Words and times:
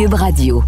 Cube 0.00 0.14
Radio. 0.14 0.62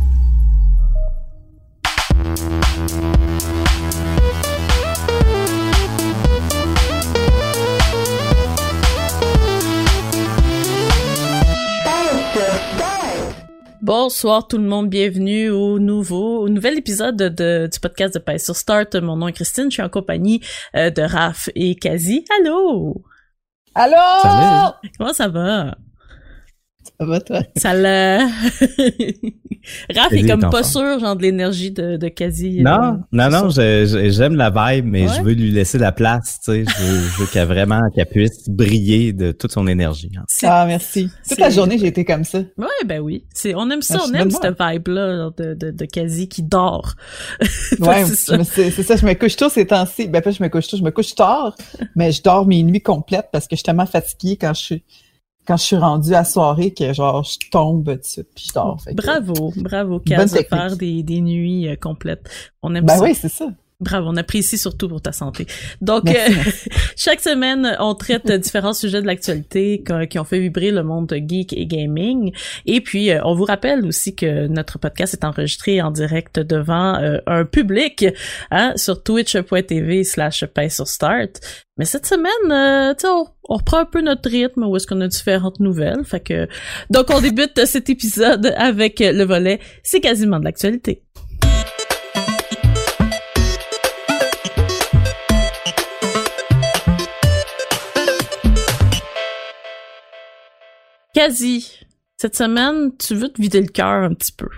Bonsoir 13.81 14.47
tout 14.47 14.59
le 14.59 14.65
monde, 14.65 14.91
bienvenue 14.91 15.49
au 15.49 15.79
nouveau, 15.79 16.41
au 16.41 16.51
nouvel 16.51 16.77
épisode 16.77 17.17
de, 17.17 17.71
du 17.73 17.81
podcast 17.81 18.13
de 18.13 18.19
Paix 18.19 18.37
sur 18.37 18.55
Start. 18.55 18.97
Mon 18.97 19.17
nom 19.17 19.29
est 19.29 19.33
Christine, 19.33 19.71
je 19.71 19.77
suis 19.77 19.83
en 19.83 19.89
compagnie 19.89 20.43
euh, 20.77 20.91
de 20.91 21.01
Raph 21.01 21.49
et 21.55 21.75
Kazi. 21.77 22.27
Allô! 22.39 23.03
Allô! 23.75 23.97
Salut! 24.21 24.91
Comment 24.99 25.15
ça 25.15 25.29
va? 25.29 25.75
Ça 27.03 27.09
va, 27.09 27.21
toi? 27.21 27.41
Ça 27.57 27.75
l'a... 27.75 28.19
Raph 29.95 30.13
est 30.13 30.27
comme 30.27 30.51
pas 30.51 30.63
sûr, 30.63 31.01
genre, 31.01 31.17
de 31.17 31.23
l'énergie 31.23 31.73
de, 31.73 31.97
de 31.97 32.09
quasi. 32.09 32.61
Euh, 32.61 32.63
non, 32.63 33.01
non, 33.13 33.31
non, 33.31 33.49
j'aime 33.51 34.37
la 34.37 34.51
vibe, 34.51 34.87
mais 34.87 35.09
je 35.09 35.21
veux 35.23 35.33
lui 35.33 35.51
laisser 35.51 35.79
la 35.79 35.91
place, 35.91 36.39
tu 36.45 36.53
sais. 36.53 36.65
Je 36.65 37.21
veux, 37.21 37.27
qu'elle 37.27 37.49
vraiment, 37.49 37.81
qu'elle 37.95 38.07
puisse 38.07 38.49
briller 38.49 39.13
de 39.13 39.33
toute 39.33 39.51
son 39.53 39.67
énergie. 39.67 40.11
Hein. 40.17 40.25
Ah, 40.45 40.65
merci. 40.67 41.09
Toute 41.29 41.39
la 41.39 41.51
journée, 41.51 41.77
j'ai 41.79 41.89
été 41.89 42.05
comme 42.05 42.25
ça. 42.25 42.39
Ouais, 42.57 42.67
ben 42.87 43.01
oui. 43.01 43.25
C'est, 43.35 43.55
on 43.55 43.69
aime 43.71 43.83
ça, 43.83 43.99
ah, 44.01 44.07
on 44.09 44.15
aime 44.15 44.31
cette 44.31 44.57
vibe-là 44.61 45.31
de, 45.37 45.55
de, 45.55 45.71
de 45.71 45.85
quasi 45.85 46.29
qui 46.29 46.43
dort. 46.43 46.95
ouais, 47.81 48.05
c'est 48.05 48.15
ça. 48.15 48.45
c'est 48.45 48.83
ça. 48.83 48.97
Je 48.97 49.07
me 49.07 49.15
couche 49.15 49.37
tôt 49.37 49.49
ces 49.49 49.67
temps-ci. 49.67 50.07
Ben, 50.07 50.23
pas 50.23 50.31
je 50.31 50.43
me 50.43 50.49
couche 50.49 50.69
tôt, 50.69 50.77
je 50.77 50.83
me 50.83 50.91
couche 50.91 51.15
tard, 51.17 51.57
mais 51.97 52.13
je 52.13 52.23
dors 52.23 52.47
mes 52.47 52.63
nuits 52.63 52.81
complètes 52.81 53.29
parce 53.33 53.47
que 53.47 53.57
je 53.57 53.59
suis 53.59 53.65
tellement 53.65 53.87
fatiguée 53.87 54.37
quand 54.41 54.55
je 54.55 54.63
suis 54.63 54.85
quand 55.47 55.57
je 55.57 55.63
suis 55.63 55.77
rendue 55.77 56.15
à 56.15 56.25
soirée 56.25 56.73
que 56.73 56.93
genre 56.93 57.25
je 57.25 57.51
tombe 57.51 57.85
dessus 57.85 58.25
puis 58.35 58.47
je 58.49 58.53
dors. 58.53 58.79
bravo, 58.95 59.53
bravo 59.57 59.99
Kaz 60.01 60.33
de 60.33 60.39
faire 60.39 60.77
des, 60.77 61.03
des 61.03 61.21
nuits 61.21 61.69
euh, 61.69 61.77
complètes. 61.77 62.29
On 62.63 62.75
aime 62.75 62.85
ben 62.85 63.01
oui, 63.01 63.15
c'est 63.15 63.29
ça. 63.29 63.47
Bravo, 63.83 64.11
on 64.11 64.17
apprécie 64.17 64.59
surtout 64.59 64.89
pour 64.89 65.03
ta 65.03 65.11
santé. 65.11 65.45
Donc, 65.81 66.09
euh, 66.09 66.15
chaque 66.97 67.21
semaine, 67.21 67.77
on 67.81 67.97
traite 67.97 68.31
différents 68.31 68.75
sujets 68.75 69.03
de 69.03 69.07
l'actualité 69.09 69.83
qui 70.09 70.19
ont 70.21 70.25
fait 70.25 70.39
vibrer 70.39 70.71
le 70.71 70.85
monde 70.85 71.13
geek 71.13 71.53
et 71.53 71.67
gaming. 71.67 72.33
Et 72.65 72.81
puis, 72.81 73.11
euh, 73.11 73.19
on 73.25 73.35
vous 73.35 73.45
rappelle 73.45 73.85
aussi 73.85 74.15
que 74.15 74.47
notre 74.47 74.79
podcast 74.79 75.15
est 75.15 75.25
enregistré 75.25 75.83
en 75.83 75.91
direct 75.91 76.39
devant 76.39 76.95
euh, 76.95 77.19
un 77.27 77.45
public 77.45 78.07
hein, 78.53 78.73
sur 78.77 79.03
twitch.tv 79.03 80.05
slash 80.05 80.45
sur 80.69 80.87
start. 80.87 81.41
Mais 81.77 81.85
cette 81.85 82.07
semaine, 82.07 82.95
tu 82.97 83.07
on, 83.07 83.27
on, 83.49 83.57
reprend 83.57 83.79
un 83.79 83.85
peu 83.85 84.01
notre 84.01 84.31
rythme 84.31 84.63
où 84.63 84.77
est-ce 84.77 84.87
qu'on 84.87 85.01
a 85.01 85.09
différentes 85.09 85.59
nouvelles. 85.59 86.05
Fait 86.05 86.21
que, 86.21 86.47
donc, 86.91 87.07
on 87.11 87.21
débute 87.21 87.65
cet 87.65 87.91
épisode 87.91 88.55
avec 88.57 89.01
le 89.01 89.25
volet 89.25 89.59
«C'est 89.83 90.01
quasiment 90.01 90.39
de 90.39 90.45
l'actualité». 90.45 91.03
Quasi. 101.15 101.81
Cette 102.17 102.37
semaine, 102.37 102.97
tu 102.97 103.15
veux 103.15 103.29
te 103.29 103.41
vider 103.41 103.61
le 103.61 103.69
cœur 103.69 104.05
un 104.05 104.15
petit 104.15 104.33
peu. 104.33 104.49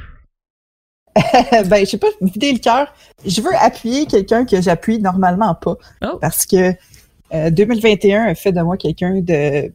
ben, 1.17 1.81
je 1.81 1.85
sais 1.85 1.99
pas, 1.99 2.09
vider 2.21 2.53
le 2.53 2.59
cœur. 2.59 2.93
Je 3.25 3.41
veux 3.41 3.55
appuyer 3.55 4.07
quelqu'un 4.07 4.45
que 4.45 4.61
j'appuie 4.61 4.99
normalement 4.99 5.55
pas. 5.55 5.77
Oh. 6.03 6.19
Parce 6.21 6.47
que 6.47 6.73
2021 7.33 8.29
euh, 8.29 8.31
a 8.31 8.35
fait 8.35 8.53
de 8.53 8.61
moi 8.61 8.77
quelqu'un 8.77 9.21
de 9.21 9.73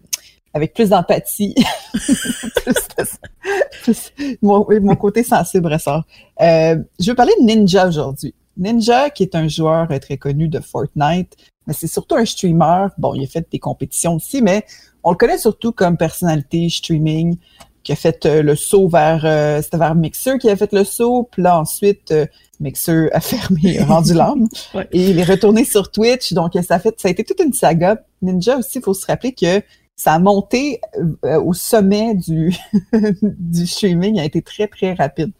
avec 0.53 0.73
plus 0.73 0.89
d'empathie. 0.89 1.55
mon, 4.41 4.65
mon, 4.81 4.95
côté 4.95 5.23
sensible 5.23 5.71
ressort. 5.71 6.03
Euh, 6.41 6.77
je 6.99 7.11
veux 7.11 7.15
parler 7.15 7.33
de 7.39 7.45
Ninja 7.45 7.87
aujourd'hui. 7.87 8.33
Ninja, 8.57 9.09
qui 9.09 9.23
est 9.23 9.35
un 9.35 9.47
joueur 9.47 9.87
très 9.99 10.17
connu 10.17 10.47
de 10.47 10.59
Fortnite, 10.59 11.35
mais 11.67 11.73
c'est 11.73 11.87
surtout 11.87 12.15
un 12.15 12.25
streamer. 12.25 12.87
Bon, 12.97 13.13
il 13.13 13.23
a 13.23 13.27
fait 13.27 13.47
des 13.49 13.59
compétitions 13.59 14.15
aussi, 14.15 14.41
mais 14.41 14.65
on 15.03 15.11
le 15.11 15.17
connaît 15.17 15.37
surtout 15.37 15.71
comme 15.71 15.97
personnalité 15.97 16.69
streaming 16.69 17.37
qui 17.83 17.91
a 17.91 17.95
fait 17.95 18.25
euh, 18.25 18.41
le 18.43 18.55
saut 18.55 18.87
vers 18.87 19.25
euh, 19.25 19.61
c'était 19.61 19.77
vers 19.77 19.95
Mixer 19.95 20.37
qui 20.37 20.49
a 20.49 20.55
fait 20.55 20.71
le 20.73 20.83
saut, 20.83 21.27
puis 21.31 21.41
là 21.41 21.59
ensuite 21.59 22.11
euh, 22.11 22.25
Mixer 22.59 23.09
a 23.13 23.19
fermé, 23.21 23.79
a 23.79 23.85
rendu 23.85 24.13
l'âme 24.13 24.47
et 24.91 25.09
il 25.09 25.19
est 25.19 25.23
retourné 25.23 25.63
sur 25.65 25.91
Twitch. 25.91 26.33
Donc 26.33 26.53
ça 26.67 26.75
a 26.75 26.79
fait 26.79 26.99
ça 26.99 27.07
a 27.07 27.11
été 27.11 27.23
toute 27.23 27.39
une 27.39 27.53
saga. 27.53 28.03
Ninja 28.21 28.57
aussi, 28.57 28.79
il 28.79 28.83
faut 28.83 28.93
se 28.93 29.05
rappeler 29.05 29.33
que 29.33 29.61
ça 29.95 30.13
a 30.13 30.19
monté 30.19 30.79
au 31.23 31.53
sommet 31.53 32.15
du 32.15 32.55
du 33.21 33.67
streaming, 33.67 34.19
a 34.19 34.25
été 34.25 34.41
très 34.41 34.67
très 34.67 34.93
rapide. 34.93 35.31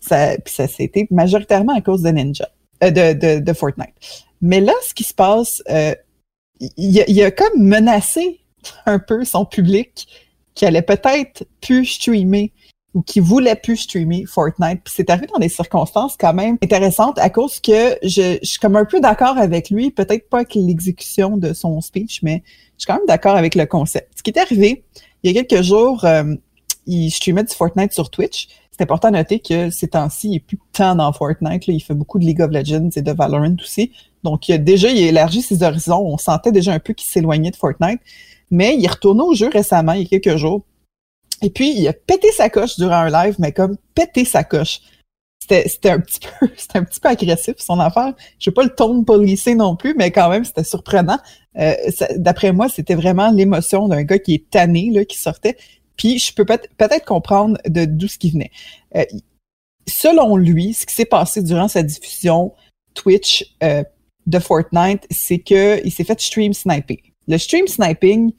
Ça 0.00 0.36
puis 0.38 0.54
ça 0.54 0.66
été 0.78 1.08
majoritairement 1.10 1.74
à 1.74 1.80
cause 1.80 2.02
de 2.02 2.10
Ninja 2.10 2.48
de, 2.80 3.12
de, 3.12 3.40
de 3.40 3.52
Fortnite. 3.52 3.94
Mais 4.40 4.60
là 4.60 4.72
ce 4.86 4.94
qui 4.94 5.04
se 5.04 5.14
passe 5.14 5.62
il, 6.60 7.04
il 7.08 7.22
a 7.22 7.30
comme 7.30 7.62
menacé 7.62 8.40
un 8.86 8.98
peu 8.98 9.24
son 9.24 9.44
public 9.44 10.08
qui 10.54 10.66
allait 10.66 10.82
peut-être 10.82 11.44
plus 11.60 11.86
streamer 11.86 12.52
ou 12.94 13.02
qui 13.02 13.20
voulait 13.20 13.54
plus 13.54 13.76
streamer 13.76 14.24
Fortnite. 14.26 14.80
Puis 14.82 14.94
c'est 14.96 15.10
arrivé 15.10 15.26
dans 15.32 15.38
des 15.38 15.48
circonstances 15.48 16.16
quand 16.18 16.34
même 16.34 16.58
intéressantes 16.62 17.18
à 17.18 17.30
cause 17.30 17.60
que 17.60 17.96
je, 18.02 18.38
suis 18.42 18.58
comme 18.58 18.76
un 18.76 18.84
peu 18.84 19.00
d'accord 19.00 19.38
avec 19.38 19.70
lui, 19.70 19.90
peut-être 19.90 20.28
pas 20.28 20.38
avec 20.38 20.54
l'exécution 20.54 21.36
de 21.36 21.52
son 21.52 21.80
speech, 21.80 22.22
mais 22.22 22.42
je 22.76 22.82
suis 22.82 22.86
quand 22.86 22.96
même 22.96 23.06
d'accord 23.06 23.36
avec 23.36 23.54
le 23.54 23.66
concept. 23.66 24.10
Ce 24.16 24.22
qui 24.22 24.30
est 24.30 24.38
arrivé, 24.38 24.84
il 25.22 25.30
y 25.30 25.38
a 25.38 25.44
quelques 25.44 25.62
jours, 25.62 26.04
euh, 26.04 26.34
il 26.86 27.10
streamait 27.10 27.44
du 27.44 27.54
Fortnite 27.54 27.92
sur 27.92 28.10
Twitch. 28.10 28.48
C'est 28.70 28.82
important 28.82 29.10
de 29.10 29.16
noter 29.16 29.40
que 29.40 29.70
ces 29.70 29.88
temps-ci, 29.88 30.28
il 30.30 30.36
est 30.36 30.40
plus 30.40 30.58
tant 30.72 30.94
dans 30.94 31.12
Fortnite. 31.12 31.66
il 31.66 31.80
fait 31.80 31.94
beaucoup 31.94 32.18
de 32.18 32.24
League 32.24 32.40
of 32.40 32.50
Legends 32.50 32.90
et 32.94 33.02
de 33.02 33.12
Valorant 33.12 33.56
aussi. 33.60 33.92
Donc, 34.22 34.48
il 34.48 34.52
a 34.52 34.58
déjà, 34.58 34.88
il 34.88 35.04
a 35.04 35.08
élargi 35.08 35.42
ses 35.42 35.62
horizons. 35.62 36.00
On 36.06 36.16
sentait 36.16 36.52
déjà 36.52 36.72
un 36.72 36.78
peu 36.78 36.92
qu'il 36.92 37.08
s'éloignait 37.08 37.50
de 37.50 37.56
Fortnite. 37.56 38.00
Mais 38.50 38.76
il 38.76 38.84
est 38.84 38.90
retourné 38.90 39.22
au 39.22 39.34
jeu 39.34 39.48
récemment, 39.48 39.92
il 39.92 40.02
y 40.02 40.06
a 40.06 40.18
quelques 40.18 40.36
jours. 40.36 40.62
Et 41.42 41.50
puis, 41.50 41.72
il 41.76 41.86
a 41.88 41.92
pété 41.92 42.32
sa 42.32 42.50
coche 42.50 42.76
durant 42.76 42.96
un 42.96 43.10
live, 43.10 43.36
mais 43.38 43.52
comme 43.52 43.76
pété 43.94 44.24
sa 44.24 44.44
coche. 44.44 44.80
C'était 45.40 45.90
un 45.90 46.00
petit 46.00 46.20
peu 46.40 46.48
c'était 46.56 46.78
un 46.78 46.84
petit 46.84 47.00
peu 47.00 47.08
agressif 47.08 47.54
son 47.58 47.80
affaire. 47.80 48.12
Je 48.38 48.50
pas 48.50 48.64
le 48.64 48.74
ton 48.74 49.02
policé 49.04 49.54
non 49.54 49.76
plus, 49.76 49.94
mais 49.94 50.10
quand 50.10 50.28
même 50.28 50.44
c'était 50.44 50.64
surprenant. 50.64 51.18
Euh, 51.58 51.74
D'après 52.16 52.52
moi, 52.52 52.68
c'était 52.68 52.94
vraiment 52.94 53.30
l'émotion 53.30 53.88
d'un 53.88 54.02
gars 54.02 54.18
qui 54.18 54.34
est 54.34 54.50
tanné 54.50 54.90
là, 54.92 55.04
qui 55.04 55.18
sortait. 55.18 55.56
Puis 55.96 56.18
je 56.18 56.34
peux 56.34 56.44
peut-être 56.44 57.04
comprendre 57.04 57.58
de 57.66 57.84
d'où 57.84 58.08
ce 58.08 58.18
qui 58.18 58.30
venait. 58.30 58.50
Euh, 58.94 59.04
selon 59.86 60.36
lui, 60.36 60.74
ce 60.74 60.86
qui 60.86 60.94
s'est 60.94 61.04
passé 61.04 61.42
durant 61.42 61.68
sa 61.68 61.82
diffusion 61.82 62.52
Twitch 62.94 63.44
euh, 63.62 63.82
de 64.26 64.38
Fortnite, 64.38 65.06
c'est 65.10 65.38
que 65.38 65.84
il 65.84 65.90
s'est 65.90 66.04
fait 66.04 66.20
stream 66.20 66.52
sniper. 66.52 66.98
Le 67.28 67.38
stream 67.38 67.66
sniping, 67.68 68.32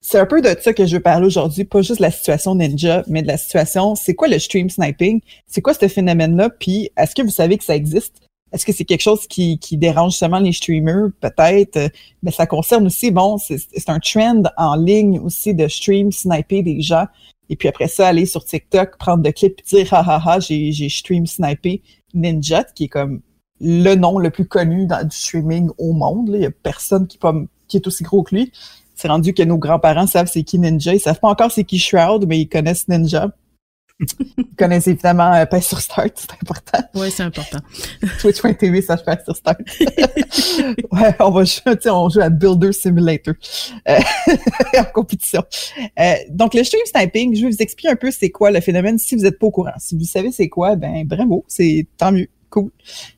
c'est 0.00 0.18
un 0.18 0.26
peu 0.26 0.42
de 0.42 0.54
ça 0.60 0.74
que 0.74 0.84
je 0.84 0.96
veux 0.96 1.02
parler 1.02 1.26
aujourd'hui, 1.26 1.64
pas 1.64 1.80
juste 1.80 1.98
de 1.98 2.02
la 2.02 2.10
situation 2.10 2.54
ninja, 2.54 3.04
mais 3.06 3.22
de 3.22 3.28
la 3.28 3.38
situation, 3.38 3.94
c'est 3.94 4.14
quoi 4.14 4.28
le 4.28 4.38
stream 4.38 4.68
sniping? 4.68 5.20
C'est 5.46 5.62
quoi 5.62 5.72
ce 5.72 5.88
phénomène-là? 5.88 6.50
Puis, 6.50 6.90
est-ce 6.96 7.14
que 7.14 7.22
vous 7.22 7.30
savez 7.30 7.56
que 7.56 7.64
ça 7.64 7.74
existe? 7.74 8.20
Est-ce 8.52 8.66
que 8.66 8.72
c'est 8.72 8.84
quelque 8.84 9.02
chose 9.02 9.26
qui, 9.26 9.58
qui 9.58 9.78
dérange 9.78 10.12
seulement 10.12 10.40
les 10.40 10.52
streamers? 10.52 11.08
Peut-être. 11.20 11.90
Mais 12.22 12.30
ça 12.30 12.46
concerne 12.46 12.86
aussi, 12.86 13.10
bon, 13.10 13.38
c'est 13.38 13.88
un 13.88 13.98
trend 13.98 14.42
en 14.56 14.76
ligne 14.76 15.18
aussi 15.20 15.54
de 15.54 15.66
stream 15.68 16.12
sniper 16.12 16.62
des 16.62 16.80
gens. 16.80 17.06
Et 17.48 17.56
puis 17.56 17.68
après 17.68 17.88
ça, 17.88 18.08
aller 18.08 18.26
sur 18.26 18.44
TikTok, 18.44 18.96
prendre 18.98 19.22
de 19.22 19.30
clips 19.30 19.64
dire, 19.66 19.92
ha 19.92 20.04
ha 20.06 20.22
ha, 20.24 20.40
j'ai 20.40 20.88
stream 20.88 21.26
snipé 21.26 21.82
Ninja, 22.14 22.64
qui 22.64 22.84
est 22.84 22.88
comme 22.88 23.22
le 23.60 23.94
nom 23.94 24.18
le 24.18 24.30
plus 24.30 24.46
connu 24.46 24.86
dans, 24.86 25.06
du 25.06 25.16
streaming 25.16 25.70
au 25.78 25.92
monde. 25.92 26.30
Il 26.34 26.42
y 26.42 26.46
a 26.46 26.50
personne 26.50 27.06
qui, 27.06 27.18
peut, 27.18 27.46
qui 27.74 27.78
est 27.78 27.86
aussi 27.88 28.04
gros 28.04 28.22
que 28.22 28.34
lui. 28.34 28.52
C'est 28.94 29.08
rendu 29.08 29.34
que 29.34 29.42
nos 29.42 29.58
grands-parents 29.58 30.06
savent 30.06 30.30
c'est 30.32 30.44
qui 30.44 30.58
Ninja. 30.58 30.94
Ils 30.94 31.00
savent 31.00 31.18
pas 31.18 31.28
encore 31.28 31.50
c'est 31.50 31.64
qui 31.64 31.78
Shroud, 31.78 32.26
mais 32.28 32.38
ils 32.38 32.48
connaissent 32.48 32.86
Ninja. 32.88 33.30
Vous 34.36 34.44
connaissez 34.56 34.90
évidemment 34.90 35.32
euh, 35.34 35.60
sur 35.60 35.80
Start, 35.80 36.12
c'est 36.16 36.32
important. 36.32 36.78
Oui, 36.94 37.10
c'est 37.12 37.22
important. 37.22 37.58
Twitch.tv, 38.20 38.82
ça 38.82 38.96
je 38.96 39.24
sur 39.24 39.36
Start. 39.36 39.58
ouais, 39.80 41.14
on 41.20 41.30
va 41.30 41.44
jouer, 41.44 41.76
on 41.86 42.08
joue 42.08 42.20
à 42.20 42.28
Builder 42.28 42.72
Simulator 42.72 43.34
euh, 43.88 43.98
en 44.78 44.84
compétition. 44.92 45.44
Euh, 45.98 46.14
donc, 46.28 46.54
le 46.54 46.64
stream 46.64 46.82
sniping, 46.86 47.36
je 47.36 47.42
vais 47.42 47.52
vous 47.52 47.62
expliquer 47.62 47.90
un 47.90 47.96
peu 47.96 48.10
c'est 48.10 48.30
quoi 48.30 48.50
le 48.50 48.60
phénomène 48.60 48.98
si 48.98 49.14
vous 49.14 49.22
n'êtes 49.22 49.38
pas 49.38 49.46
au 49.46 49.52
courant. 49.52 49.74
Si 49.78 49.96
vous 49.96 50.04
savez 50.04 50.32
c'est 50.32 50.48
quoi, 50.48 50.74
ben 50.74 51.06
bravo, 51.06 51.44
c'est 51.46 51.86
tant 51.96 52.10
mieux, 52.10 52.28
cool. 52.50 52.72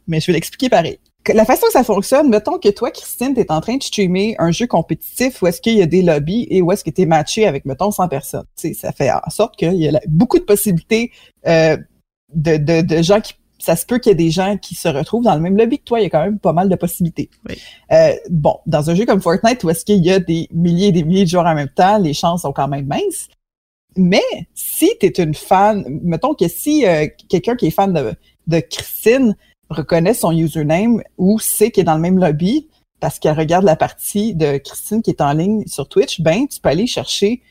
Mais 0.06 0.20
je 0.20 0.26
vais 0.26 0.34
l'expliquer 0.34 0.68
pareil 0.68 0.98
la 1.32 1.44
façon 1.44 1.66
que 1.66 1.72
ça 1.72 1.84
fonctionne, 1.84 2.28
mettons 2.28 2.58
que 2.58 2.68
toi, 2.68 2.90
Christine, 2.90 3.34
tu 3.34 3.40
es 3.40 3.50
en 3.50 3.60
train 3.60 3.76
de 3.76 3.82
streamer 3.82 4.36
un 4.38 4.50
jeu 4.50 4.66
compétitif 4.66 5.42
où 5.42 5.46
est-ce 5.46 5.60
qu'il 5.60 5.74
y 5.74 5.82
a 5.82 5.86
des 5.86 6.02
lobbies 6.02 6.46
et 6.50 6.62
où 6.62 6.72
est-ce 6.72 6.84
que 6.84 6.90
tu 6.90 7.02
es 7.02 7.06
matché 7.06 7.46
avec, 7.46 7.64
mettons, 7.64 7.90
100 7.90 8.08
personnes. 8.08 8.44
sais, 8.54 8.74
ça 8.74 8.92
fait 8.92 9.10
en 9.10 9.30
sorte 9.30 9.56
qu'il 9.56 9.74
y 9.74 9.88
a 9.88 10.00
beaucoup 10.08 10.38
de 10.38 10.44
possibilités 10.44 11.12
euh, 11.46 11.76
de, 12.34 12.56
de, 12.56 12.80
de, 12.82 13.02
gens 13.02 13.20
qui... 13.20 13.34
Ça 13.58 13.74
se 13.74 13.86
peut 13.86 13.98
qu'il 13.98 14.10
y 14.10 14.12
ait 14.12 14.16
des 14.16 14.30
gens 14.30 14.58
qui 14.58 14.74
se 14.74 14.86
retrouvent 14.86 15.24
dans 15.24 15.34
le 15.34 15.40
même 15.40 15.56
lobby 15.56 15.78
que 15.78 15.84
toi. 15.84 15.98
Il 15.98 16.04
y 16.04 16.06
a 16.06 16.10
quand 16.10 16.22
même 16.22 16.38
pas 16.38 16.52
mal 16.52 16.68
de 16.68 16.76
possibilités. 16.76 17.30
Euh, 17.90 18.12
bon, 18.28 18.58
dans 18.66 18.90
un 18.90 18.94
jeu 18.94 19.06
comme 19.06 19.22
Fortnite 19.22 19.64
où 19.64 19.70
est-ce 19.70 19.84
qu'il 19.84 20.04
y 20.04 20.12
a 20.12 20.18
des 20.18 20.46
milliers 20.52 20.88
et 20.88 20.92
des 20.92 21.02
milliers 21.02 21.24
de 21.24 21.30
joueurs 21.30 21.46
en 21.46 21.54
même 21.54 21.70
temps, 21.70 21.98
les 21.98 22.12
chances 22.12 22.42
sont 22.42 22.52
quand 22.52 22.68
même 22.68 22.86
minces. 22.86 23.28
Mais 23.96 24.22
si 24.54 24.90
tu 25.00 25.06
es 25.06 25.22
une 25.22 25.34
fan, 25.34 25.84
mettons 26.02 26.34
que 26.34 26.48
si 26.48 26.86
euh, 26.86 27.06
quelqu'un 27.30 27.56
qui 27.56 27.68
est 27.68 27.70
fan 27.70 27.94
de, 27.94 28.12
de 28.46 28.60
Christine 28.60 29.34
reconnaît 29.70 30.14
son 30.14 30.32
username 30.32 31.02
ou 31.18 31.38
sait 31.38 31.70
qu'il 31.70 31.82
est 31.82 31.84
dans 31.84 31.94
le 31.94 32.00
même 32.00 32.18
lobby 32.18 32.68
parce 33.00 33.18
qu'elle 33.18 33.38
regarde 33.38 33.64
la 33.64 33.76
partie 33.76 34.34
de 34.34 34.58
Christine 34.58 35.02
qui 35.02 35.10
est 35.10 35.20
en 35.20 35.32
ligne 35.32 35.64
sur 35.66 35.88
Twitch, 35.88 36.20
ben 36.20 36.46
tu 36.46 36.60
peux 36.60 36.68
aller 36.68 36.86
chercher 36.86 37.42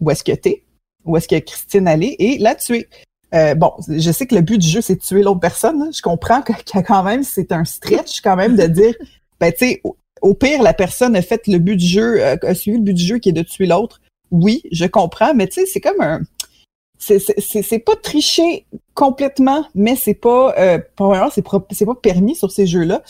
où 0.00 0.10
est-ce 0.10 0.24
que 0.24 0.32
t'es, 0.32 0.64
où 1.04 1.16
est-ce 1.16 1.28
que 1.28 1.38
Christine 1.38 1.88
allait 1.88 2.16
et 2.18 2.38
la 2.38 2.54
tuer. 2.54 2.88
Euh, 3.32 3.54
bon, 3.54 3.72
je 3.88 4.10
sais 4.10 4.26
que 4.26 4.34
le 4.34 4.40
but 4.40 4.58
du 4.58 4.68
jeu 4.68 4.80
c'est 4.80 4.96
de 4.96 5.00
tuer 5.00 5.22
l'autre 5.22 5.40
personne. 5.40 5.90
Je 5.92 6.02
comprends 6.02 6.42
que, 6.42 6.52
quand 6.82 7.02
même 7.02 7.22
c'est 7.22 7.52
un 7.52 7.64
stretch 7.64 8.20
quand 8.20 8.36
même 8.36 8.56
de 8.56 8.66
dire, 8.66 8.94
ben 9.40 9.52
tu 9.52 9.66
sais, 9.66 9.82
au, 10.20 10.34
pire 10.34 10.62
la 10.62 10.74
personne 10.74 11.16
a 11.16 11.22
fait 11.22 11.46
le 11.46 11.58
but 11.58 11.76
du 11.76 11.86
jeu, 11.86 12.22
euh, 12.22 12.36
a 12.42 12.54
suivi 12.54 12.76
le 12.76 12.84
but 12.84 12.94
du 12.94 13.04
jeu 13.04 13.18
qui 13.18 13.30
est 13.30 13.32
de 13.32 13.42
tuer 13.42 13.66
l'autre. 13.66 14.00
Oui, 14.30 14.62
je 14.70 14.84
comprends, 14.84 15.34
mais 15.34 15.48
tu 15.48 15.54
sais, 15.54 15.66
c'est 15.66 15.80
comme 15.80 16.00
un, 16.00 16.20
c'est 17.00 17.78
pas 17.78 17.96
tricher 17.96 18.66
complètement, 18.94 19.64
mais 19.74 19.96
c'est 19.96 20.14
pas, 20.14 20.54
euh, 20.58 20.78
c'est 21.32 21.86
pas 21.86 21.94
permis 21.94 22.36
sur 22.36 22.50
ces 22.50 22.66
jeux-là. 22.66 23.02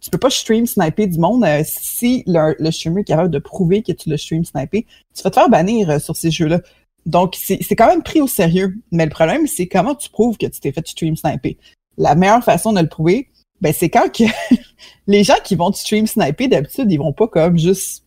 Tu 0.00 0.10
peux 0.10 0.18
pas 0.18 0.30
stream 0.30 0.66
sniper 0.66 1.06
du 1.06 1.18
monde 1.18 1.44
euh, 1.44 1.62
si 1.64 2.24
le, 2.26 2.54
le, 2.58 2.70
streamer 2.70 3.02
est 3.02 3.04
capable 3.04 3.30
de 3.30 3.38
prouver 3.38 3.82
que 3.82 3.92
tu 3.92 4.10
le 4.10 4.16
stream 4.16 4.44
sniper. 4.44 4.82
Tu 5.14 5.22
vas 5.22 5.30
te 5.30 5.34
faire 5.34 5.48
bannir 5.48 5.88
euh, 5.88 5.98
sur 5.98 6.16
ces 6.16 6.30
jeux-là. 6.30 6.60
Donc, 7.06 7.36
c'est 7.36 7.76
quand 7.76 7.86
même 7.86 8.02
pris 8.02 8.20
au 8.20 8.26
sérieux. 8.26 8.74
Mais 8.90 9.04
le 9.04 9.10
problème, 9.10 9.46
c'est 9.46 9.66
comment 9.66 9.94
tu 9.94 10.10
prouves 10.10 10.36
que 10.36 10.46
tu 10.46 10.60
t'es 10.60 10.72
fait 10.72 10.86
stream 10.86 11.16
sniper. 11.16 11.56
La 11.96 12.14
meilleure 12.14 12.44
façon 12.44 12.72
de 12.72 12.80
le 12.80 12.88
prouver, 12.88 13.28
ben, 13.60 13.72
c'est 13.72 13.90
quand 13.90 14.10
que 14.10 14.24
les 15.06 15.24
gens 15.24 15.36
qui 15.42 15.54
vont 15.54 15.72
stream 15.72 16.06
sniper, 16.06 16.48
d'habitude, 16.48 16.90
ils 16.90 16.98
vont 16.98 17.12
pas 17.12 17.28
comme 17.28 17.58
juste 17.58 18.03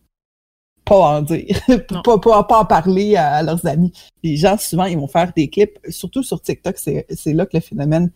pas 0.88 1.18
en 1.18 1.22
dire, 1.22 1.60
pas, 2.04 2.18
pas, 2.18 2.42
pas, 2.44 2.60
en 2.60 2.64
parler 2.64 3.16
à, 3.16 3.42
leurs 3.42 3.66
amis. 3.66 3.92
Les 4.22 4.36
gens, 4.36 4.56
souvent, 4.58 4.84
ils 4.84 4.98
vont 4.98 5.08
faire 5.08 5.32
des 5.36 5.48
clips, 5.48 5.78
surtout 5.88 6.22
sur 6.22 6.40
TikTok, 6.40 6.76
c'est 6.78 7.32
là 7.32 7.46
que 7.46 7.56
le 7.56 7.60
phénomène 7.60 8.10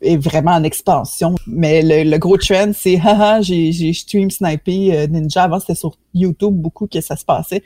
est 0.00 0.16
vraiment 0.16 0.52
en 0.52 0.62
expansion. 0.62 1.34
Mais 1.46 1.82
le, 1.82 2.18
gros 2.18 2.36
trend, 2.36 2.72
c'est 2.74 2.98
haha, 3.04 3.40
j'ai 3.40 3.92
stream 3.92 4.30
snipé 4.30 4.96
euh, 4.96 5.06
Ninja. 5.06 5.44
Avant, 5.44 5.60
c'était 5.60 5.74
sur 5.74 5.96
YouTube 6.14 6.54
beaucoup 6.54 6.86
que 6.86 7.00
ça 7.00 7.16
se 7.16 7.24
passait. 7.24 7.62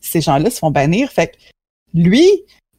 Ces 0.00 0.20
gens-là 0.20 0.50
se 0.50 0.58
font 0.58 0.70
bannir. 0.70 1.10
Fait 1.10 1.28
que 1.28 1.36
lui, 1.94 2.26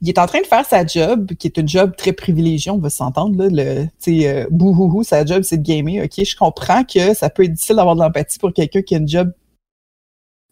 il 0.01 0.09
est 0.09 0.17
en 0.17 0.25
train 0.25 0.41
de 0.41 0.47
faire 0.47 0.65
sa 0.65 0.85
job, 0.85 1.33
qui 1.33 1.47
est 1.47 1.57
une 1.57 1.67
job 1.67 1.93
très 1.95 2.13
privilégiée, 2.13 2.71
on 2.71 2.79
va 2.79 2.89
s'entendre. 2.89 3.43
Là, 3.43 3.49
le, 3.51 4.25
euh, 4.25 4.47
bouhouhou, 4.49 5.03
sa 5.03 5.25
job, 5.25 5.43
c'est 5.43 5.57
de 5.57 5.63
gamer. 5.63 6.03
Ok, 6.03 6.23
je 6.23 6.35
comprends 6.35 6.83
que 6.83 7.13
ça 7.13 7.29
peut 7.29 7.43
être 7.43 7.53
difficile 7.53 7.75
d'avoir 7.75 7.95
de 7.95 8.01
l'empathie 8.01 8.39
pour 8.39 8.53
quelqu'un 8.53 8.81
qui 8.81 8.95
a 8.95 8.97
une 8.97 9.07
job 9.07 9.31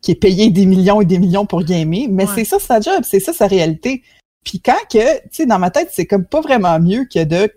qui 0.01 0.11
est 0.11 0.15
payé 0.15 0.49
des 0.49 0.65
millions 0.65 1.01
et 1.01 1.05
des 1.05 1.19
millions 1.19 1.45
pour 1.45 1.63
gamer, 1.63 2.07
mais 2.09 2.25
c'est 2.27 2.45
ça 2.45 2.59
sa 2.59 2.79
job, 2.79 3.03
c'est 3.03 3.19
ça 3.19 3.33
sa 3.33 3.47
réalité. 3.47 4.03
Puis 4.45 4.59
quand 4.59 4.79
que, 4.91 5.17
tu 5.23 5.29
sais, 5.31 5.45
dans 5.45 5.59
ma 5.59 5.69
tête, 5.71 5.89
c'est 5.91 6.05
comme 6.05 6.25
pas 6.25 6.41
vraiment 6.41 6.79
mieux 6.79 7.05
que 7.05 7.23
de 7.23 7.51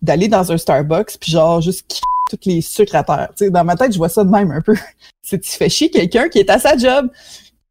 d'aller 0.00 0.26
dans 0.26 0.50
un 0.50 0.58
Starbucks 0.58 1.18
puis 1.20 1.30
genre 1.30 1.60
juste 1.60 2.00
toutes 2.30 2.46
les 2.46 2.60
sucres 2.62 2.96
à 2.96 3.04
terre. 3.04 3.28
Tu 3.36 3.44
sais, 3.44 3.50
dans 3.50 3.64
ma 3.64 3.76
tête, 3.76 3.92
je 3.92 3.98
vois 3.98 4.08
ça 4.08 4.24
de 4.24 4.30
même 4.30 4.50
un 4.50 4.60
peu. 4.60 4.74
c'est 5.22 5.38
tu 5.38 5.50
fais 5.50 5.68
chier 5.68 5.90
quelqu'un 5.90 6.28
qui 6.28 6.38
est 6.38 6.50
à 6.50 6.58
sa 6.58 6.76
job. 6.76 7.10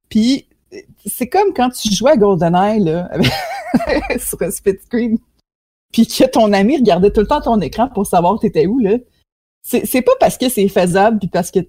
Puis 0.09 0.47
c'est 1.05 1.27
comme 1.27 1.53
quand 1.53 1.69
tu 1.69 1.93
jouais 1.93 2.11
à 2.11 2.17
GoldenEye 2.17 2.83
là 2.83 3.09
sur 4.19 4.41
un 4.41 4.51
split 4.51 4.77
screen, 4.85 5.17
puis 5.91 6.07
que 6.07 6.25
ton 6.25 6.53
ami 6.53 6.77
regardait 6.77 7.11
tout 7.11 7.21
le 7.21 7.27
temps 7.27 7.41
ton 7.41 7.59
écran 7.59 7.89
pour 7.89 8.05
savoir 8.05 8.39
t'étais 8.39 8.67
où 8.67 8.79
là. 8.79 8.97
C'est 9.63 9.85
c'est 9.85 10.01
pas 10.01 10.13
parce 10.19 10.37
que 10.37 10.49
c'est 10.49 10.67
faisable 10.67 11.19
puis 11.19 11.27
parce 11.27 11.51
que 11.51 11.59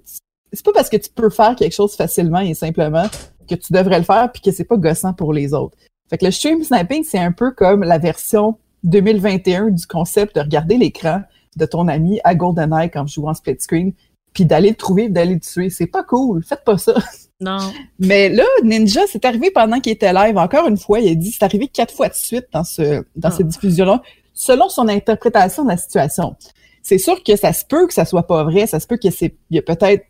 c'est 0.52 0.64
pas 0.64 0.72
parce 0.72 0.88
que 0.90 0.96
tu 0.96 1.10
peux 1.10 1.30
faire 1.30 1.56
quelque 1.56 1.74
chose 1.74 1.94
facilement 1.94 2.40
et 2.40 2.54
simplement 2.54 3.06
que 3.48 3.54
tu 3.54 3.72
devrais 3.72 3.98
le 3.98 4.04
faire 4.04 4.30
puis 4.32 4.42
que 4.42 4.50
c'est 4.50 4.64
pas 4.64 4.76
gossant 4.76 5.12
pour 5.12 5.32
les 5.32 5.54
autres. 5.54 5.76
Fait 6.10 6.18
que 6.18 6.24
le 6.24 6.30
stream 6.30 6.62
sniping, 6.62 7.04
c'est 7.04 7.18
un 7.18 7.32
peu 7.32 7.52
comme 7.52 7.82
la 7.82 7.98
version 7.98 8.58
2021 8.84 9.70
du 9.70 9.86
concept 9.86 10.36
de 10.36 10.40
regarder 10.40 10.76
l'écran 10.76 11.22
de 11.56 11.66
ton 11.66 11.88
ami 11.88 12.20
à 12.24 12.34
GoldenEye 12.34 12.90
quand 12.90 13.06
je 13.06 13.14
joue 13.14 13.28
en 13.28 13.34
split 13.34 13.56
screen 13.58 13.92
puis 14.32 14.44
d'aller 14.44 14.70
le 14.70 14.76
trouver, 14.76 15.08
d'aller 15.08 15.34
le 15.34 15.40
tuer. 15.40 15.70
C'est 15.70 15.86
pas 15.86 16.02
cool. 16.02 16.42
Faites 16.42 16.64
pas 16.64 16.78
ça. 16.78 16.94
Non. 17.40 17.58
Mais 17.98 18.28
là, 18.28 18.44
Ninja, 18.62 19.02
c'est 19.06 19.24
arrivé 19.24 19.50
pendant 19.50 19.80
qu'il 19.80 19.92
était 19.92 20.12
live. 20.12 20.38
Encore 20.38 20.66
une 20.68 20.78
fois, 20.78 21.00
il 21.00 21.10
a 21.10 21.14
dit 21.14 21.32
c'est 21.32 21.44
arrivé 21.44 21.68
quatre 21.68 21.94
fois 21.94 22.08
de 22.08 22.14
suite 22.14 22.46
dans 22.52 22.64
ce 22.64 23.04
dans 23.16 23.30
cette 23.30 23.46
ah. 23.46 23.50
diffusion-là, 23.50 24.02
selon 24.32 24.68
son 24.68 24.88
interprétation 24.88 25.64
de 25.64 25.68
la 25.68 25.76
situation. 25.76 26.34
C'est 26.82 26.98
sûr 26.98 27.22
que 27.22 27.36
ça 27.36 27.52
se 27.52 27.64
peut 27.64 27.86
que 27.86 27.94
ça 27.94 28.04
soit 28.04 28.26
pas 28.26 28.42
vrai. 28.44 28.66
Ça 28.66 28.80
se 28.80 28.86
peut 28.86 28.96
que 28.96 29.10
c'est, 29.10 29.34
il 29.50 29.56
y 29.56 29.58
a 29.58 29.62
peut-être 29.62 30.04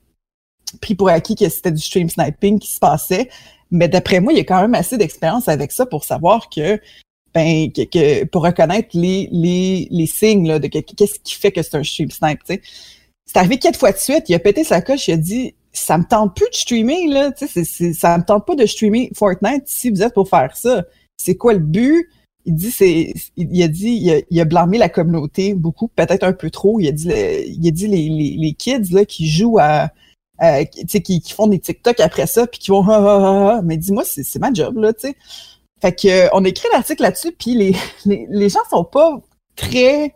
pris 0.81 0.95
pour 0.95 1.09
acquis 1.09 1.35
que 1.35 1.49
c'était 1.49 1.73
du 1.73 1.83
stream 1.83 2.09
sniping 2.09 2.59
qui 2.59 2.71
se 2.71 2.79
passait. 2.79 3.29
Mais 3.71 3.89
d'après 3.89 4.21
moi, 4.21 4.33
il 4.33 4.37
y 4.37 4.41
a 4.41 4.45
quand 4.45 4.61
même 4.61 4.75
assez 4.75 4.99
d'expérience 4.99 5.49
avec 5.49 5.73
ça 5.73 5.87
pour 5.87 6.05
savoir 6.05 6.51
que, 6.51 6.79
ben, 7.35 7.73
que, 7.73 8.25
pour 8.25 8.45
reconnaître 8.45 8.91
les, 8.93 9.29
les, 9.33 9.89
les 9.91 10.07
signes 10.07 10.47
là, 10.47 10.59
de 10.59 10.67
qu'est-ce 10.67 11.19
qui 11.21 11.35
fait 11.35 11.51
que 11.53 11.63
c'est 11.63 11.77
un 11.77 11.83
stream 11.83 12.11
snipe. 12.11 12.41
C'est 12.47 13.39
arrivé 13.39 13.59
quatre 13.59 13.79
fois 13.79 13.93
de 13.93 13.97
suite, 13.97 14.29
il 14.29 14.35
a 14.35 14.39
pété 14.39 14.63
sa 14.63 14.83
coche, 14.83 15.09
il 15.09 15.13
a 15.13 15.17
dit 15.17 15.55
ça 15.73 15.97
me 15.97 16.05
tente 16.05 16.37
plus 16.37 16.49
de 16.51 16.55
streamer, 16.55 17.09
là, 17.09 17.33
tu 17.33 17.49
sais, 17.49 17.93
ça 17.95 18.19
me 18.19 18.25
tente 18.25 18.47
pas 18.47 18.55
de 18.55 18.67
streamer 18.67 19.11
Fortnite 19.15 19.63
si 19.65 19.91
vous 19.91 20.03
êtes 20.03 20.13
pour 20.13 20.29
faire 20.29 20.55
ça. 20.55 20.85
C'est 21.17 21.37
quoi 21.37 21.55
le 21.55 21.61
but? 21.61 22.09
Il 22.45 22.57
dit 22.57 22.71
c'est 22.71 23.15
il 23.37 23.63
a 23.63 23.69
dit 23.69 24.25
il 24.29 24.41
a, 24.41 24.45
blâmé 24.45 24.77
la 24.77 24.89
communauté 24.89 25.55
beaucoup, 25.55 25.89
peut-être 25.89 26.25
un 26.25 26.33
peu 26.33 26.51
trop. 26.51 26.81
Il 26.81 26.89
a 26.89 26.93
dit 26.93 27.09
il 27.09 27.67
a 27.67 27.71
dit 27.71 27.87
les, 27.87 28.09
les, 28.09 28.37
les 28.37 28.53
kids 28.53 28.93
là 28.93 29.05
qui 29.05 29.29
jouent 29.29 29.59
à 29.61 29.93
euh, 30.41 30.65
qui, 30.65 31.21
qui, 31.21 31.33
font 31.33 31.47
des 31.47 31.59
TikTok 31.59 32.01
après 32.01 32.27
ça, 32.27 32.47
puis 32.47 32.59
qui 32.59 32.71
vont 32.71 32.83
ah, 32.89 32.99
ah, 32.99 33.55
ah, 33.59 33.63
mais 33.63 33.77
dis-moi, 33.77 34.05
c'est 34.05 34.39
ma 34.39 34.53
job, 34.53 34.79
là, 34.79 34.93
tu 34.93 35.09
sais. 35.09 35.17
Fait 35.81 35.95
que 35.95 36.09
euh, 36.09 36.29
on 36.33 36.45
écrit 36.45 36.69
l'article 36.73 37.03
là-dessus, 37.03 37.33
puis 37.33 37.55
les, 37.55 37.77
les, 38.07 38.49
gens 38.49 38.61
sont 38.71 38.85
pas 38.85 39.21
très. 39.57 40.15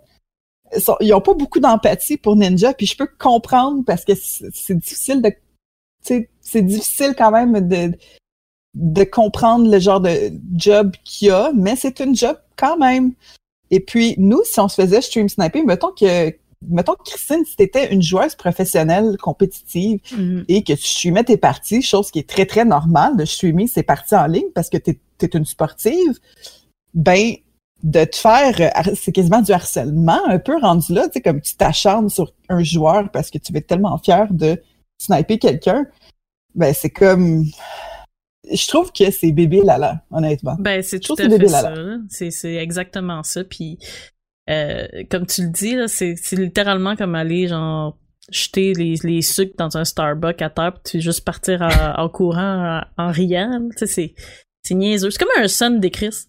ils 1.00 1.14
ont 1.14 1.20
pas 1.20 1.34
beaucoup 1.34 1.60
d'empathie 1.60 2.16
pour 2.16 2.36
Ninja, 2.36 2.72
puis 2.72 2.86
je 2.86 2.96
peux 2.96 3.08
comprendre 3.18 3.82
parce 3.84 4.04
que 4.04 4.12
c'est 4.14 4.78
difficile 4.78 5.22
de. 5.22 5.32
C'est 6.02 6.62
difficile 6.62 7.14
quand 7.18 7.32
même 7.32 7.68
de, 7.68 7.92
de 8.74 9.04
comprendre 9.04 9.68
le 9.68 9.80
genre 9.80 10.00
de 10.00 10.32
job 10.54 10.92
qu'il 11.04 11.28
y 11.28 11.30
a, 11.32 11.50
mais 11.52 11.74
c'est 11.74 11.98
une 11.98 12.14
job 12.14 12.38
quand 12.56 12.76
même. 12.78 13.12
Et 13.72 13.80
puis, 13.80 14.14
nous, 14.18 14.42
si 14.44 14.60
on 14.60 14.68
se 14.68 14.80
faisait 14.80 15.00
stream 15.00 15.28
sniper, 15.28 15.64
mettons 15.64 15.92
que 15.92 16.32
mettons 16.62 16.94
Christine, 17.04 17.44
si 17.44 17.56
t'étais 17.56 17.92
une 17.92 18.02
joueuse 18.02 18.34
professionnelle 18.34 19.16
compétitive 19.18 20.00
mm-hmm. 20.12 20.44
et 20.48 20.62
que 20.64 20.72
tu 20.72 20.86
streamais 20.86 21.24
tes 21.24 21.36
parties, 21.36 21.82
chose 21.82 22.10
qui 22.10 22.18
est 22.18 22.28
très, 22.28 22.46
très 22.46 22.64
normale 22.64 23.16
de 23.16 23.24
streamer 23.24 23.66
ses 23.66 23.82
parties 23.82 24.14
en 24.14 24.26
ligne 24.26 24.50
parce 24.54 24.70
que 24.70 24.78
t'es 24.78 24.98
es 25.20 25.26
une 25.34 25.46
sportive, 25.46 26.18
ben, 26.94 27.34
de 27.82 28.04
te 28.04 28.16
faire, 28.16 28.72
c'est 28.94 29.12
quasiment 29.12 29.42
du 29.42 29.52
harcèlement 29.52 30.20
un 30.26 30.38
peu 30.38 30.58
rendu 30.58 30.92
là, 30.92 31.06
tu 31.06 31.14
sais, 31.14 31.20
comme 31.20 31.40
tu 31.40 31.56
t'acharnes 31.56 32.08
sur 32.08 32.32
un 32.48 32.62
joueur 32.62 33.10
parce 33.10 33.30
que 33.30 33.38
tu 33.38 33.56
es 33.56 33.60
tellement 33.60 33.96
fier 33.98 34.26
de 34.30 34.60
sniper 34.98 35.38
quelqu'un, 35.38 35.86
ben, 36.54 36.74
c'est 36.74 36.90
comme, 36.90 37.44
je 38.50 38.68
trouve 38.68 38.92
que 38.92 39.10
c'est 39.10 39.32
bébé 39.32 39.62
là 39.62 40.02
honnêtement. 40.10 40.56
Ben, 40.58 40.82
c'est 40.82 41.00
tout 41.00 41.14
à 41.18 41.28
fait 41.28 41.48
ça. 41.48 41.74
C'est 42.08 42.54
exactement 42.54 43.22
ça. 43.22 43.44
Puis 43.44 43.78
euh, 44.48 44.86
comme 45.10 45.26
tu 45.26 45.42
le 45.42 45.48
dis, 45.48 45.76
c'est, 45.88 46.14
c'est 46.16 46.36
littéralement 46.36 46.96
comme 46.96 47.14
aller 47.14 47.48
genre 47.48 47.96
jeter 48.30 48.72
les, 48.74 48.94
les 49.02 49.22
sucres 49.22 49.54
dans 49.56 49.76
un 49.76 49.84
Starbucks 49.84 50.42
à 50.42 50.50
terre 50.50 50.74
puis 50.84 51.00
juste 51.00 51.24
partir 51.24 51.62
en, 51.62 52.08
courant 52.12 52.80
en, 52.96 53.10
riant. 53.10 53.68
Tu 53.72 53.78
sais, 53.78 53.86
c'est, 53.86 54.14
c'est 54.62 54.74
niaiseux. 54.74 55.10
C'est 55.10 55.18
comme 55.18 55.42
un 55.42 55.48
son 55.48 55.70
des 55.70 55.90
Chris. 55.90 56.26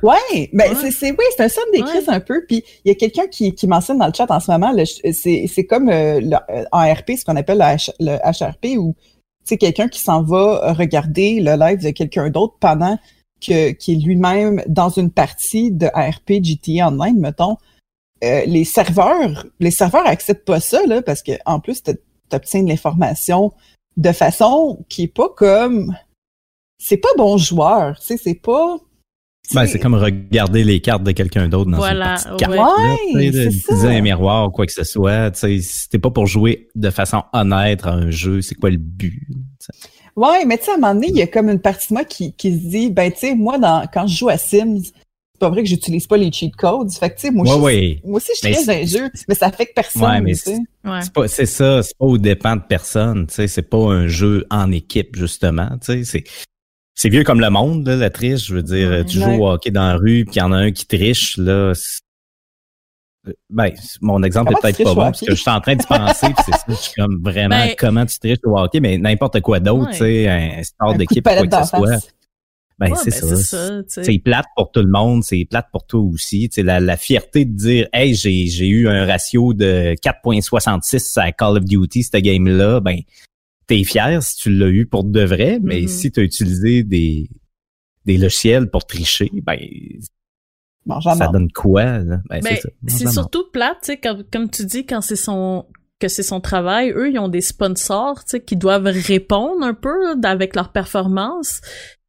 Ouais, 0.00 0.48
ben 0.52 0.76
c'est, 0.80 0.92
c'est 0.92 1.10
oui, 1.10 1.24
c'est 1.36 1.44
un 1.44 1.48
son 1.48 1.60
des 1.72 1.80
Chris 1.80 2.04
un 2.06 2.20
peu. 2.20 2.44
Puis 2.46 2.62
il 2.84 2.88
y 2.88 2.92
a 2.92 2.94
quelqu'un 2.94 3.26
qui, 3.26 3.54
qui 3.54 3.66
mentionne 3.66 3.98
dans 3.98 4.06
le 4.06 4.12
chat 4.14 4.30
en 4.30 4.38
ce 4.38 4.50
moment, 4.50 4.72
c'est, 4.84 5.46
c'est 5.52 5.66
comme 5.66 5.88
euh, 5.88 6.20
le, 6.20 6.36
euh, 6.50 6.64
en 6.72 6.92
RP, 6.92 7.12
ce 7.18 7.24
qu'on 7.24 7.36
appelle 7.36 7.58
le, 7.58 8.12
le 8.12 8.16
HRP, 8.18 8.78
où 8.78 8.94
c'est 9.44 9.58
quelqu'un 9.58 9.88
qui 9.88 10.00
s'en 10.00 10.22
va 10.22 10.72
regarder 10.72 11.40
le 11.40 11.56
live 11.58 11.82
de 11.82 11.90
quelqu'un 11.90 12.30
d'autre 12.30 12.54
pendant 12.60 12.96
que, 13.40 13.72
qui 13.72 13.92
est 13.92 13.96
lui-même 13.96 14.62
dans 14.66 14.88
une 14.88 15.10
partie 15.10 15.70
de 15.70 15.86
ARP 15.92 16.42
GTA 16.42 16.88
Online, 16.88 17.18
mettons, 17.18 17.56
euh, 18.24 18.44
les 18.46 18.64
serveurs, 18.64 19.46
les 19.60 19.70
serveurs 19.70 20.06
acceptent 20.06 20.46
pas 20.46 20.60
ça, 20.60 20.84
là, 20.86 21.02
parce 21.02 21.22
que 21.22 21.32
en 21.44 21.60
plus, 21.60 21.82
tu 21.82 21.92
obtiens 22.32 22.62
de 22.62 22.68
l'information 22.68 23.52
de 23.96 24.12
façon 24.12 24.84
qui 24.88 25.04
est 25.04 25.14
pas 25.14 25.28
comme 25.28 25.94
c'est 26.78 26.96
pas 26.98 27.08
bon 27.16 27.36
joueur, 27.38 27.98
tu 27.98 28.06
sais, 28.06 28.16
c'est 28.16 28.34
pas 28.34 28.78
ben, 29.54 29.66
c'est 29.66 29.78
comme 29.78 29.94
regarder 29.94 30.64
les 30.64 30.80
cartes 30.80 31.04
de 31.04 31.12
quelqu'un 31.12 31.48
d'autre 31.48 31.70
dans 31.70 31.76
voilà, 31.76 32.16
une 32.16 32.36
partie 32.36 32.46
ouais. 32.46 33.14
ouais, 33.14 33.46
utiliser 33.46 33.88
un 33.88 34.00
miroir 34.00 34.48
ou 34.48 34.50
quoi 34.50 34.66
que 34.66 34.72
ce 34.72 34.82
soit. 34.82 35.34
C'était 35.36 35.98
pas 35.98 36.10
pour 36.10 36.26
jouer 36.26 36.68
de 36.74 36.90
façon 36.90 37.22
honnête 37.32 37.86
à 37.86 37.90
un 37.90 38.10
jeu. 38.10 38.42
C'est 38.42 38.56
quoi 38.56 38.70
le 38.70 38.78
but? 38.78 39.22
Ouais, 40.16 40.44
mais 40.46 40.56
tu 40.56 40.64
sais, 40.64 40.70
à 40.70 40.74
un 40.74 40.78
moment 40.78 40.94
donné, 40.94 41.08
il 41.10 41.16
y 41.16 41.22
a 41.22 41.26
comme 41.26 41.50
une 41.50 41.60
partie 41.60 41.88
de 41.88 41.94
moi 41.94 42.04
qui, 42.04 42.32
qui 42.32 42.52
se 42.52 42.66
dit, 42.66 42.90
ben 42.90 43.12
tu 43.12 43.18
sais, 43.18 43.34
moi, 43.34 43.58
dans, 43.58 43.86
quand 43.92 44.06
je 44.06 44.16
joue 44.16 44.28
à 44.30 44.38
Sims, 44.38 44.80
c'est 44.82 45.40
pas 45.40 45.50
vrai 45.50 45.62
que 45.62 45.68
j'utilise 45.68 46.06
pas 46.06 46.16
les 46.16 46.32
cheat 46.32 46.56
codes. 46.56 46.90
Fait 46.90 47.10
que 47.10 47.16
tu 47.16 47.26
sais, 47.26 47.30
moi, 47.30 47.44
ouais, 47.58 48.00
moi 48.02 48.16
aussi, 48.16 48.32
je 48.42 48.48
suis 48.48 48.70
un 48.70 48.86
jeu, 48.86 49.10
mais 49.28 49.34
ça 49.34 49.46
affecte 49.46 49.74
personne. 49.74 50.02
Ouais, 50.84 51.28
c'est 51.28 51.44
ça, 51.44 51.82
c'est 51.82 51.98
pas 51.98 52.06
au 52.06 52.16
dépend 52.16 52.56
de 52.56 52.62
personne. 52.66 53.26
Tu 53.26 53.34
sais, 53.34 53.46
c'est 53.46 53.68
pas 53.68 53.76
un 53.76 54.08
jeu 54.08 54.46
en 54.50 54.72
équipe 54.72 55.14
justement. 55.14 55.68
Tu 55.82 55.86
sais, 55.86 56.04
c'est 56.04 56.24
c'est 56.94 57.10
vieux 57.10 57.24
comme 57.24 57.40
le 57.40 57.50
monde, 57.50 57.86
là, 57.86 57.96
la 57.96 58.08
triche. 58.08 58.46
Je 58.46 58.54
veux 58.54 58.62
dire, 58.62 59.04
tu 59.04 59.20
joues 59.20 59.42
au 59.42 59.50
hockey 59.50 59.70
dans 59.70 59.86
la 59.86 59.96
rue, 59.96 60.24
puis 60.24 60.36
il 60.36 60.38
y 60.38 60.42
en 60.42 60.52
a 60.52 60.56
un 60.56 60.72
qui 60.72 60.86
triche, 60.86 61.36
là. 61.36 61.74
Ben, 63.50 63.70
mon 64.00 64.22
exemple 64.22 64.52
est 64.52 64.60
peut-être 64.60 64.84
pas 64.84 64.94
bon, 64.94 65.00
parce 65.02 65.20
que 65.20 65.34
je 65.34 65.40
suis 65.40 65.50
en 65.50 65.60
train 65.60 65.76
de 65.76 65.84
penser, 65.84 66.28
c'est 66.44 66.52
ça, 66.52 66.64
je 66.68 66.74
suis 66.74 66.94
comme 66.94 67.20
vraiment, 67.22 67.56
ben 67.56 67.74
comment 67.78 68.06
tu 68.06 68.18
triches 68.18 68.38
au 68.44 68.56
hockey, 68.56 68.80
mais 68.80 68.98
n'importe 68.98 69.40
quoi 69.40 69.60
d'autre, 69.60 69.90
tu 69.90 69.98
sais, 69.98 70.28
un 70.28 70.62
sport 70.62 70.94
d'équipe, 70.94 71.24
quoi 71.24 71.46
que 71.46 71.64
ce 71.64 71.76
soit. 71.76 71.98
Ben, 72.78 72.94
c'est 72.94 73.22
ben, 73.22 73.36
ça. 73.36 73.82
C'est 73.86 74.18
plate 74.18 74.46
pour 74.54 74.70
tout 74.70 74.82
le 74.82 74.90
monde, 74.90 75.24
c'est 75.24 75.46
plate 75.48 75.68
pour 75.72 75.86
toi 75.86 76.00
aussi. 76.00 76.50
Tu 76.50 76.62
la, 76.62 76.78
la 76.78 76.98
fierté 76.98 77.46
de 77.46 77.56
dire, 77.56 77.88
hey, 77.94 78.14
j'ai, 78.14 78.48
j'ai 78.48 78.68
eu 78.68 78.86
un 78.86 79.06
ratio 79.06 79.54
de 79.54 79.94
4.66 80.04 81.18
à 81.18 81.32
Call 81.32 81.56
of 81.56 81.64
Duty, 81.64 82.02
cette 82.02 82.22
game-là, 82.22 82.80
ben, 82.80 82.98
t'es 83.66 83.82
fier 83.82 84.22
si 84.22 84.36
tu 84.36 84.50
l'as 84.50 84.68
eu 84.68 84.86
pour 84.86 85.04
de 85.04 85.22
vrai, 85.22 85.58
mais 85.62 85.82
mm-hmm. 85.82 85.88
si 85.88 86.12
tu 86.12 86.20
as 86.20 86.22
utilisé 86.22 86.82
des, 86.82 87.30
des 88.04 88.18
logiciels 88.18 88.70
pour 88.70 88.86
tricher, 88.86 89.30
ben 89.42 89.58
ça 91.00 91.28
donne 91.28 91.50
quoi 91.50 91.98
là? 91.98 92.18
Ben, 92.28 92.40
ben 92.42 92.56
c'est 92.86 93.08
surtout 93.08 93.44
plate, 93.52 93.78
tu 93.82 93.92
sais, 93.92 93.96
comme, 93.98 94.24
comme 94.32 94.50
tu 94.50 94.64
dis, 94.64 94.86
quand 94.86 95.00
c'est 95.00 95.16
son 95.16 95.66
que 95.98 96.08
c'est 96.08 96.22
son 96.22 96.40
travail, 96.40 96.90
eux, 96.90 97.10
ils 97.10 97.18
ont 97.18 97.28
des 97.28 97.40
sponsors, 97.40 98.24
tu 98.24 98.32
sais, 98.32 98.44
qui 98.44 98.56
doivent 98.56 98.84
répondre 98.84 99.64
un 99.64 99.74
peu 99.74 100.14
avec 100.24 100.54
leur 100.54 100.70
performance. 100.70 101.62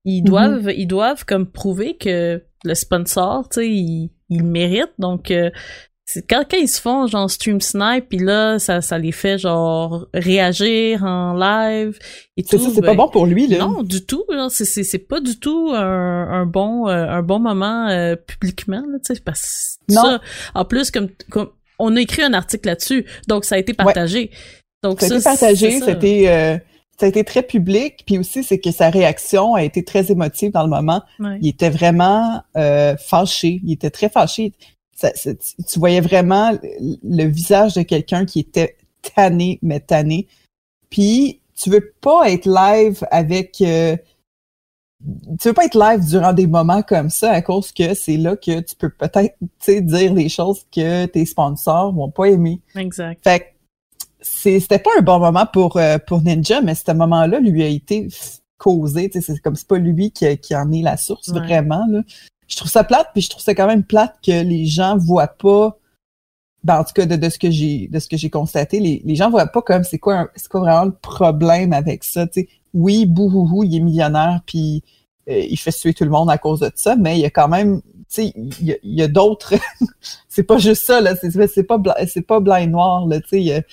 Ils 0.03 0.21
mm-hmm. 0.21 0.25
doivent, 0.25 0.71
ils 0.75 0.87
doivent 0.87 1.25
comme 1.25 1.49
prouver 1.49 1.95
que 1.95 2.43
le 2.65 2.75
sponsor, 2.75 3.47
tu 3.49 3.61
sais, 3.61 3.69
il, 3.69 4.11
il 4.29 4.43
mérite. 4.43 4.91
Donc, 4.99 5.31
euh, 5.31 5.51
quand, 6.29 6.43
quand 6.49 6.57
ils 6.57 6.69
se 6.69 6.79
font 6.79 7.07
genre 7.07 7.29
stream 7.29 7.59
snipe 7.59 8.09
puis 8.09 8.19
là 8.19 8.59
ça 8.59 8.81
ça 8.81 8.97
les 8.97 9.11
fait 9.11 9.37
genre 9.37 10.07
réagir 10.13 11.03
en 11.03 11.33
live 11.33 11.99
et 12.37 12.43
tout 12.43 12.57
c'est 12.57 12.81
pas 12.81 12.87
ben, 12.87 12.95
bon 12.95 13.09
pour 13.09 13.25
lui 13.25 13.47
là. 13.47 13.57
non 13.59 13.83
du 13.83 14.05
tout 14.05 14.23
c'est 14.49 14.65
c'est 14.65 14.83
c'est 14.83 14.99
pas 14.99 15.19
du 15.19 15.37
tout 15.39 15.71
un, 15.73 16.29
un 16.31 16.45
bon 16.45 16.87
euh, 16.87 17.07
un 17.07 17.23
bon 17.23 17.39
moment 17.39 17.89
euh, 17.89 18.15
publiquement 18.15 18.83
là 18.89 18.99
tu 19.05 19.13
sais 19.15 19.21
parce 19.21 19.77
que 19.87 19.93
ça. 19.93 20.21
En 20.55 20.65
plus 20.65 20.91
comme, 20.91 21.09
comme 21.29 21.49
on 21.77 21.95
a 21.95 22.01
écrit 22.01 22.23
un 22.23 22.33
article 22.33 22.69
là-dessus 22.69 23.05
donc 23.27 23.45
ça 23.45 23.55
a 23.55 23.57
été 23.57 23.73
partagé. 23.73 24.31
Donc 24.83 25.01
ça, 25.01 25.07
a 25.07 25.17
été 25.17 25.23
partagé 25.23 25.81
c'était 25.81 26.27
euh, 26.27 26.57
ça 26.99 27.05
a 27.05 27.09
été 27.09 27.23
très 27.23 27.43
public, 27.43 28.03
puis 28.07 28.17
aussi 28.17 28.43
c'est 28.43 28.57
que 28.57 28.71
sa 28.71 28.89
réaction 28.89 29.53
a 29.53 29.63
été 29.63 29.83
très 29.83 30.11
émotive 30.11 30.51
dans 30.51 30.63
le 30.63 30.69
moment. 30.69 31.03
Il 31.41 31.47
était 31.47 31.69
vraiment 31.69 32.41
fâché, 32.97 33.61
il 33.63 33.73
était 33.73 33.91
très 33.91 34.09
fâché 34.09 34.53
tu 34.99 35.79
voyais 35.79 36.01
vraiment 36.01 36.57
le 36.61 37.23
visage 37.25 37.75
de 37.75 37.83
quelqu'un 37.83 38.25
qui 38.25 38.39
était 38.39 38.77
tanné, 39.15 39.59
mais 39.61 39.79
tanné. 39.79 40.27
Puis 40.89 41.41
tu 41.55 41.69
veux 41.69 41.93
pas 42.01 42.29
être 42.29 42.45
live 42.45 43.05
avec 43.11 43.61
euh, 43.61 43.95
tu 45.39 45.47
veux 45.47 45.53
pas 45.53 45.65
être 45.65 45.77
live 45.77 46.07
durant 46.07 46.33
des 46.33 46.47
moments 46.47 46.81
comme 46.81 47.09
ça 47.09 47.31
à 47.31 47.41
cause 47.41 47.71
que 47.71 47.93
c'est 47.93 48.17
là 48.17 48.35
que 48.35 48.59
tu 48.61 48.75
peux 48.75 48.89
peut-être 48.89 49.35
dire 49.67 50.13
des 50.13 50.29
choses 50.29 50.65
que 50.71 51.05
tes 51.05 51.25
sponsors 51.25 51.93
vont 51.93 52.09
pas 52.09 52.25
aimer. 52.25 52.61
Exact. 52.75 53.23
Fait 53.23 53.39
que 53.39 53.45
c'était 54.21 54.79
pas 54.79 54.91
un 54.97 55.01
bon 55.01 55.19
moment 55.19 55.45
pour 55.51 55.77
euh, 55.77 55.97
pour 55.99 56.21
Ninja, 56.21 56.61
mais 56.61 56.73
ce 56.73 56.91
moment-là 56.91 57.39
lui 57.39 57.63
a 57.63 57.67
été 57.67 58.07
causé. 58.57 59.11
C'est 59.13 59.39
comme 59.41 59.55
c'est 59.55 59.67
pas 59.67 59.77
lui 59.77 60.11
qui, 60.11 60.37
qui 60.39 60.55
en 60.55 60.71
est 60.71 60.81
la 60.81 60.97
source 60.97 61.29
vraiment. 61.29 61.85
Là 61.87 62.01
je 62.47 62.55
trouve 62.55 62.69
ça 62.69 62.83
plate, 62.83 63.09
puis 63.13 63.21
je 63.21 63.29
trouve 63.29 63.43
ça 63.43 63.53
quand 63.53 63.67
même 63.67 63.83
plate 63.83 64.15
que 64.25 64.43
les 64.43 64.65
gens 64.65 64.97
voient 64.97 65.27
pas. 65.27 65.77
Ben, 66.63 66.79
en 66.79 66.83
tout 66.83 66.93
cas, 66.93 67.05
de, 67.05 67.29
ce 67.29 67.37
que 67.37 67.51
j'ai 67.51 67.87
de 67.87 67.99
ce 67.99 68.07
que 68.07 68.17
j'ai 68.17 68.29
constaté, 68.29 68.79
les, 68.79 69.01
les 69.05 69.15
gens 69.15 69.29
voient 69.29 69.47
pas 69.47 69.61
comme 69.61 69.83
c'est 69.83 69.99
quoi 69.99 70.29
c'est 70.35 70.49
quoi 70.49 70.61
vraiment 70.61 70.85
le 70.85 70.91
problème 70.91 71.73
avec 71.73 72.03
ça. 72.03 72.25
sais 72.31 72.47
Oui, 72.73 73.05
bouhouhou, 73.05 73.63
il 73.63 73.75
est 73.75 73.79
millionnaire, 73.79 74.41
puis 74.45 74.83
euh, 75.29 75.45
il 75.49 75.57
fait 75.57 75.71
suer 75.71 75.93
tout 75.93 76.03
le 76.03 76.09
monde 76.09 76.29
à 76.29 76.37
cause 76.37 76.61
de 76.61 76.71
ça, 76.75 76.95
mais 76.95 77.17
il 77.17 77.21
y 77.21 77.25
a 77.25 77.29
quand 77.29 77.47
même, 77.47 77.81
tu 77.81 77.87
sais, 78.09 78.33
il 78.35 78.77
y 78.83 79.01
a, 79.01 79.07
d'autres. 79.07 79.53
c'est 80.29 80.43
pas 80.43 80.57
juste 80.57 80.83
ça 80.83 81.01
là, 81.01 81.15
c'est 81.15 81.31
c'est 81.47 81.63
pas 81.63 81.79
c'est 82.07 82.21
pas 82.21 82.39
blanc 82.39 82.55
et 82.55 82.67
noir 82.67 83.05
là, 83.05 83.19
tu 83.21 83.43
sais. 83.43 83.65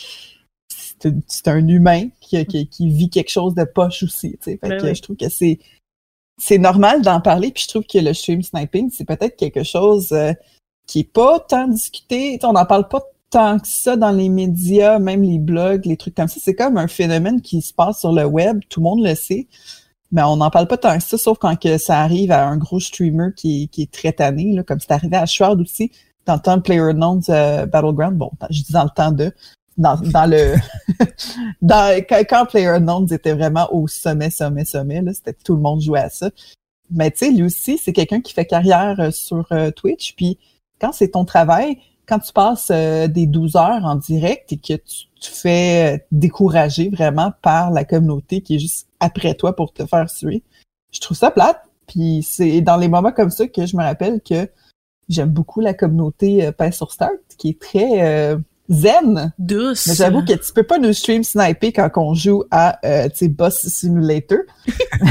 C'est 1.27 1.49
un 1.49 1.69
humain 1.69 2.09
qui, 2.21 2.45
qui, 2.47 2.67
qui, 2.67 2.89
vit 2.89 3.11
quelque 3.11 3.31
chose 3.31 3.55
de 3.55 3.65
poche 3.65 4.03
aussi. 4.05 4.39
Fait 4.41 4.59
ben 4.63 4.81
que 4.81 4.95
je 4.95 5.03
trouve 5.03 5.17
que 5.17 5.29
c'est 5.29 5.59
c'est 6.39 6.59
normal 6.59 7.03
d'en 7.03 7.21
parler, 7.21 7.51
puis 7.51 7.65
je 7.65 7.69
trouve 7.69 7.85
que 7.85 7.99
le 7.99 8.13
stream 8.13 8.43
sniping, 8.43 8.91
c'est 8.93 9.05
peut-être 9.05 9.37
quelque 9.37 9.63
chose 9.63 10.13
euh, 10.13 10.33
qui 10.87 11.01
est 11.01 11.13
pas 11.13 11.41
tant 11.41 11.69
discuté. 11.69 12.39
on 12.43 12.53
n'en 12.53 12.67
parle 12.67 12.89
pas 12.89 13.03
tant 13.31 13.59
que 13.59 13.67
ça 13.67 13.97
dans 13.97 14.11
les 14.11 14.29
médias, 14.29 14.99
même 14.99 15.23
les 15.23 15.39
blogs, 15.39 15.87
les 15.87 15.97
trucs 15.97 16.15
comme 16.15 16.29
ça. 16.29 16.39
C'est 16.41 16.55
comme 16.55 16.77
un 16.77 16.89
phénomène 16.89 17.41
qui 17.41 17.63
se 17.63 17.73
passe 17.73 18.01
sur 18.01 18.13
le 18.13 18.25
web, 18.25 18.61
tout 18.69 18.81
le 18.81 18.85
monde 18.85 19.05
le 19.05 19.15
sait, 19.15 19.49
mais 20.13 20.23
on 20.23 20.37
n'en 20.37 20.51
parle 20.51 20.69
pas 20.69 20.77
tant 20.77 20.97
que 20.97 21.03
ça, 21.03 21.19
sauf 21.19 21.39
quand 21.39 21.59
que 21.59 21.79
ça 21.79 22.01
arrive 22.01 22.31
à 22.33 22.47
un 22.47 22.57
gros 22.57 22.81
streamer 22.81 23.31
qui, 23.37 23.69
qui 23.69 23.83
est 23.83 23.93
très 23.93 24.13
tanné, 24.13 24.53
là, 24.53 24.63
comme 24.63 24.81
c'est 24.81 24.93
arrivé 24.93 25.17
à 25.17 25.27
Shroud 25.27 25.61
aussi, 25.61 25.91
dans 26.27 26.35
le 26.35 26.41
temps 26.41 26.57
de 26.57 26.63
PlayerUnknown's 26.63 27.29
euh, 27.29 27.67
Battleground. 27.67 28.17
Bon, 28.17 28.31
je 28.51 28.63
dis 28.63 28.73
dans 28.73 28.85
le 28.85 28.91
temps 28.91 29.13
de 29.13 29.33
dans, 29.77 29.97
dans 29.97 30.31
le 30.31 30.55
dans 31.63 32.03
quand, 32.29 32.47
PlayerUnknown's 32.47 33.13
était 33.13 33.35
vraiment 33.35 33.69
au 33.73 33.89
sommet, 33.89 34.31
sommet, 34.31 34.65
sommet, 34.65 35.03
là, 35.03 35.13
c'était 35.13 35.33
tout 35.33 35.55
le 35.55 35.63
monde 35.63 35.81
jouait 35.81 36.01
à 36.01 36.11
ça. 36.11 36.31
Mais 36.91 37.11
tu 37.11 37.19
sais, 37.19 37.31
lui 37.31 37.43
aussi, 37.43 37.79
c'est 37.79 37.93
quelqu'un 37.93 38.21
qui 38.21 38.33
fait 38.33 38.45
carrière 38.45 39.01
euh, 39.01 39.11
sur 39.11 39.47
euh, 39.53 39.71
Twitch. 39.71 40.15
Puis 40.15 40.39
quand 40.81 40.93
c'est 40.93 41.09
ton 41.09 41.25
travail, 41.25 41.79
quand 42.07 42.19
tu 42.19 42.33
passes 42.33 42.69
euh, 42.71 43.09
des 43.09 43.27
12 43.27 43.57
heures 43.57 43.85
en 43.85 43.97
direct 43.97 44.53
et 44.53 44.59
que 44.59 44.75
tu 44.75 45.07
te 45.21 45.27
fais 45.27 46.07
décourager 46.13 46.91
vraiment 46.91 47.33
par 47.43 47.71
la 47.71 47.85
communauté 47.85 48.43
qui 48.43 48.57
est 48.57 48.59
juste 48.59 48.89
après 49.01 49.35
toi 49.35 49.57
pour 49.57 49.73
te 49.73 49.87
faire 49.87 50.11
suer, 50.11 50.43
je 50.93 51.01
trouve 51.01 51.17
ça 51.17 51.31
plate. 51.31 51.61
Puis 51.87 52.23
c'est 52.23 52.61
dans 52.61 52.77
les 52.77 52.89
moments 52.89 53.13
comme 53.13 53.31
ça 53.31 53.47
que 53.47 53.67
je 53.67 53.77
me 53.77 53.83
rappelle 53.83 54.21
que 54.21 54.49
j'aime 55.09 55.31
beaucoup 55.31 55.61
la 55.61 55.75
communauté 55.75 56.47
euh, 56.47 56.71
sur 56.71 56.93
Start, 56.93 57.13
qui 57.37 57.51
est 57.51 57.61
très 57.61 58.37
zen. 58.69 59.33
Douce. 59.39 59.87
Mais 59.87 59.95
j'avoue 59.95 60.25
que 60.25 60.33
tu 60.33 60.53
peux 60.53 60.63
pas 60.63 60.79
nous 60.79 60.93
stream 60.93 61.23
sniper 61.23 61.73
quand 61.73 61.91
on 61.97 62.15
joue 62.15 62.45
à, 62.51 62.79
euh, 62.85 63.09
tu 63.09 63.17
sais, 63.17 63.29
Boss 63.29 63.67
Simulator. 63.67 64.39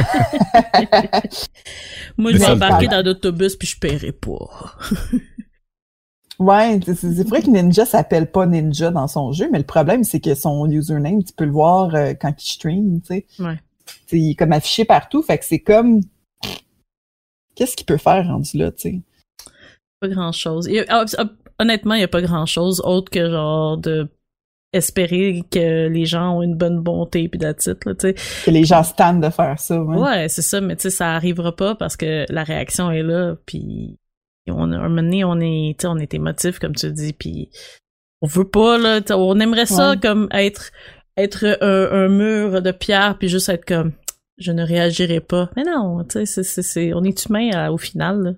Moi, 2.18 2.32
je 2.32 2.38
vais 2.38 2.46
embarquer 2.46 2.88
dans 2.88 3.04
l'autobus 3.04 3.56
puis 3.56 3.68
je 3.68 3.80
paierai 3.80 4.12
pas. 4.12 4.76
ouais, 6.40 6.80
c'est 6.86 7.28
vrai 7.28 7.42
que 7.42 7.50
Ninja 7.50 7.86
s'appelle 7.86 8.32
pas 8.32 8.46
Ninja 8.46 8.92
dans 8.92 9.08
son 9.08 9.32
jeu, 9.32 9.50
mais 9.52 9.60
le 9.60 9.66
problème, 9.66 10.04
c'est 10.04 10.20
que 10.20 10.36
son 10.36 10.70
username, 10.70 11.24
tu 11.24 11.34
peux 11.34 11.46
le 11.46 11.52
voir 11.52 11.96
euh, 11.96 12.14
quand 12.20 12.34
il 12.38 12.50
stream, 12.50 13.02
tu 13.02 13.08
sais. 13.08 13.26
Ouais. 13.40 13.60
il 14.12 14.32
est 14.32 14.36
comme 14.36 14.52
affiché 14.52 14.86
partout, 14.86 15.22
fait 15.22 15.38
que 15.38 15.46
c'est 15.46 15.60
comme... 15.60 16.02
Qu'est-ce 17.56 17.76
qu'il 17.76 17.86
peut 17.86 17.98
faire 17.98 18.26
rendu 18.26 18.58
là, 18.58 18.72
tu 18.72 18.82
sais? 18.82 19.00
Pas 20.00 20.08
grand-chose. 20.08 20.68
Honnêtement, 21.64 21.96
il 21.96 22.00
n'y 22.00 22.04
a 22.04 22.10
pas 22.10 22.22
grand-chose 22.22 22.82
autre 22.84 23.10
que 23.10 23.30
genre 23.30 23.78
de 23.78 24.10
espérer 24.74 25.44
que 25.50 25.88
les 25.88 26.06
gens 26.06 26.38
ont 26.38 26.42
une 26.42 26.56
bonne 26.56 26.82
bonté 26.82 27.30
puis 27.30 27.40
la 27.40 27.54
titre 27.54 27.88
là, 27.88 27.96
tu 27.96 28.10
sais. 28.10 28.16
Que 28.46 28.52
les 28.52 28.66
gens 28.66 28.84
se 28.84 28.94
de 29.20 29.30
faire 29.30 29.60
ça, 29.60 29.82
ouais. 29.82 29.98
Ouais, 29.98 30.30
c'est 30.30 30.42
ça, 30.42 30.62
mais 30.62 30.76
tu 30.76 30.84
sais, 30.84 30.90
ça 30.90 31.14
arrivera 31.14 31.56
pas 31.56 31.76
parce 31.76 31.96
que 31.96 32.26
la 32.30 32.44
réaction 32.44 32.92
est 32.92 33.04
là, 33.04 33.36
puis 33.46 34.00
on 34.48 34.72
a 34.72 34.78
un 34.78 34.90
moment 34.90 35.04
donné, 35.04 35.24
on 35.24 35.40
est, 35.40 35.76
tu 35.78 35.84
sais, 35.84 35.88
on 35.88 35.98
est 35.98 36.14
émotif 36.14 36.60
comme 36.60 36.76
tu 36.76 36.92
dis, 36.92 37.14
puis 37.14 37.50
on 38.22 38.28
veut 38.28 38.50
pas 38.50 38.78
là, 38.78 39.00
on 39.12 39.40
aimerait 39.40 39.68
ça 39.68 39.96
comme 40.02 40.28
être 40.32 40.72
être 41.16 41.58
un, 41.62 42.08
mur 42.10 42.62
de 42.62 42.72
pierre 42.72 43.18
puis 43.20 43.30
juste 43.30 43.50
être 43.50 43.66
comme 43.66 43.94
je 44.38 44.52
ne 44.52 44.64
réagirai 44.64 45.20
pas. 45.20 45.52
Mais 45.56 45.64
non, 45.64 46.04
tu 46.04 46.26
sais, 46.26 46.44
c'est, 46.44 46.64
c'est, 46.64 46.94
on 46.94 47.04
est 47.04 47.26
humain 47.26 47.70
au 47.70 47.78
final. 47.78 48.24
Là. 48.24 48.32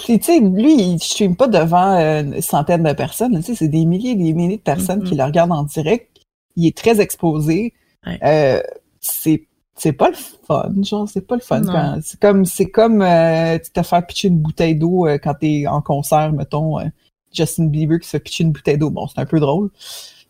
Puis, 0.00 0.18
tu 0.18 0.26
sais, 0.26 0.40
lui, 0.40 0.74
il 0.74 0.98
stream 0.98 1.36
pas 1.36 1.46
devant 1.46 1.96
euh, 1.96 2.22
une 2.22 2.40
centaine 2.40 2.82
de 2.82 2.92
personnes. 2.92 3.36
Tu 3.36 3.42
sais, 3.42 3.54
c'est 3.54 3.68
des 3.68 3.84
milliers 3.84 4.12
et 4.12 4.16
des 4.16 4.32
milliers 4.32 4.56
de 4.56 4.62
personnes 4.62 5.04
qui 5.04 5.14
mm-hmm. 5.14 5.18
le 5.18 5.24
regardent 5.24 5.52
en 5.52 5.62
direct. 5.64 6.08
Il 6.56 6.66
est 6.66 6.76
très 6.76 7.00
exposé. 7.00 7.74
Euh, 8.22 8.60
c'est 9.00 9.46
c'est 9.80 9.92
pas 9.92 10.10
le 10.10 10.16
fun, 10.16 10.70
genre, 10.82 11.08
c'est 11.08 11.26
pas 11.26 11.36
le 11.36 11.40
fun. 11.40 11.62
C'est 12.02 12.20
comme, 12.20 12.44
c'est 12.44 12.70
comme 12.70 13.00
euh, 13.00 13.58
tu 13.58 13.70
te 13.70 13.82
faire 13.82 14.06
pitcher 14.06 14.28
une 14.28 14.38
bouteille 14.38 14.76
d'eau 14.76 15.06
euh, 15.06 15.16
quand 15.16 15.34
t'es 15.34 15.66
en 15.66 15.80
concert, 15.80 16.32
mettons, 16.34 16.78
euh, 16.78 16.84
Justin 17.32 17.66
Bieber 17.66 17.98
qui 17.98 18.06
se 18.06 18.10
fait 18.10 18.20
pitcher 18.20 18.44
une 18.44 18.52
bouteille 18.52 18.76
d'eau. 18.76 18.90
Bon, 18.90 19.06
c'est 19.06 19.20
un 19.20 19.24
peu 19.24 19.40
drôle. 19.40 19.70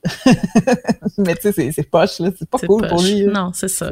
Mais 1.19 1.35
tu 1.35 1.53
sais, 1.53 1.73
c'est 1.73 1.91
poche, 1.91 2.21
là. 2.21 2.31
C'est 2.39 2.49
pas 2.49 2.59
cool 2.59 2.87
pour 2.87 3.03
lui. 3.03 3.25
Non, 3.25 3.51
c'est 3.53 3.69
ça. 3.69 3.91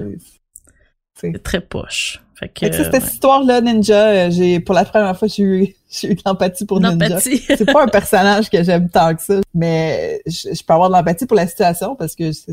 C'est 1.15 1.43
très 1.43 1.61
poche. 1.61 2.23
Fait 2.39 2.49
que, 2.49 2.73
cette 2.73 3.05
histoire-là, 3.05 3.61
Ninja, 3.61 4.31
j'ai 4.31 4.61
pour 4.61 4.75
la 4.75 4.85
première 4.85 5.19
fois, 5.19 5.27
j'ai 5.27 5.43
eu, 5.43 5.63
eu 6.05 6.15
de 6.15 6.23
l'empathie 6.25 6.65
pour 6.65 6.81
Ninja. 6.81 7.19
c'est 7.21 7.73
pas 7.73 7.83
un 7.83 7.89
personnage 7.89 8.49
que 8.49 8.63
j'aime 8.63 8.89
tant 8.89 9.15
que 9.15 9.23
ça, 9.23 9.41
mais 9.55 10.23
je, 10.25 10.55
je 10.55 10.63
peux 10.63 10.73
avoir 10.73 10.89
de 10.89 10.95
l'empathie 10.95 11.27
pour 11.27 11.37
la 11.37 11.49
situation 11.49 11.97
parce 11.97 12.15
que 12.15 12.31
c'est 12.33 12.53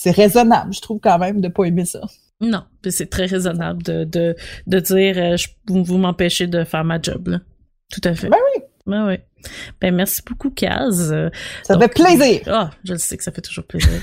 c'est 0.00 0.12
raisonnable, 0.12 0.72
je 0.72 0.80
trouve 0.80 1.00
quand 1.00 1.18
même 1.18 1.40
de 1.40 1.48
pas 1.48 1.64
aimer 1.64 1.84
ça. 1.84 2.00
Non, 2.40 2.62
c'est 2.88 3.10
très 3.10 3.26
raisonnable 3.26 3.82
de, 3.82 4.04
de, 4.04 4.36
de 4.68 4.78
dire 4.78 5.18
euh, 5.18 5.36
je, 5.36 5.48
vous 5.66 5.98
m'empêchez 5.98 6.46
de 6.46 6.62
faire 6.62 6.84
ma 6.84 7.02
job 7.02 7.28
là. 7.28 7.40
Tout 7.90 8.00
à 8.04 8.14
fait. 8.14 8.28
Ben 8.28 8.38
oui. 8.54 8.62
Ben 8.86 9.08
oui. 9.08 9.16
Ben 9.80 9.94
merci 9.94 10.22
beaucoup 10.24 10.50
Kaz. 10.50 11.12
Ça 11.64 11.78
fait 11.78 11.88
plaisir. 11.88 12.42
Ah, 12.46 12.70
je 12.84 12.92
le 12.92 12.98
sais 12.98 13.16
que 13.16 13.24
ça 13.24 13.32
fait 13.32 13.40
toujours 13.40 13.64
plaisir. 13.64 14.02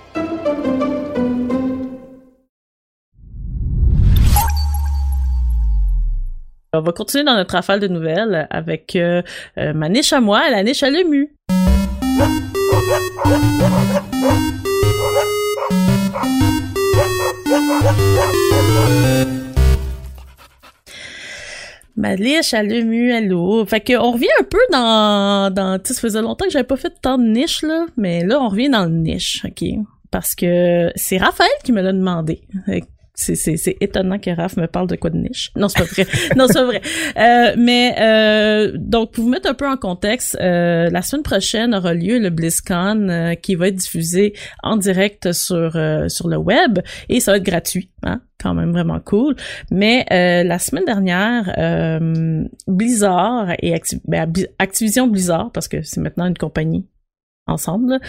On 6.73 6.79
va 6.79 6.93
continuer 6.93 7.25
dans 7.25 7.35
notre 7.35 7.53
rafale 7.53 7.81
de 7.81 7.89
nouvelles 7.89 8.47
avec 8.49 8.95
euh, 8.95 9.21
euh, 9.57 9.73
ma 9.73 9.89
niche 9.89 10.13
à 10.13 10.21
moi, 10.21 10.49
la 10.49 10.63
niche 10.63 10.83
à 10.83 10.89
l'EMU. 10.89 11.35
Maliche, 21.97 22.53
à 22.53 22.63
l'EMU, 22.63 23.11
allô? 23.11 23.65
Fait 23.65 23.81
que 23.81 23.97
on 23.97 24.11
revient 24.11 24.27
un 24.39 24.43
peu 24.45 24.57
dans, 24.71 25.53
dans, 25.53 25.77
tu 25.77 25.93
ça 25.93 25.99
faisait 25.99 26.21
longtemps 26.21 26.45
que 26.45 26.51
j'avais 26.51 26.63
pas 26.63 26.77
fait 26.77 26.93
tant 27.01 27.17
de 27.17 27.25
niche, 27.25 27.63
là, 27.63 27.85
mais 27.97 28.23
là, 28.23 28.39
on 28.39 28.47
revient 28.47 28.69
dans 28.69 28.85
le 28.85 28.91
niche, 28.91 29.43
ok? 29.43 29.67
Parce 30.09 30.35
que 30.35 30.89
c'est 30.95 31.17
Raphaël 31.17 31.51
qui 31.65 31.73
me 31.73 31.81
l'a 31.81 31.91
demandé 31.91 32.43
c'est 33.21 33.77
étonnant 33.81 34.19
que 34.19 34.29
Raph 34.29 34.57
me 34.57 34.67
parle 34.67 34.87
de 34.87 34.95
quoi 34.95 35.09
de 35.09 35.17
niche. 35.17 35.51
Non, 35.55 35.69
c'est 35.69 35.79
pas 35.79 35.85
vrai. 35.85 36.07
non, 36.35 36.47
c'est 36.47 36.63
vrai. 36.63 36.81
Euh, 37.17 37.55
mais 37.57 37.95
euh, 37.99 38.71
donc 38.77 39.11
pour 39.11 39.23
vous 39.23 39.29
mettre 39.29 39.49
un 39.49 39.53
peu 39.53 39.67
en 39.67 39.77
contexte, 39.77 40.37
euh, 40.41 40.89
la 40.89 41.01
semaine 41.01 41.23
prochaine 41.23 41.73
aura 41.75 41.93
lieu 41.93 42.19
le 42.19 42.29
BlizzCon 42.29 43.09
euh, 43.09 43.33
qui 43.35 43.55
va 43.55 43.67
être 43.67 43.75
diffusé 43.75 44.33
en 44.63 44.77
direct 44.77 45.31
sur 45.31 45.75
euh, 45.75 46.07
sur 46.07 46.27
le 46.27 46.37
web 46.37 46.79
et 47.09 47.19
ça 47.19 47.31
va 47.31 47.37
être 47.37 47.43
gratuit. 47.43 47.89
Hein? 48.03 48.21
quand 48.41 48.55
même 48.55 48.71
vraiment 48.71 48.99
cool. 48.99 49.35
Mais 49.69 50.03
euh, 50.11 50.43
la 50.43 50.57
semaine 50.57 50.85
dernière, 50.85 51.53
Blizzard 52.65 53.51
et 53.61 53.79
ben, 54.05 54.33
Activision 54.57 55.05
Blizzard, 55.05 55.51
parce 55.51 55.67
que 55.67 55.83
c'est 55.83 56.01
maintenant 56.01 56.25
une 56.25 56.37
compagnie 56.37 56.87
ensemble, 57.47 57.99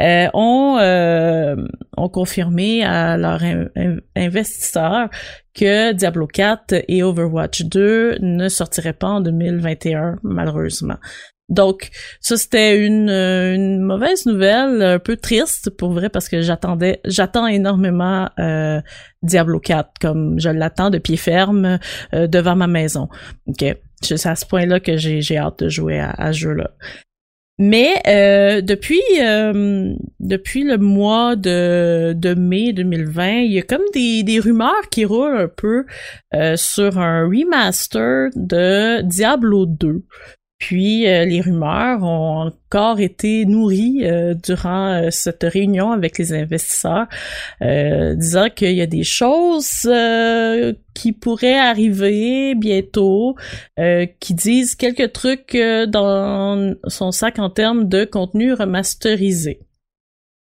euh, 0.00 0.28
ont, 0.34 0.78
euh, 0.78 1.56
ont 1.96 2.08
confirmé 2.08 2.84
à 2.84 3.16
leurs 3.16 3.42
investisseurs 4.16 5.08
que 5.54 5.92
Diablo 5.92 6.26
4 6.26 6.84
et 6.88 7.02
Overwatch 7.02 7.64
2 7.64 8.18
ne 8.20 8.48
sortiraient 8.48 8.92
pas 8.92 9.08
en 9.08 9.20
2021, 9.20 10.16
malheureusement. 10.22 10.96
Donc, 11.48 11.90
ça 12.20 12.36
c'était 12.36 12.84
une, 12.84 13.80
mauvaise 13.80 14.26
nouvelle, 14.26 14.82
un 14.82 14.98
peu 14.98 15.16
triste 15.16 15.70
pour 15.70 15.92
vrai 15.92 16.08
parce 16.08 16.28
que 16.28 16.42
j'attendais, 16.42 17.00
j'attends 17.04 17.46
énormément 17.46 18.28
euh, 18.40 18.80
Diablo 19.22 19.60
4 19.60 19.90
comme 20.00 20.40
je 20.40 20.48
l'attends 20.48 20.90
de 20.90 20.98
pied 20.98 21.16
ferme 21.16 21.78
devant 22.12 22.56
ma 22.56 22.66
maison. 22.66 23.08
C'est 24.02 24.26
à 24.26 24.34
ce 24.34 24.44
point-là 24.44 24.80
que 24.80 24.96
j'ai, 24.96 25.38
hâte 25.38 25.62
de 25.62 25.68
jouer 25.68 26.00
à 26.00 26.32
ce 26.32 26.38
jeu-là. 26.38 26.70
Mais 27.58 28.02
euh, 28.06 28.60
depuis 28.60 29.00
euh, 29.18 29.94
depuis 30.20 30.62
le 30.62 30.76
mois 30.76 31.36
de, 31.36 32.12
de 32.14 32.34
mai 32.34 32.74
2020, 32.74 33.40
il 33.40 33.52
y 33.52 33.58
a 33.58 33.62
comme 33.62 33.84
des, 33.94 34.22
des 34.22 34.40
rumeurs 34.40 34.90
qui 34.90 35.06
roulent 35.06 35.38
un 35.38 35.48
peu 35.48 35.86
euh, 36.34 36.56
sur 36.56 36.98
un 36.98 37.24
remaster 37.24 38.28
de 38.34 39.00
Diablo 39.02 39.64
2. 39.64 40.04
Puis 40.58 41.06
euh, 41.06 41.26
les 41.26 41.42
rumeurs 41.42 42.02
ont 42.02 42.46
encore 42.46 42.98
été 42.98 43.44
nourries 43.44 44.00
euh, 44.04 44.32
durant 44.32 44.94
euh, 44.94 45.10
cette 45.10 45.42
réunion 45.42 45.92
avec 45.92 46.16
les 46.16 46.32
investisseurs, 46.32 47.06
disant 47.60 48.48
qu'il 48.48 48.72
y 48.72 48.80
a 48.80 48.86
des 48.86 49.04
choses 49.04 49.88
qui 50.94 51.12
pourraient 51.12 51.58
arriver 51.58 52.54
bientôt, 52.54 53.36
qui 54.20 54.34
disent 54.34 54.74
quelques 54.74 55.12
trucs 55.12 55.56
dans 55.88 56.74
son 56.86 57.12
sac 57.12 57.38
en 57.38 57.50
termes 57.50 57.88
de 57.88 58.04
contenu 58.04 58.52
remasterisé. 58.52 59.60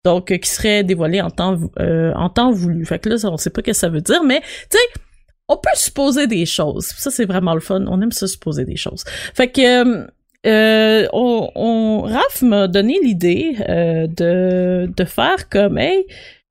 Donc, 0.05 0.27
qui 0.39 0.49
serait 0.49 0.85
dévoilé 0.85 1.21
en 1.21 1.31
temps, 1.31 1.59
en 1.79 2.31
temps 2.31 2.53
voulu. 2.53 2.85
Fait 2.85 2.99
que 2.99 3.09
là, 3.09 3.17
on 3.25 3.37
sait 3.37 3.51
pas 3.51 3.61
ce 3.61 3.71
que 3.71 3.73
ça 3.73 3.89
veut 3.89 4.01
dire, 4.01 4.23
mais 4.23 4.41
tu 4.71 4.79
sais, 4.79 5.01
on 5.49 5.57
peut 5.57 5.71
supposer 5.75 6.27
des 6.27 6.47
choses. 6.47 6.87
Ça, 6.87 7.11
c'est 7.11 7.25
vraiment 7.25 7.55
le 7.55 7.61
fun. 7.61 7.85
On 7.87 8.01
aime 8.03 8.13
ça 8.13 8.27
supposer 8.27 8.65
des 8.65 8.77
choses. 8.77 9.05
Fait 9.35 9.51
que 9.51 10.07
euh, 10.47 11.09
on, 11.13 11.51
on, 11.55 12.03
Raph 12.03 12.43
m'a 12.43 12.69
donné 12.69 12.99
l'idée 13.03 13.57
euh, 13.69 14.07
de, 14.07 14.91
de 14.95 15.05
faire 15.05 15.49
comme 15.49 15.79
hey. 15.79 16.07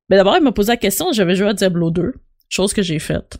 Ben 0.08 0.16
d'abord, 0.16 0.36
il 0.36 0.42
m'a 0.42 0.52
posé 0.52 0.72
la 0.72 0.76
question, 0.76 1.12
j'avais 1.12 1.34
joué 1.34 1.48
à 1.48 1.52
Diablo 1.52 1.90
2, 1.90 2.14
chose 2.48 2.72
que 2.72 2.80
j'ai 2.82 2.98
faite. 2.98 3.38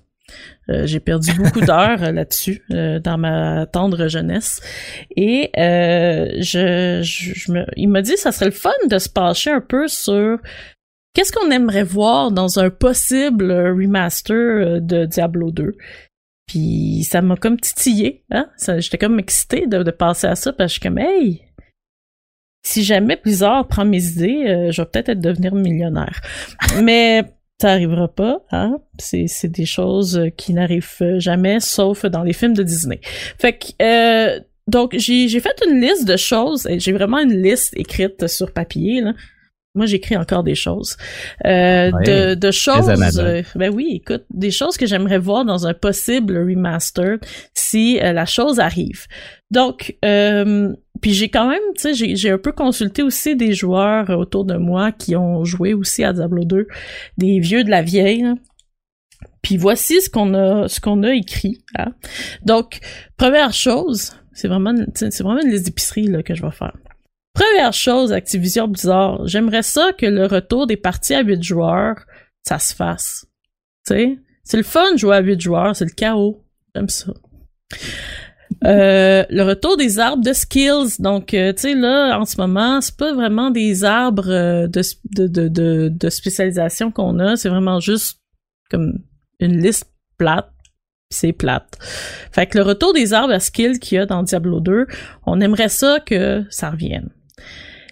Euh, 0.68 0.86
j'ai 0.86 1.00
perdu 1.00 1.32
beaucoup 1.32 1.60
d'heures 1.64 2.12
là-dessus 2.12 2.62
dans 2.68 3.16
ma 3.16 3.64
tendre 3.64 4.08
jeunesse 4.08 4.60
et 5.16 5.50
je, 5.54 7.00
je, 7.02 7.52
me, 7.52 7.64
il 7.76 7.88
m'a 7.88 8.02
dit 8.02 8.18
ça 8.18 8.32
serait 8.32 8.46
le 8.46 8.52
fun 8.52 8.70
de 8.90 8.98
se 8.98 9.08
pencher 9.08 9.50
un 9.50 9.62
peu 9.62 9.88
sur 9.88 10.38
Qu'est-ce 11.14 11.32
qu'on 11.32 11.50
aimerait 11.50 11.84
voir 11.84 12.30
dans 12.30 12.58
un 12.58 12.70
possible 12.70 13.50
remaster 13.50 14.36
euh, 14.36 14.80
de 14.80 15.04
Diablo 15.04 15.50
2? 15.50 15.74
Puis 16.46 17.04
ça 17.04 17.20
m'a 17.20 17.36
comme 17.36 17.58
titillé, 17.58 18.24
hein? 18.30 18.48
J'étais 18.78 18.98
comme 18.98 19.18
excité 19.18 19.66
de, 19.66 19.90
passer 19.90 20.26
à 20.26 20.36
ça 20.36 20.52
parce 20.52 20.68
que 20.72 20.74
je 20.74 20.80
suis 20.80 20.88
comme 20.88 20.98
Hey! 20.98 21.42
Si 22.64 22.82
jamais 22.82 23.16
Blizzard 23.16 23.68
prend 23.68 23.84
mes 23.84 24.04
idées, 24.04 24.44
euh, 24.46 24.70
je 24.70 24.82
vais 24.82 24.86
peut-être 24.86 25.10
être 25.10 25.20
devenir 25.20 25.54
millionnaire. 25.54 26.20
Mais 26.82 27.24
ça 27.60 27.70
arrivera 27.70 28.08
pas, 28.08 28.44
hein? 28.50 28.78
C'est, 28.98 29.48
des 29.48 29.66
choses 29.66 30.22
qui 30.36 30.52
n'arrivent 30.54 31.18
jamais, 31.18 31.60
sauf 31.60 32.06
dans 32.06 32.22
les 32.22 32.32
films 32.32 32.54
de 32.54 32.62
Disney. 32.62 33.00
Fait 33.38 33.54
que 33.54 33.66
euh, 33.82 34.40
donc 34.68 34.94
j'ai 34.96 35.40
fait 35.40 35.62
une 35.66 35.80
liste 35.80 36.06
de 36.06 36.16
choses, 36.16 36.68
j'ai 36.76 36.92
vraiment 36.92 37.18
une 37.18 37.42
liste 37.42 37.76
écrite 37.76 38.26
sur 38.26 38.52
papier, 38.52 39.00
là 39.00 39.14
moi, 39.78 39.86
j'écris 39.86 40.16
encore 40.16 40.42
des 40.42 40.56
choses. 40.56 40.96
Euh, 41.46 41.92
de, 42.04 42.34
de 42.34 42.50
choses. 42.50 42.88
Euh, 43.18 43.42
ben 43.54 43.72
oui, 43.72 44.02
écoute, 44.02 44.24
des 44.28 44.50
choses 44.50 44.76
que 44.76 44.86
j'aimerais 44.86 45.18
voir 45.18 45.44
dans 45.44 45.68
un 45.68 45.72
possible 45.72 46.36
remaster 46.36 47.18
si 47.54 48.00
euh, 48.00 48.12
la 48.12 48.26
chose 48.26 48.58
arrive. 48.58 49.06
Donc, 49.52 49.96
puis 50.02 51.12
j'ai 51.14 51.28
quand 51.28 51.48
même, 51.48 51.62
tu 51.76 51.94
sais, 51.94 52.16
j'ai 52.16 52.30
un 52.30 52.38
peu 52.38 52.50
consulté 52.50 53.02
aussi 53.02 53.36
des 53.36 53.52
joueurs 53.52 54.10
autour 54.10 54.44
de 54.44 54.56
moi 54.56 54.90
qui 54.90 55.14
ont 55.14 55.44
joué 55.44 55.74
aussi 55.74 56.02
à 56.02 56.12
Diablo 56.12 56.44
2, 56.44 56.66
des 57.16 57.38
vieux 57.38 57.62
de 57.62 57.70
la 57.70 57.82
vieille. 57.82 58.26
Puis 59.42 59.56
voici 59.56 60.02
ce 60.02 60.10
qu'on 60.10 60.34
a, 60.34 60.66
ce 60.66 60.80
qu'on 60.80 61.04
a 61.04 61.14
écrit. 61.14 61.62
Hein. 61.78 61.92
Donc, 62.44 62.80
première 63.16 63.52
chose, 63.52 64.12
c'est 64.32 64.48
vraiment, 64.48 64.74
c'est 64.94 65.22
vraiment 65.22 65.40
une 65.40 65.50
liste 65.50 65.66
d'épicerie 65.66 66.10
que 66.24 66.34
je 66.34 66.42
vais 66.42 66.50
faire. 66.50 66.74
Première 67.38 67.72
chose, 67.72 68.12
Activision 68.12 68.66
Blizzard, 68.66 69.24
j'aimerais 69.28 69.62
ça 69.62 69.92
que 69.96 70.06
le 70.06 70.26
retour 70.26 70.66
des 70.66 70.76
parties 70.76 71.14
à 71.14 71.22
8 71.22 71.40
joueurs, 71.40 71.94
ça 72.42 72.58
se 72.58 72.74
fasse. 72.74 73.26
C'est 73.86 74.56
le 74.56 74.64
fun 74.64 74.92
de 74.92 74.98
jouer 74.98 75.14
à 75.14 75.20
8 75.20 75.40
joueurs, 75.40 75.76
c'est 75.76 75.84
le 75.84 75.92
chaos. 75.92 76.44
J'aime 76.74 76.88
ça. 76.88 77.12
Euh, 78.64 79.24
le 79.30 79.42
retour 79.44 79.76
des 79.76 80.00
arbres 80.00 80.24
de 80.24 80.32
skills. 80.32 80.96
Donc, 80.98 81.32
euh, 81.32 81.52
tu 81.52 81.62
sais, 81.62 81.74
là, 81.74 82.18
en 82.18 82.24
ce 82.24 82.38
moment, 82.38 82.80
c'est 82.80 82.96
pas 82.96 83.12
vraiment 83.12 83.52
des 83.52 83.84
arbres 83.84 84.30
euh, 84.30 84.66
de, 84.66 84.82
de, 85.04 85.28
de, 85.48 85.88
de, 85.88 86.10
spécialisation 86.10 86.90
qu'on 86.90 87.20
a. 87.20 87.36
C'est 87.36 87.50
vraiment 87.50 87.78
juste 87.78 88.18
comme 88.68 88.98
une 89.38 89.62
liste 89.62 89.84
plate. 90.16 90.50
C'est 91.10 91.32
plate. 91.32 91.78
Fait 92.32 92.46
que 92.46 92.58
le 92.58 92.64
retour 92.64 92.92
des 92.92 93.12
arbres 93.14 93.32
à 93.32 93.38
skills 93.38 93.78
qu'il 93.78 93.96
y 93.96 94.00
a 94.00 94.06
dans 94.06 94.24
Diablo 94.24 94.58
2, 94.58 94.86
on 95.24 95.40
aimerait 95.40 95.68
ça 95.68 96.00
que 96.00 96.44
ça 96.50 96.70
revienne. 96.70 97.10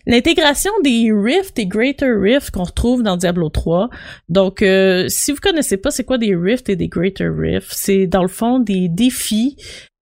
L'intégration 0.09 0.71
des 0.85 1.11
rifts 1.13 1.59
et 1.59 1.67
greater 1.67 2.09
rifts 2.21 2.53
qu'on 2.53 2.63
retrouve 2.63 3.03
dans 3.03 3.17
Diablo 3.17 3.49
3. 3.49 3.91
Donc, 4.29 4.65
si 5.09 5.33
vous 5.33 5.41
connaissez 5.43 5.79
pas 5.79 5.91
c'est 5.91 6.05
quoi 6.05 6.17
des 6.17 6.37
rifts 6.37 6.69
et 6.69 6.77
des 6.77 6.87
greater 6.87 7.29
rifts, 7.37 7.73
c'est 7.73 8.07
dans 8.07 8.23
le 8.23 8.29
fond 8.29 8.61
des 8.61 8.89
défis 8.89 9.57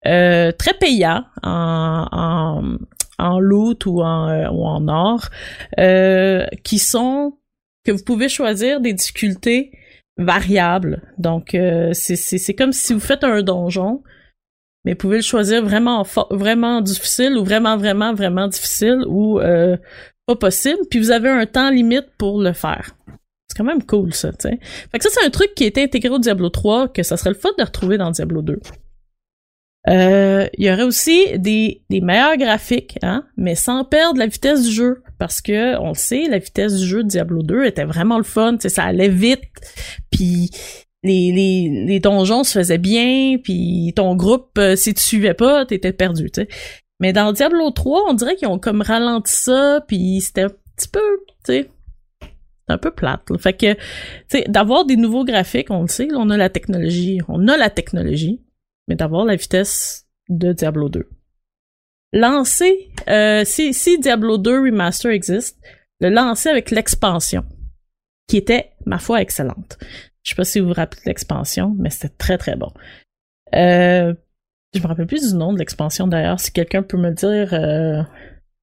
euh, 0.06 0.52
très 0.52 0.74
payant 0.74 1.24
en, 1.42 2.06
en, 2.12 2.78
en 3.18 3.40
loot 3.40 3.86
ou 3.86 4.02
en, 4.02 4.28
euh, 4.28 4.50
ou 4.50 4.66
en 4.66 4.86
or, 4.88 5.30
euh, 5.78 6.44
qui 6.62 6.78
sont 6.78 7.38
que 7.86 7.92
vous 7.92 8.04
pouvez 8.04 8.28
choisir 8.28 8.80
des 8.80 8.92
difficultés 8.92 9.72
variables. 10.18 11.02
Donc 11.18 11.56
c'est 11.92 12.54
comme 12.56 12.72
si 12.72 12.92
vous 12.92 13.00
faites 13.00 13.24
un 13.24 13.42
donjon, 13.42 14.02
mais 14.84 14.92
vous 14.92 14.98
pouvez 14.98 15.16
le 15.16 15.22
choisir 15.22 15.64
vraiment 15.64 16.06
vraiment 16.30 16.80
difficile 16.80 17.36
ou 17.36 17.44
vraiment 17.44 17.76
vraiment 17.76 18.14
vraiment 18.14 18.48
difficile 18.48 19.04
ou 19.06 19.40
pas 20.26 20.36
possible. 20.36 20.80
Puis 20.90 20.98
vous 20.98 21.10
avez 21.10 21.28
un 21.28 21.46
temps 21.46 21.70
limite 21.70 22.06
pour 22.18 22.40
le 22.40 22.52
faire. 22.52 22.96
C'est 23.48 23.56
quand 23.56 23.64
même 23.64 23.82
cool 23.82 24.14
ça, 24.14 24.32
tu 24.32 24.48
sais. 24.48 24.58
Fait 24.90 24.98
que 24.98 25.04
ça 25.04 25.10
c'est 25.12 25.26
un 25.26 25.30
truc 25.30 25.54
qui 25.54 25.64
est 25.64 25.78
intégré 25.78 26.10
au 26.10 26.18
Diablo 26.18 26.48
3 26.48 26.88
que 26.88 27.02
ça 27.02 27.16
serait 27.16 27.30
le 27.30 27.36
fun 27.36 27.50
de 27.58 27.64
retrouver 27.64 27.98
dans 27.98 28.10
Diablo 28.10 28.42
2. 28.42 28.60
Euh, 29.86 30.48
il 30.56 30.64
y 30.64 30.72
aurait 30.72 30.84
aussi 30.84 31.38
des, 31.38 31.82
des 31.90 32.00
meilleurs 32.00 32.36
graphiques, 32.36 32.98
hein, 33.02 33.24
mais 33.36 33.54
sans 33.54 33.84
perdre 33.84 34.18
la 34.18 34.26
vitesse 34.26 34.64
du 34.64 34.72
jeu. 34.72 35.02
Parce 35.18 35.40
que, 35.40 35.76
on 35.78 35.88
le 35.88 35.94
sait, 35.94 36.26
la 36.28 36.38
vitesse 36.38 36.74
du 36.74 36.86
jeu 36.86 37.02
de 37.02 37.08
Diablo 37.08 37.42
2 37.42 37.64
était 37.64 37.84
vraiment 37.84 38.18
le 38.18 38.24
fun, 38.24 38.56
ça 38.58 38.84
allait 38.84 39.08
vite, 39.08 39.42
puis 40.10 40.50
les, 41.04 41.32
les, 41.32 41.84
les 41.86 42.00
donjons 42.00 42.44
se 42.44 42.58
faisaient 42.58 42.78
bien, 42.78 43.36
puis 43.42 43.92
ton 43.94 44.16
groupe, 44.16 44.50
euh, 44.58 44.74
si 44.74 44.94
tu 44.94 45.02
suivais 45.02 45.34
pas, 45.34 45.66
t'étais 45.66 45.92
perdu, 45.92 46.30
tu 46.30 46.40
sais. 46.40 46.48
Mais 46.98 47.12
dans 47.12 47.32
Diablo 47.32 47.70
3, 47.70 48.04
on 48.08 48.14
dirait 48.14 48.36
qu'ils 48.36 48.48
ont 48.48 48.58
comme 48.58 48.80
ralenti 48.80 49.32
ça, 49.32 49.84
puis 49.86 50.20
c'était 50.22 50.44
un 50.44 50.48
petit 50.48 50.88
peu, 50.88 51.00
tu 51.44 51.52
sais, 51.52 51.68
un 52.68 52.78
peu 52.78 52.90
plate. 52.90 53.22
Fait 53.38 53.52
que, 53.52 53.74
tu 53.74 53.80
sais, 54.28 54.44
d'avoir 54.48 54.86
des 54.86 54.96
nouveaux 54.96 55.24
graphiques, 55.24 55.70
on 55.70 55.82
le 55.82 55.88
sait, 55.88 56.08
on 56.14 56.30
a 56.30 56.38
la 56.38 56.48
technologie, 56.48 57.20
on 57.28 57.46
a 57.48 57.58
la 57.58 57.68
technologie, 57.68 58.42
mais 58.88 58.94
d'avoir 58.94 59.26
la 59.26 59.36
vitesse 59.36 60.06
de 60.30 60.52
Diablo 60.52 60.88
2. 60.88 61.06
Lancer, 62.14 62.90
euh, 63.08 63.44
si, 63.44 63.74
si 63.74 63.98
Diablo 63.98 64.38
2 64.38 64.60
Remaster 64.60 65.10
existe, 65.10 65.58
le 66.00 66.08
lancer 66.08 66.48
avec 66.48 66.70
l'expansion, 66.70 67.44
qui 68.26 68.38
était, 68.38 68.70
ma 68.86 68.98
foi, 68.98 69.20
excellente. 69.20 69.78
Je 70.24 70.30
sais 70.30 70.36
pas 70.36 70.44
si 70.44 70.58
vous 70.58 70.68
vous 70.68 70.74
rappelez 70.74 71.00
de 71.04 71.10
l'expansion, 71.10 71.74
mais 71.78 71.90
c'était 71.90 72.14
très 72.16 72.38
très 72.38 72.56
bon. 72.56 72.72
Euh, 73.54 74.14
je 74.74 74.80
me 74.80 74.86
rappelle 74.86 75.06
plus 75.06 75.30
du 75.30 75.36
nom 75.36 75.52
de 75.52 75.58
l'expansion 75.58 76.08
d'ailleurs. 76.08 76.40
Si 76.40 76.50
quelqu'un 76.50 76.82
peut 76.82 76.96
me 76.96 77.12
dire, 77.12 77.54
euh, 77.54 78.02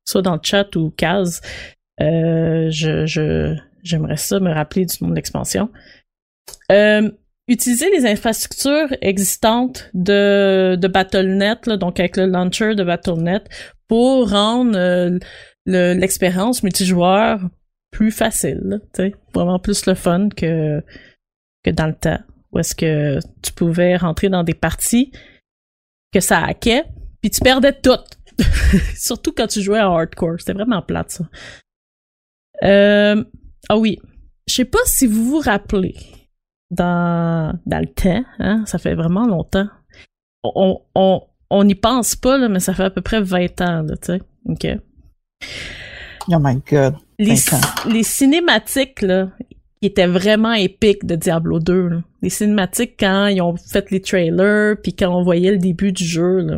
soit 0.05 0.21
dans 0.21 0.33
le 0.33 0.41
chat 0.43 0.75
ou 0.75 0.89
case, 0.89 1.41
euh, 2.01 2.67
je, 2.69 3.05
je, 3.05 3.55
j'aimerais 3.83 4.17
ça 4.17 4.39
me 4.39 4.51
rappeler 4.51 4.85
du 4.85 4.95
nom 5.01 5.09
de 5.09 5.15
l'expansion. 5.15 5.69
Euh, 6.71 7.09
utiliser 7.47 7.89
les 7.91 8.05
infrastructures 8.05 8.95
existantes 9.01 9.89
de, 9.93 10.75
de 10.79 10.87
BattleNet, 10.87 11.69
donc 11.77 11.99
avec 11.99 12.17
le 12.17 12.25
launcher 12.25 12.75
de 12.75 12.83
BattleNet, 12.83 13.43
pour 13.87 14.31
rendre 14.31 14.77
euh, 14.77 15.19
l'expérience 15.65 16.63
multijoueur 16.63 17.39
plus 17.91 18.11
facile, 18.11 18.81
tu 18.93 19.13
vraiment 19.33 19.59
plus 19.59 19.85
le 19.85 19.95
fun 19.95 20.29
que, 20.29 20.81
que 21.63 21.71
dans 21.71 21.87
le 21.87 21.95
temps, 21.95 22.19
où 22.51 22.59
est-ce 22.59 22.75
que 22.75 23.19
tu 23.41 23.53
pouvais 23.53 23.95
rentrer 23.95 24.29
dans 24.29 24.43
des 24.43 24.53
parties 24.53 25.11
que 26.13 26.19
ça 26.19 26.43
hackait, 26.43 26.85
puis 27.21 27.31
tu 27.31 27.41
perdais 27.41 27.73
tout. 27.73 27.99
Surtout 28.95 29.31
quand 29.31 29.47
tu 29.47 29.61
jouais 29.61 29.79
à 29.79 29.85
hardcore. 29.85 30.35
C'était 30.39 30.53
vraiment 30.53 30.81
plate, 30.81 31.11
ça. 31.11 31.23
Euh, 32.63 33.23
ah 33.69 33.77
oui. 33.77 33.99
Je 34.47 34.55
sais 34.55 34.65
pas 34.65 34.79
si 34.85 35.07
vous 35.07 35.23
vous 35.23 35.39
rappelez, 35.39 35.95
dans, 36.71 37.57
dans 37.65 37.79
le 37.79 37.87
temps, 37.87 38.23
hein, 38.39 38.65
ça 38.65 38.77
fait 38.77 38.95
vraiment 38.95 39.27
longtemps. 39.27 39.67
On, 40.43 40.81
on, 40.95 41.21
on 41.49 41.63
n'y 41.63 41.75
pense 41.75 42.15
pas, 42.15 42.37
là, 42.37 42.49
mais 42.49 42.59
ça 42.59 42.73
fait 42.73 42.85
à 42.85 42.89
peu 42.89 43.01
près 43.01 43.21
20 43.21 43.61
ans, 43.61 43.85
tu 43.87 43.95
sais. 44.01 44.21
OK. 44.45 44.67
Oh 46.29 46.39
my 46.39 46.55
God. 46.69 46.95
Les, 47.19 47.35
les 47.87 48.03
cinématiques, 48.03 49.01
là, 49.01 49.29
qui 49.81 49.87
étaient 49.87 50.07
vraiment 50.07 50.53
épiques 50.53 51.05
de 51.05 51.15
Diablo 51.15 51.59
2. 51.59 52.01
Les 52.21 52.29
cinématiques 52.29 52.95
quand 52.99 53.27
ils 53.27 53.41
ont 53.41 53.55
fait 53.55 53.89
les 53.89 53.99
trailers, 53.99 54.75
puis 54.81 54.93
quand 54.93 55.09
on 55.09 55.23
voyait 55.23 55.51
le 55.51 55.57
début 55.57 55.91
du 55.91 56.05
jeu, 56.05 56.41
là. 56.41 56.57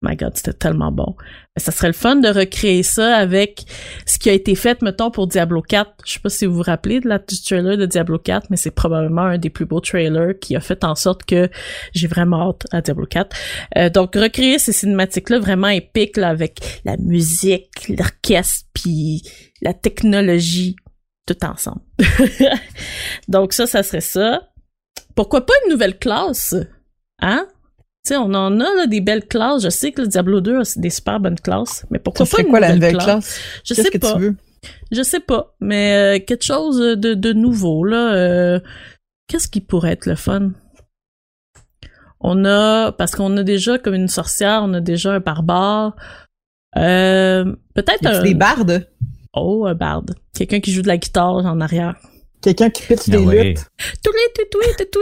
My 0.00 0.14
God, 0.14 0.36
c'était 0.36 0.52
tellement 0.52 0.92
bon. 0.92 1.16
Mais 1.56 1.62
ça 1.62 1.72
serait 1.72 1.88
le 1.88 1.92
fun 1.92 2.16
de 2.16 2.28
recréer 2.28 2.84
ça 2.84 3.16
avec 3.16 3.64
ce 4.06 4.16
qui 4.16 4.30
a 4.30 4.32
été 4.32 4.54
fait, 4.54 4.80
mettons, 4.80 5.10
pour 5.10 5.26
Diablo 5.26 5.60
4. 5.60 5.90
Je 6.06 6.12
sais 6.12 6.20
pas 6.20 6.28
si 6.28 6.46
vous 6.46 6.54
vous 6.54 6.62
rappelez 6.62 7.00
de 7.00 7.08
la, 7.08 7.18
du 7.18 7.42
trailer 7.42 7.76
de 7.76 7.84
Diablo 7.84 8.16
4, 8.16 8.46
mais 8.48 8.56
c'est 8.56 8.70
probablement 8.70 9.22
un 9.22 9.38
des 9.38 9.50
plus 9.50 9.64
beaux 9.64 9.80
trailers 9.80 10.38
qui 10.40 10.54
a 10.54 10.60
fait 10.60 10.84
en 10.84 10.94
sorte 10.94 11.24
que 11.24 11.50
j'ai 11.94 12.06
vraiment 12.06 12.50
hâte 12.50 12.66
à 12.70 12.80
Diablo 12.80 13.06
4. 13.06 13.36
Euh, 13.76 13.90
donc, 13.90 14.14
recréer 14.14 14.60
ces 14.60 14.72
cinématiques-là 14.72 15.40
vraiment 15.40 15.68
épiques, 15.68 16.16
là, 16.16 16.28
avec 16.28 16.60
la 16.84 16.96
musique, 16.98 17.88
l'orchestre, 17.88 18.66
puis 18.72 19.22
la 19.62 19.74
technologie, 19.74 20.76
tout 21.34 21.44
ensemble. 21.44 21.80
donc, 23.28 23.52
ça, 23.52 23.66
ça 23.66 23.82
serait 23.82 24.00
ça. 24.00 24.48
Pourquoi 25.14 25.44
pas 25.44 25.52
une 25.64 25.72
nouvelle 25.72 25.98
classe? 25.98 26.54
Hein? 27.20 27.46
on 28.10 28.32
en 28.34 28.60
a 28.60 28.86
des 28.86 29.00
belles 29.00 29.26
classes. 29.26 29.62
Je 29.62 29.68
sais 29.68 29.92
que 29.92 30.02
le 30.02 30.08
Diablo 30.08 30.40
2 30.40 30.60
a 30.60 30.62
des 30.76 30.90
super 30.90 31.20
bonnes 31.20 31.38
classes, 31.38 31.84
mais 31.90 31.98
pourquoi 31.98 32.24
pas 32.24 32.40
une 32.40 32.48
quoi 32.48 32.60
la 32.60 32.74
nouvelle 32.74 32.96
classe? 32.96 33.38
Je 33.64 33.74
sais 33.74 33.90
que 33.90 33.98
pas. 33.98 34.14
Tu 34.14 34.20
veux? 34.20 34.36
Je 34.90 35.02
sais 35.02 35.20
pas, 35.20 35.54
mais 35.60 36.18
euh, 36.18 36.24
quelque 36.24 36.44
chose 36.44 36.78
de, 36.78 37.14
de 37.14 37.32
nouveau 37.32 37.84
là. 37.84 38.14
Euh, 38.14 38.60
qu'est-ce 39.28 39.48
qui 39.48 39.60
pourrait 39.60 39.92
être 39.92 40.06
le 40.06 40.16
fun? 40.16 40.52
On 42.20 42.44
a 42.44 42.92
parce 42.92 43.14
qu'on 43.14 43.36
a 43.36 43.42
déjà 43.42 43.78
comme 43.78 43.94
une 43.94 44.08
sorcière, 44.08 44.62
on 44.64 44.74
a 44.74 44.80
déjà 44.80 45.12
un 45.12 45.20
barbare. 45.20 45.94
Euh, 46.76 47.54
peut-être 47.74 48.06
un. 48.06 48.22
des 48.22 48.34
bardes? 48.34 48.88
Oh, 49.34 49.66
un 49.66 49.74
barde. 49.74 50.14
Quelqu'un 50.34 50.60
qui 50.60 50.72
joue 50.72 50.82
de 50.82 50.88
la 50.88 50.96
guitare 50.96 51.36
en 51.36 51.60
arrière. 51.60 51.96
Quelqu'un 52.40 52.70
qui 52.70 52.82
pitch 52.82 53.08
des 53.08 53.24
luttes. 53.24 53.66
Tout 54.02 54.12
tout 54.50 54.84
tout 54.92 55.00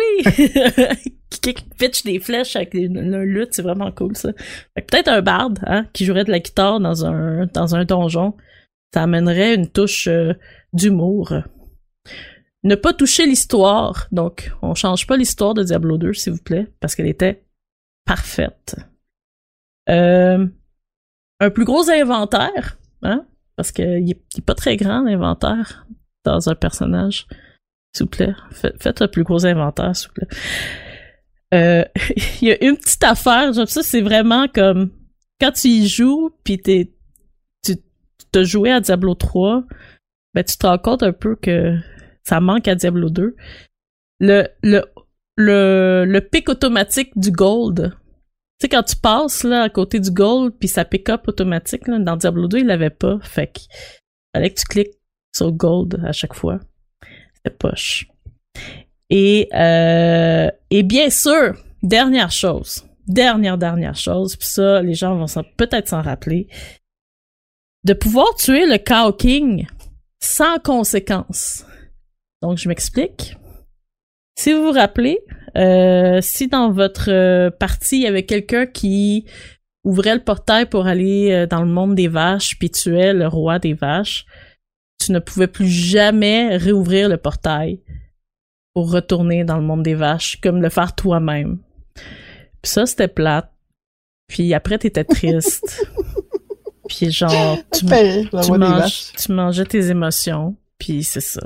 qui 1.30 1.54
pitch 1.78 2.02
des 2.04 2.18
flèches 2.18 2.56
avec 2.56 2.74
une 2.74 3.20
lutte, 3.22 3.52
c'est 3.52 3.62
vraiment 3.62 3.92
cool 3.92 4.16
ça. 4.16 4.32
Peut-être 4.74 5.08
un 5.08 5.22
barde 5.22 5.58
hein, 5.66 5.86
qui 5.92 6.04
jouerait 6.04 6.24
de 6.24 6.30
la 6.30 6.38
guitare 6.38 6.80
dans 6.80 7.04
un 7.04 7.46
dans 7.52 7.74
un 7.74 7.84
donjon, 7.84 8.34
ça 8.94 9.02
amènerait 9.02 9.54
une 9.54 9.68
touche 9.68 10.08
euh, 10.08 10.32
d'humour. 10.72 11.34
Ne 12.64 12.74
pas 12.74 12.92
toucher 12.92 13.26
l'histoire, 13.26 14.08
donc 14.12 14.52
on 14.62 14.74
change 14.74 15.06
pas 15.06 15.16
l'histoire 15.16 15.54
de 15.54 15.62
Diablo 15.62 15.98
2 15.98 16.14
s'il 16.14 16.32
vous 16.32 16.42
plaît, 16.42 16.66
parce 16.80 16.94
qu'elle 16.94 17.06
était 17.06 17.44
parfaite. 18.04 18.76
Euh, 19.88 20.46
un 21.38 21.50
plus 21.50 21.64
gros 21.64 21.88
inventaire, 21.90 22.78
hein, 23.02 23.26
parce 23.56 23.72
qu'il 23.72 24.10
est, 24.10 24.44
pas 24.44 24.54
très 24.54 24.76
grand 24.76 25.02
l'inventaire 25.02 25.86
dans 26.24 26.48
un 26.48 26.54
personnage. 26.54 27.26
S'il 27.94 28.04
vous 28.04 28.10
plaît, 28.10 28.34
faites, 28.50 28.82
faites 28.82 29.02
un 29.02 29.08
plus 29.08 29.24
gros 29.24 29.46
inventaire, 29.46 29.96
s'il 29.96 30.08
vous 30.08 30.14
plaît. 30.14 30.38
Euh, 31.54 31.84
il 32.42 32.48
y 32.48 32.52
a 32.52 32.64
une 32.64 32.76
petite 32.76 33.04
affaire, 33.04 33.52
genre 33.52 33.68
ça, 33.68 33.82
c'est 33.82 34.02
vraiment 34.02 34.46
comme 34.48 34.90
quand 35.40 35.52
tu 35.52 35.68
y 35.68 35.86
joues, 35.88 36.30
puis 36.44 36.58
t'es, 36.58 36.92
tu 37.64 37.76
te 38.30 38.44
joué 38.44 38.70
à 38.70 38.80
Diablo 38.80 39.14
3, 39.14 39.64
ben 40.34 40.44
tu 40.44 40.56
te 40.56 40.66
rends 40.66 40.78
compte 40.78 41.02
un 41.02 41.12
peu 41.12 41.36
que 41.36 41.76
ça 42.24 42.40
manque 42.40 42.68
à 42.68 42.74
Diablo 42.74 43.08
2. 43.08 43.36
Le, 44.18 44.48
le, 44.62 44.82
le, 45.36 46.04
le 46.06 46.20
pic 46.20 46.48
automatique 46.48 47.12
du 47.16 47.30
gold. 47.30 47.94
Tu 48.58 48.64
sais, 48.64 48.68
quand 48.68 48.82
tu 48.82 48.96
passes 48.96 49.44
là 49.44 49.62
à 49.62 49.68
côté 49.68 50.00
du 50.00 50.10
gold, 50.10 50.54
puis 50.58 50.68
ça 50.68 50.84
pick 50.84 51.08
up 51.10 51.28
automatique, 51.28 51.86
là, 51.88 51.98
dans 51.98 52.16
Diablo 52.16 52.48
2, 52.48 52.58
il 52.58 52.66
l'avait 52.66 52.90
pas. 52.90 53.18
Fait 53.20 53.48
que 53.48 53.60
fallait 54.34 54.50
que 54.50 54.60
tu 54.60 54.66
cliques 54.66 54.98
sur 55.34 55.52
gold 55.52 56.02
à 56.06 56.12
chaque 56.12 56.34
fois. 56.34 56.58
C'était 57.34 57.54
poche. 57.54 58.08
Et, 59.10 59.48
euh, 59.54 60.50
et 60.70 60.82
bien 60.82 61.10
sûr, 61.10 61.54
dernière 61.82 62.30
chose, 62.30 62.86
dernière, 63.06 63.58
dernière 63.58 63.94
chose, 63.94 64.36
puis 64.36 64.48
ça, 64.48 64.82
les 64.82 64.94
gens 64.94 65.14
vont 65.16 65.44
peut-être 65.56 65.88
s'en 65.88 66.02
rappeler, 66.02 66.48
de 67.84 67.92
pouvoir 67.92 68.34
tuer 68.34 68.66
le 68.66 68.78
Cow 68.78 69.12
King 69.12 69.66
sans 70.20 70.58
conséquence. 70.58 71.64
Donc, 72.42 72.58
je 72.58 72.68
m'explique. 72.68 73.36
Si 74.38 74.52
vous 74.52 74.64
vous 74.64 74.72
rappelez, 74.72 75.18
Euh, 75.56 76.20
si 76.20 76.48
dans 76.48 76.70
votre 76.70 77.10
euh, 77.10 77.50
partie, 77.50 77.96
il 77.96 78.02
y 78.02 78.06
avait 78.06 78.24
quelqu'un 78.24 78.66
qui 78.66 79.24
ouvrait 79.84 80.14
le 80.14 80.22
portail 80.22 80.66
pour 80.66 80.86
aller 80.86 81.30
euh, 81.32 81.46
dans 81.46 81.60
le 81.60 81.68
monde 81.68 81.94
des 81.94 82.08
vaches, 82.08 82.58
puis 82.58 82.70
tu 82.70 82.98
es 82.98 83.14
le 83.14 83.26
roi 83.26 83.58
des 83.58 83.72
vaches, 83.72 84.26
tu 85.02 85.12
ne 85.12 85.18
pouvais 85.18 85.46
plus 85.46 85.68
jamais 85.68 86.56
réouvrir 86.56 87.08
le 87.08 87.16
portail 87.16 87.80
pour 88.74 88.90
retourner 88.90 89.44
dans 89.44 89.56
le 89.56 89.62
monde 89.62 89.82
des 89.82 89.94
vaches, 89.94 90.38
comme 90.42 90.60
le 90.60 90.68
faire 90.68 90.94
toi-même. 90.94 91.58
Puis 91.94 92.72
ça, 92.72 92.84
c'était 92.84 93.08
plate. 93.08 93.50
Puis 94.28 94.52
après, 94.52 94.76
t'étais 94.78 95.04
triste. 95.04 95.86
puis 96.88 97.10
genre, 97.10 97.56
tu, 97.72 97.86
tu 97.86 99.32
mangeais 99.32 99.64
tes 99.64 99.88
émotions. 99.88 100.56
Puis 100.78 101.04
c'est 101.04 101.20
ça. 101.20 101.40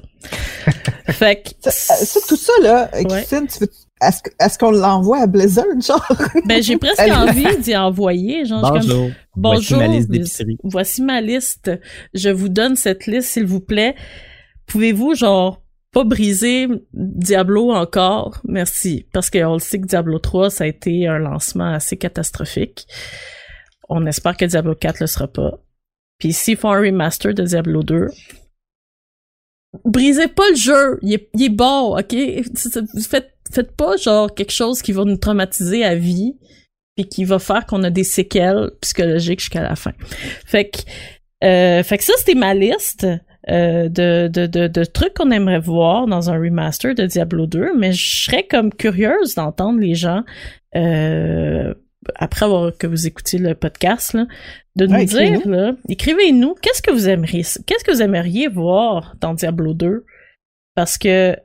fait 1.08 1.42
que... 1.42 1.68
Euh, 1.68 2.20
tout 2.26 2.36
ça, 2.36 2.52
là, 2.62 2.88
Christine, 2.88 3.46
tu 3.46 3.60
veux, 3.60 3.70
est-ce, 4.00 4.22
est-ce 4.38 4.58
qu'on 4.58 4.70
l'envoie 4.70 5.22
à 5.22 5.26
Blizzard, 5.26 5.64
genre? 5.80 6.06
Ben, 6.46 6.62
j'ai 6.62 6.76
presque 6.78 7.00
envie 7.00 7.56
d'y 7.58 7.76
envoyer, 7.76 8.44
genre. 8.44 8.72
Bonjour. 8.72 9.06
Comme, 9.06 9.14
Bonjour. 9.36 9.78
Voici 9.78 9.88
ma 9.88 9.94
liste 9.96 10.10
d'épicerie. 10.10 10.58
Voici 10.64 11.02
ma 11.02 11.20
liste. 11.20 11.70
Je 12.14 12.30
vous 12.30 12.48
donne 12.48 12.76
cette 12.76 13.06
liste, 13.06 13.28
s'il 13.28 13.46
vous 13.46 13.60
plaît. 13.60 13.94
Pouvez-vous, 14.66 15.14
genre, 15.14 15.62
pas 15.92 16.04
briser 16.04 16.68
Diablo 16.92 17.72
encore? 17.72 18.40
Merci. 18.44 19.06
Parce 19.12 19.30
qu'on 19.30 19.54
le 19.54 19.58
sait 19.58 19.80
que 19.80 19.86
Diablo 19.86 20.18
3, 20.18 20.50
ça 20.50 20.64
a 20.64 20.66
été 20.66 21.06
un 21.06 21.18
lancement 21.18 21.72
assez 21.72 21.96
catastrophique. 21.96 22.86
On 23.88 24.06
espère 24.06 24.36
que 24.36 24.44
Diablo 24.44 24.74
4 24.74 25.00
le 25.00 25.06
sera 25.06 25.26
pas. 25.26 25.58
Puis 26.18 26.32
s'ils 26.32 26.56
font 26.56 26.70
un 26.70 26.80
remaster 26.80 27.34
de 27.34 27.42
Diablo 27.42 27.82
2, 27.82 28.06
brisez 29.84 30.28
pas 30.28 30.48
le 30.50 30.56
jeu, 30.56 30.98
il 31.02 31.14
est, 31.14 31.28
il 31.34 31.44
est 31.44 31.48
bon, 31.48 31.98
ok? 31.98 32.14
Faites, 33.08 33.32
faites 33.52 33.76
pas 33.76 33.96
genre 33.96 34.34
quelque 34.34 34.52
chose 34.52 34.82
qui 34.82 34.92
va 34.92 35.04
nous 35.04 35.16
traumatiser 35.16 35.84
à 35.84 35.94
vie, 35.94 36.34
puis 36.96 37.06
qui 37.08 37.24
va 37.24 37.38
faire 37.38 37.66
qu'on 37.66 37.82
a 37.82 37.90
des 37.90 38.04
séquelles 38.04 38.70
psychologiques 38.80 39.40
jusqu'à 39.40 39.62
la 39.62 39.76
fin. 39.76 39.92
Fait 40.46 40.70
que, 40.70 40.78
euh, 41.44 41.82
fait 41.82 41.98
que 41.98 42.04
ça, 42.04 42.12
c'était 42.18 42.34
ma 42.34 42.54
liste. 42.54 43.06
Euh, 43.48 43.88
de, 43.88 44.28
de, 44.28 44.46
de, 44.46 44.68
de, 44.68 44.84
trucs 44.84 45.14
qu'on 45.14 45.30
aimerait 45.30 45.60
voir 45.60 46.06
dans 46.06 46.28
un 46.28 46.38
remaster 46.38 46.94
de 46.94 47.06
Diablo 47.06 47.46
2, 47.46 47.72
mais 47.74 47.92
je 47.92 48.24
serais 48.24 48.42
comme 48.42 48.70
curieuse 48.70 49.34
d'entendre 49.34 49.80
les 49.80 49.94
gens 49.94 50.24
euh, 50.76 51.72
après 52.14 52.46
avoir 52.46 52.76
que 52.76 52.86
vous 52.86 53.06
écoutiez 53.06 53.38
le 53.38 53.54
podcast, 53.54 54.14
là, 54.14 54.26
de 54.76 54.86
nous 54.86 55.04
dire, 55.04 55.46
là, 55.46 55.72
écrivez-nous, 55.88 56.54
qu'est-ce 56.62 56.82
que 56.82 56.90
vous 56.90 57.08
aimeriez, 57.08 57.42
qu'est-ce 57.66 57.84
que 57.84 57.92
vous 57.92 58.02
aimeriez 58.02 58.48
voir 58.48 59.16
dans 59.20 59.34
Diablo 59.34 59.74
2? 59.74 60.04
Parce 60.74 60.96
que 60.96 61.36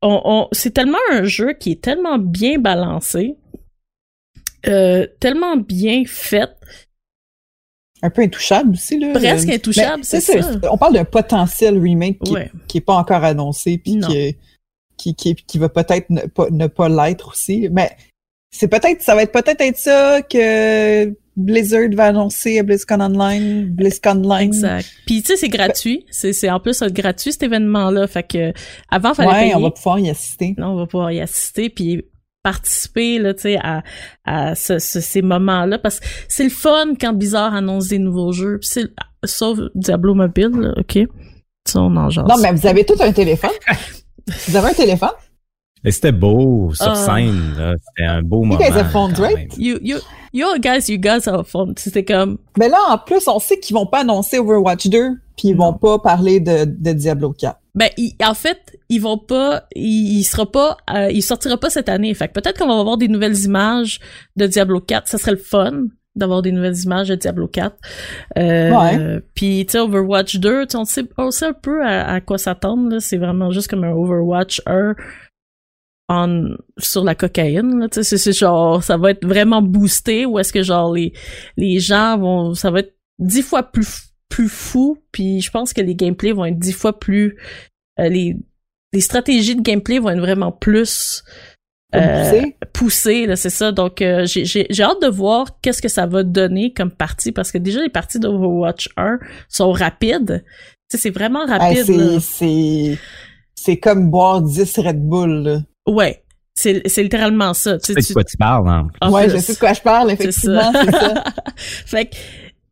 on, 0.00 0.20
on 0.24 0.48
c'est 0.52 0.72
tellement 0.72 0.98
un 1.10 1.24
jeu 1.24 1.52
qui 1.52 1.72
est 1.72 1.82
tellement 1.82 2.18
bien 2.18 2.58
balancé, 2.58 3.36
euh, 4.66 5.06
tellement 5.20 5.56
bien 5.56 6.04
fait. 6.06 6.50
Un 8.02 8.10
peu 8.10 8.22
intouchable 8.22 8.72
aussi, 8.72 8.98
là. 8.98 9.12
Presque 9.12 9.48
intouchable, 9.48 10.04
c'est 10.04 10.20
ça. 10.20 10.34
On 10.70 10.76
parle 10.76 10.94
d'un 10.94 11.04
potentiel 11.04 11.78
remake 11.78 12.18
qui, 12.20 12.34
qui 12.68 12.78
est 12.78 12.82
pas 12.82 12.96
encore 12.96 13.24
annoncé, 13.24 13.78
puis 13.78 13.98
qui, 14.96 15.14
qui, 15.14 15.34
qui, 15.34 15.58
va 15.58 15.68
peut-être 15.68 16.08
ne 16.10 16.22
pas, 16.22 16.48
ne 16.50 16.66
pas 16.66 16.88
l'être 16.88 17.28
aussi. 17.28 17.68
Mais 17.70 17.96
c'est 18.54 18.68
peut-être, 18.68 19.02
ça 19.02 19.16
va 19.16 19.22
être 19.22 19.32
peut-être 19.32 19.60
être 19.60 19.76
ça 19.76 20.22
que 20.22 21.12
Blizzard 21.36 21.88
va 21.92 22.06
annoncer 22.06 22.60
à 22.60 22.62
BlizzCon 22.62 23.00
Online, 23.00 23.66
BlizzCon 23.74 24.10
Online. 24.24 24.42
Exact. 24.42 24.88
Puis 25.06 25.22
tu 25.22 25.32
sais, 25.32 25.36
c'est 25.36 25.48
gratuit. 25.48 26.06
C'est, 26.08 26.32
c'est 26.32 26.48
en 26.48 26.60
plus 26.60 26.80
gratuit 26.84 27.32
cet 27.32 27.42
événement-là. 27.42 28.06
Fait 28.06 28.22
que 28.22 28.52
avant, 28.90 29.12
fallait 29.12 29.28
ouais, 29.28 29.40
payer. 29.40 29.54
on 29.56 29.60
va 29.60 29.72
pouvoir 29.72 29.98
y 29.98 30.08
assister. 30.08 30.54
Non, 30.56 30.68
on 30.68 30.76
va 30.76 30.86
pouvoir 30.86 31.10
y 31.10 31.20
assister 31.20 31.68
puis 31.68 32.04
participer 32.44 33.18
là, 33.18 33.34
tu 33.34 33.42
sais, 33.42 33.58
à, 33.60 33.82
à 34.24 34.54
ce, 34.54 34.78
ces 34.78 35.22
moments-là 35.22 35.78
parce 35.78 35.98
que 35.98 36.06
c'est 36.28 36.44
le 36.44 36.50
fun 36.50 36.92
quand 37.00 37.12
Blizzard 37.12 37.54
annonce 37.54 37.88
des 37.88 37.98
nouveaux 37.98 38.30
jeux. 38.30 38.58
Pis 38.58 38.68
c'est, 38.68 38.84
sauf 39.24 39.58
Diablo 39.74 40.14
Mobile, 40.14 40.50
là, 40.52 40.74
ok? 40.78 41.08
Ça, 41.66 41.80
on 41.80 41.96
en 41.96 42.08
Non, 42.08 42.36
mais 42.40 42.52
vous 42.52 42.66
avez 42.68 42.84
tout 42.84 42.96
un 43.00 43.10
téléphone. 43.10 43.50
vous 44.46 44.56
avez 44.56 44.68
un 44.68 44.74
téléphone? 44.74 45.10
Et 45.84 45.90
c'était 45.90 46.12
beau 46.12 46.72
sur 46.72 46.92
uh, 46.92 46.96
scène, 46.96 47.54
là. 47.58 47.74
C'était 47.76 48.08
un 48.08 48.22
beau 48.22 48.42
you 48.42 48.46
moment. 48.46 48.60
You 48.60 48.70
guys 48.70 48.78
have 48.78 48.90
fun, 48.90 49.12
right? 49.18 49.54
You, 49.58 49.78
you, 49.82 49.98
yo, 50.32 50.46
guys, 50.58 50.88
you 50.88 50.98
guys 50.98 51.26
have 51.26 51.46
fun. 51.46 51.74
C'était 51.76 52.04
comme. 52.04 52.38
Mais 52.58 52.70
là, 52.70 52.78
en 52.88 52.98
plus, 52.98 53.28
on 53.28 53.38
sait 53.38 53.60
qu'ils 53.60 53.76
vont 53.76 53.86
pas 53.86 54.00
annoncer 54.00 54.38
Overwatch 54.38 54.88
2, 54.88 55.10
puis 55.36 55.48
ils 55.48 55.56
vont 55.56 55.74
pas 55.74 55.98
parler 55.98 56.40
de, 56.40 56.64
de 56.64 56.92
Diablo 56.92 57.32
4. 57.32 57.58
Ben, 57.74 57.90
il, 57.98 58.14
en 58.24 58.32
fait, 58.32 58.78
ils 58.88 59.00
vont 59.00 59.18
pas, 59.18 59.64
il, 59.76 60.18
il 60.18 60.24
sera 60.24 60.50
pas, 60.50 60.78
euh, 60.94 61.10
il 61.10 61.22
sortira 61.22 61.58
pas 61.58 61.68
cette 61.68 61.90
année. 61.90 62.14
Fait 62.14 62.28
que 62.28 62.32
peut-être 62.32 62.58
qu'on 62.58 62.68
va 62.68 62.80
avoir 62.80 62.96
des 62.96 63.08
nouvelles 63.08 63.38
images 63.40 64.00
de 64.36 64.46
Diablo 64.46 64.80
4. 64.80 65.06
Ça 65.08 65.18
serait 65.18 65.32
le 65.32 65.36
fun 65.36 65.84
d'avoir 66.16 66.40
des 66.40 66.52
nouvelles 66.52 66.80
images 66.84 67.08
de 67.08 67.16
Diablo 67.16 67.48
4. 67.48 67.76
Euh, 68.38 68.70
ouais. 68.70 69.20
Puis, 69.34 69.66
tu 69.66 69.72
sais, 69.72 69.78
Overwatch 69.80 70.36
2, 70.36 70.66
on 70.74 70.84
sait, 70.84 71.04
on 71.18 71.30
sait 71.30 71.46
un 71.46 71.52
peu 71.52 71.84
à, 71.84 72.08
à 72.10 72.20
quoi 72.20 72.38
s'attendre. 72.38 73.00
C'est 73.00 73.18
vraiment 73.18 73.50
juste 73.50 73.68
comme 73.68 73.84
un 73.84 73.92
Overwatch 73.92 74.62
1 74.64 74.94
en 76.08 76.42
sur 76.78 77.02
la 77.02 77.14
cocaïne 77.14 77.80
là, 77.80 77.88
c'est 77.90 78.04
c'est 78.04 78.32
genre 78.32 78.82
ça 78.82 78.96
va 78.96 79.10
être 79.10 79.26
vraiment 79.26 79.62
boosté 79.62 80.26
ou 80.26 80.38
est-ce 80.38 80.52
que 80.52 80.62
genre 80.62 80.92
les 80.92 81.12
les 81.56 81.80
gens 81.80 82.18
vont 82.18 82.54
ça 82.54 82.70
va 82.70 82.80
être 82.80 82.94
dix 83.18 83.42
fois 83.42 83.62
plus 83.62 84.10
plus 84.28 84.48
fou 84.48 84.98
puis 85.12 85.40
je 85.40 85.50
pense 85.50 85.72
que 85.72 85.80
les 85.80 85.94
gameplays 85.94 86.32
vont 86.32 86.44
être 86.44 86.58
dix 86.58 86.72
fois 86.72 86.98
plus 86.98 87.38
euh, 88.00 88.08
les 88.08 88.36
les 88.92 89.00
stratégies 89.00 89.56
de 89.56 89.62
gameplay 89.62 89.98
vont 89.98 90.10
être 90.10 90.20
vraiment 90.20 90.52
plus 90.52 91.24
euh, 91.94 92.42
poussées. 92.72 93.26
là 93.26 93.36
c'est 93.36 93.50
ça. 93.50 93.72
Donc 93.72 94.02
euh, 94.02 94.24
j'ai 94.26 94.44
j'ai 94.44 94.66
j'ai 94.70 94.82
hâte 94.82 95.02
de 95.02 95.08
voir 95.08 95.60
qu'est-ce 95.60 95.82
que 95.82 95.88
ça 95.88 96.06
va 96.06 96.22
donner 96.22 96.72
comme 96.72 96.90
partie 96.90 97.32
parce 97.32 97.52
que 97.52 97.58
déjà 97.58 97.80
les 97.80 97.88
parties 97.88 98.18
d'Overwatch 98.18 98.88
1 98.96 99.18
sont 99.48 99.72
rapides. 99.72 100.44
Tu 100.90 100.96
sais 100.96 101.02
c'est 101.02 101.10
vraiment 101.10 101.46
rapide 101.46 101.88
hey, 101.88 102.20
c'est 102.20 102.98
c'est 103.54 103.78
comme 103.78 104.10
boire 104.10 104.42
10 104.42 104.78
Red 104.78 105.00
Bull 105.00 105.42
là. 105.42 105.60
Ouais. 105.86 106.22
C'est, 106.56 106.82
c'est 106.86 107.02
littéralement 107.02 107.52
ça. 107.52 107.78
Tu 107.78 107.92
sais 107.92 108.00
de 108.00 108.12
quoi 108.12 108.22
tu 108.22 108.36
parles, 108.36 108.68
hein? 108.68 109.10
Ouais, 109.10 109.28
je 109.28 109.38
sais 109.38 109.54
de 109.54 109.58
quoi 109.58 109.72
je 109.72 109.80
parle, 109.80 110.12
effectivement, 110.12 110.72
c'est 110.72 110.90
ça. 110.90 111.24
fait 111.56 112.06
que, 112.06 112.16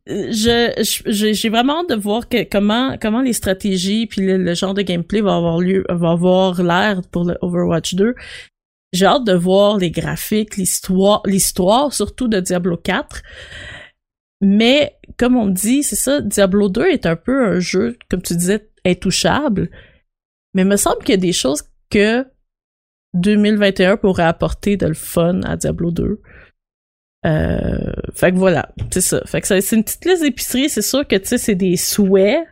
je, 0.07 1.01
je, 1.05 1.33
j'ai 1.33 1.49
vraiment 1.49 1.81
hâte 1.81 1.89
de 1.89 1.95
voir 1.95 2.27
que, 2.27 2.43
comment, 2.43 2.97
comment 3.01 3.21
les 3.21 3.33
stratégies 3.33 4.07
puis 4.07 4.21
le, 4.21 4.53
genre 4.53 4.73
de 4.73 4.81
gameplay 4.81 5.21
va 5.21 5.35
avoir 5.35 5.59
lieu, 5.59 5.83
va 5.89 6.11
avoir 6.11 6.61
l'air 6.61 7.01
pour 7.11 7.25
le 7.25 7.37
Overwatch 7.41 7.95
2. 7.95 8.15
J'ai 8.93 9.05
hâte 9.05 9.25
de 9.25 9.33
voir 9.33 9.77
les 9.77 9.91
graphiques, 9.91 10.57
l'histoire, 10.57 11.21
l'histoire 11.25 11.93
surtout 11.93 12.27
de 12.27 12.39
Diablo 12.39 12.77
4. 12.77 13.21
Mais, 14.41 14.97
comme 15.17 15.35
on 15.35 15.47
dit, 15.47 15.83
c'est 15.83 15.95
ça, 15.95 16.21
Diablo 16.21 16.69
2 16.69 16.87
est 16.87 17.05
un 17.05 17.15
peu 17.15 17.45
un 17.45 17.59
jeu, 17.59 17.97
comme 18.09 18.21
tu 18.21 18.35
disais, 18.35 18.69
intouchable. 18.85 19.69
Mais 20.53 20.63
il 20.63 20.67
me 20.67 20.75
semble 20.75 20.99
qu'il 20.99 21.11
y 21.11 21.17
a 21.17 21.21
des 21.21 21.33
choses 21.33 21.63
que 21.89 22.25
2021 23.13 23.97
pourrait 23.97 24.23
apporter 24.23 24.77
de 24.77 24.87
le 24.87 24.93
fun 24.93 25.41
à 25.43 25.55
Diablo 25.55 25.91
2. 25.91 26.21
Euh, 27.25 27.93
fait 28.13 28.31
que 28.31 28.37
voilà, 28.37 28.69
c'est 28.91 29.01
ça. 29.01 29.21
Fait 29.25 29.41
que 29.41 29.47
c'est 29.47 29.75
une 29.75 29.83
petite 29.83 30.05
liste 30.05 30.23
d'épicerie, 30.23 30.69
c'est 30.69 30.81
sûr 30.81 31.07
que 31.07 31.15
tu 31.15 31.27
sais 31.27 31.37
c'est 31.37 31.55
des 31.55 31.77
souhaits. 31.77 32.45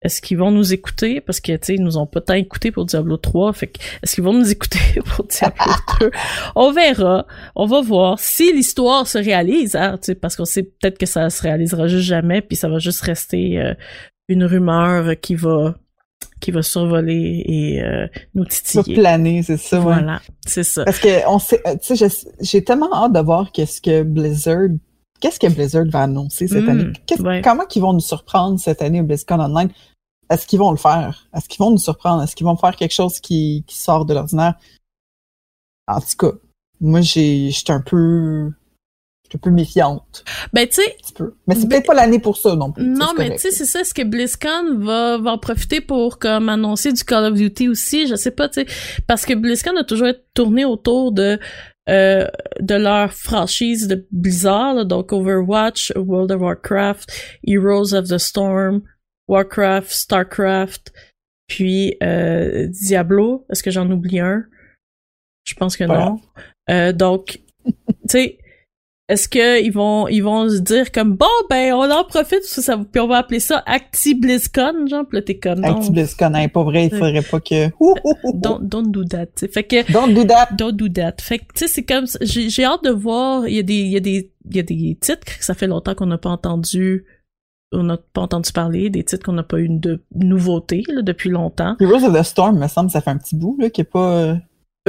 Est-ce 0.00 0.22
qu'ils 0.22 0.38
vont 0.38 0.52
nous 0.52 0.72
écouter? 0.72 1.20
Parce 1.20 1.40
que 1.40 1.52
tu 1.52 1.58
sais 1.62 1.74
ils 1.74 1.82
nous 1.82 1.96
ont 1.96 2.06
pas 2.06 2.20
tant 2.20 2.34
écouté 2.34 2.70
pour 2.70 2.86
Diablo 2.86 3.16
3, 3.16 3.52
fait 3.52 3.68
que 3.68 3.78
est-ce 4.02 4.14
qu'ils 4.14 4.24
vont 4.24 4.32
nous 4.32 4.50
écouter 4.50 4.78
pour 5.04 5.26
Diablo 5.26 5.72
2 6.00 6.10
On 6.56 6.72
verra, 6.72 7.26
on 7.54 7.66
va 7.66 7.80
voir 7.80 8.18
si 8.18 8.52
l'histoire 8.52 9.06
se 9.06 9.18
réalise, 9.18 9.76
hein, 9.76 9.98
parce 10.20 10.36
qu'on 10.36 10.44
sait 10.44 10.64
peut-être 10.64 10.98
que 10.98 11.06
ça 11.06 11.30
se 11.30 11.42
réalisera 11.42 11.86
juste 11.88 12.06
jamais 12.06 12.42
puis 12.42 12.56
ça 12.56 12.68
va 12.68 12.78
juste 12.78 13.02
rester 13.02 13.60
euh, 13.60 13.74
une 14.28 14.44
rumeur 14.44 15.18
qui 15.20 15.34
va 15.36 15.76
qui 16.40 16.50
va 16.52 16.62
survoler 16.62 17.42
et 17.46 17.82
euh, 17.82 18.06
nous 18.34 18.44
titiller. 18.44 18.94
Va 18.96 19.00
planer, 19.02 19.42
c'est 19.42 19.56
ça. 19.56 19.80
Voilà, 19.80 20.14
ouais. 20.14 20.18
c'est 20.46 20.62
ça. 20.64 20.84
Parce 20.84 20.98
que 21.00 21.28
on 21.28 21.38
sait, 21.38 21.60
euh, 21.66 21.76
tu 21.82 21.96
sais, 21.96 22.08
j'ai 22.40 22.62
tellement 22.64 22.92
hâte 22.94 23.12
de 23.12 23.20
voir 23.20 23.50
qu'est-ce 23.52 23.80
que 23.80 24.02
Blizzard, 24.04 24.68
qu'est-ce 25.20 25.40
que 25.40 25.48
Blizzard 25.48 25.86
va 25.90 26.02
annoncer 26.02 26.46
cette 26.48 26.64
Mm, 26.64 26.68
année. 26.68 26.92
ouais. 27.20 27.40
Comment 27.42 27.64
qu'ils 27.66 27.82
vont 27.82 27.92
nous 27.92 28.00
surprendre 28.00 28.58
cette 28.60 28.82
année 28.82 29.00
au 29.00 29.04
BlizzCon 29.04 29.40
Online? 29.40 29.70
Est-ce 30.30 30.46
qu'ils 30.46 30.58
vont 30.58 30.70
le 30.70 30.76
faire? 30.76 31.26
Est-ce 31.34 31.48
qu'ils 31.48 31.58
vont 31.58 31.70
nous 31.70 31.78
surprendre? 31.78 32.22
Est-ce 32.22 32.36
qu'ils 32.36 32.46
vont 32.46 32.56
faire 32.56 32.76
quelque 32.76 32.92
chose 32.94 33.18
qui, 33.18 33.64
qui 33.66 33.76
sort 33.78 34.04
de 34.04 34.14
l'ordinaire? 34.14 34.54
En 35.86 36.00
tout 36.00 36.16
cas, 36.18 36.32
moi 36.80 37.00
j'ai, 37.00 37.50
j'étais 37.50 37.72
un 37.72 37.80
peu 37.80 38.52
un 39.34 39.38
peu 39.38 39.50
méfiante. 39.50 40.24
Ben, 40.52 40.66
tu 40.66 40.82
sais. 40.82 40.96
Mais 41.46 41.54
c'est 41.54 41.68
peut-être 41.68 41.86
pas 41.86 41.94
l'année 41.94 42.18
pour 42.18 42.36
ça 42.36 42.54
non 42.54 42.72
plus. 42.72 42.84
Non, 42.84 43.12
mais 43.16 43.30
tu 43.32 43.38
sais, 43.38 43.50
c'est 43.50 43.64
ça. 43.64 43.80
Est-ce 43.80 43.94
que 43.94 44.02
BlizzCon 44.02 44.78
va, 44.78 45.18
va 45.18 45.32
en 45.32 45.38
profiter 45.38 45.80
pour, 45.80 46.18
comme, 46.18 46.48
annoncer 46.48 46.92
du 46.92 47.04
Call 47.04 47.24
of 47.24 47.34
Duty 47.34 47.68
aussi? 47.68 48.06
Je 48.06 48.14
sais 48.14 48.30
pas, 48.30 48.48
tu 48.48 48.62
sais. 48.62 48.66
Parce 49.06 49.24
que 49.26 49.34
BlizzCon 49.34 49.76
a 49.76 49.84
toujours 49.84 50.08
été 50.08 50.20
tourné 50.34 50.64
autour 50.64 51.12
de, 51.12 51.38
euh, 51.88 52.26
de 52.60 52.74
leur 52.74 53.12
franchise 53.12 53.88
de 53.88 54.06
Blizzard, 54.10 54.74
là, 54.74 54.84
donc 54.84 55.12
Overwatch, 55.12 55.92
World 55.96 56.32
of 56.32 56.40
Warcraft, 56.40 57.10
Heroes 57.46 57.94
of 57.94 58.08
the 58.08 58.18
Storm, 58.18 58.82
Warcraft, 59.26 59.90
Starcraft, 59.90 60.92
puis 61.46 61.96
euh, 62.02 62.68
Diablo. 62.68 63.46
Est-ce 63.50 63.62
que 63.62 63.70
j'en 63.70 63.90
oublie 63.90 64.20
un? 64.20 64.44
Je 65.44 65.54
pense 65.54 65.76
que 65.76 65.84
non. 65.84 66.20
Euh, 66.68 66.92
donc, 66.92 67.40
tu 67.64 67.74
sais, 68.06 68.38
est-ce 69.08 69.28
que 69.28 69.62
ils 69.62 69.72
vont 69.72 70.06
ils 70.08 70.20
vont 70.20 70.48
se 70.50 70.58
dire 70.58 70.92
comme 70.92 71.14
bon 71.14 71.26
ben 71.48 71.72
on 71.72 71.90
en 71.90 72.04
profite 72.04 72.44
ça, 72.44 72.76
puis 72.76 73.00
on 73.00 73.08
va 73.08 73.18
appeler 73.18 73.40
ça 73.40 73.62
ActiBlizzCon 73.66 74.86
genre 74.86 75.06
puis 75.08 75.18
là 75.18 75.22
t'es 75.22 75.38
comme 75.38 75.64
ActiBlizzCon 75.64 76.34
hein, 76.34 76.48
pas 76.48 76.62
vrai 76.62 76.86
il 76.86 76.90
faudrait 76.90 77.22
pas 77.22 77.40
que 77.40 77.68
don't, 78.34 78.60
don't 78.60 78.90
do 78.90 79.04
that 79.04 79.26
t'sais. 79.26 79.48
fait 79.48 79.64
que 79.64 79.90
don't 79.92 80.12
do 80.12 80.24
that 80.24 80.48
don't 80.56 80.72
do 80.72 80.88
that 80.88 81.14
fait 81.20 81.38
que 81.38 81.44
tu 81.54 81.60
sais 81.60 81.68
c'est 81.68 81.84
comme 81.84 82.04
j'ai 82.20 82.50
j'ai 82.50 82.64
hâte 82.64 82.84
de 82.84 82.90
voir 82.90 83.48
il 83.48 83.54
y 83.54 83.58
a 83.58 83.62
des 83.62 83.74
il 83.74 83.92
y 83.92 83.96
a 83.96 84.00
des 84.00 84.30
il 84.50 84.56
y 84.56 84.60
a 84.60 84.62
des 84.62 84.98
titres 85.00 85.24
que 85.24 85.44
ça 85.44 85.54
fait 85.54 85.66
longtemps 85.66 85.94
qu'on 85.94 86.06
n'a 86.06 86.18
pas 86.18 86.30
entendu 86.30 87.04
on 87.72 87.82
n'a 87.82 87.98
pas 87.98 88.22
entendu 88.22 88.50
parler, 88.52 88.88
des 88.88 89.04
titres 89.04 89.24
qu'on 89.24 89.32
n'a 89.32 89.42
pas 89.42 89.58
eu 89.58 89.68
de 89.68 90.02
nouveautés 90.14 90.84
là, 90.88 91.02
depuis 91.02 91.28
longtemps. 91.28 91.76
Heroes 91.80 92.02
of 92.02 92.18
the 92.18 92.22
Storm, 92.22 92.58
me 92.58 92.66
semble, 92.66 92.90
ça 92.90 93.02
fait 93.02 93.10
un 93.10 93.18
petit 93.18 93.36
bout 93.36 93.56
là, 93.60 93.68
qui 93.68 93.82
est 93.82 93.84
pas. 93.84 94.38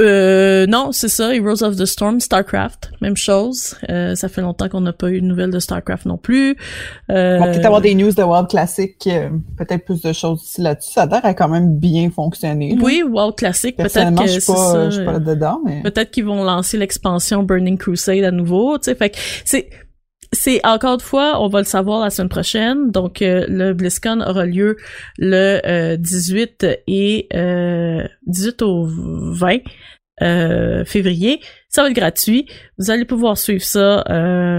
Euh, 0.00 0.60
euh, 0.60 0.66
non, 0.66 0.92
c'est 0.92 1.08
ça, 1.08 1.34
Heroes 1.34 1.62
of 1.62 1.76
the 1.76 1.84
Storm, 1.84 2.20
StarCraft, 2.20 2.92
même 3.00 3.16
chose. 3.16 3.76
Euh, 3.88 4.14
ça 4.14 4.28
fait 4.28 4.40
longtemps 4.40 4.68
qu'on 4.68 4.80
n'a 4.80 4.92
pas 4.92 5.10
eu 5.10 5.20
de 5.20 5.26
nouvelles 5.26 5.50
de 5.50 5.58
StarCraft 5.58 6.06
non 6.06 6.16
plus. 6.16 6.56
Euh... 7.10 7.36
On 7.36 7.40
va 7.40 7.48
peut-être 7.48 7.66
avoir 7.66 7.80
des 7.80 7.94
news 7.94 8.12
de 8.12 8.22
World 8.22 8.48
Classic, 8.48 8.94
euh, 9.06 9.30
peut-être 9.56 9.84
plus 9.84 10.02
de 10.02 10.12
choses 10.12 10.42
ici 10.44 10.60
là-dessus. 10.60 10.92
Ça 10.92 11.02
a 11.02 11.06
l'air 11.06 11.24
à 11.24 11.34
quand 11.34 11.48
même 11.48 11.76
bien 11.76 12.10
fonctionner. 12.10 12.76
Oui, 12.80 13.02
World 13.02 13.36
Classic, 13.36 13.76
peut-être 13.76 14.14
que 14.14 14.26
c'est 14.26 14.40
ça. 14.40 14.90
Je 14.90 14.96
suis 14.96 15.04
pas 15.04 15.18
dedans, 15.18 15.60
mais... 15.64 15.82
Peut-être 15.82 16.10
qu'ils 16.10 16.24
vont 16.24 16.44
lancer 16.44 16.76
l'expansion 16.76 17.42
Burning 17.42 17.78
Crusade 17.78 18.24
à 18.24 18.30
nouveau, 18.30 18.78
tu 18.78 18.84
sais. 18.84 18.94
Fait 18.94 19.10
que 19.10 19.18
c'est 19.44 19.68
c'est 20.32 20.64
encore 20.64 20.94
une 20.94 21.00
fois, 21.00 21.42
on 21.42 21.48
va 21.48 21.58
le 21.58 21.64
savoir 21.64 22.00
la 22.00 22.10
semaine 22.10 22.28
prochaine. 22.28 22.90
Donc 22.90 23.20
euh, 23.20 23.44
le 23.48 23.72
BlizzCon 23.74 24.20
aura 24.20 24.46
lieu 24.46 24.76
le 25.18 25.96
18 25.96 26.64
euh, 26.64 26.74
et 26.86 27.26
euh, 27.34 28.06
18 28.26 28.62
au 28.62 28.86
20 28.86 29.58
euh, 30.22 30.84
février. 30.84 31.40
Ça 31.68 31.82
va 31.82 31.88
être 31.88 31.96
gratuit. 31.96 32.46
Vous 32.78 32.90
allez 32.90 33.04
pouvoir 33.04 33.36
suivre 33.38 33.64
ça 33.64 34.04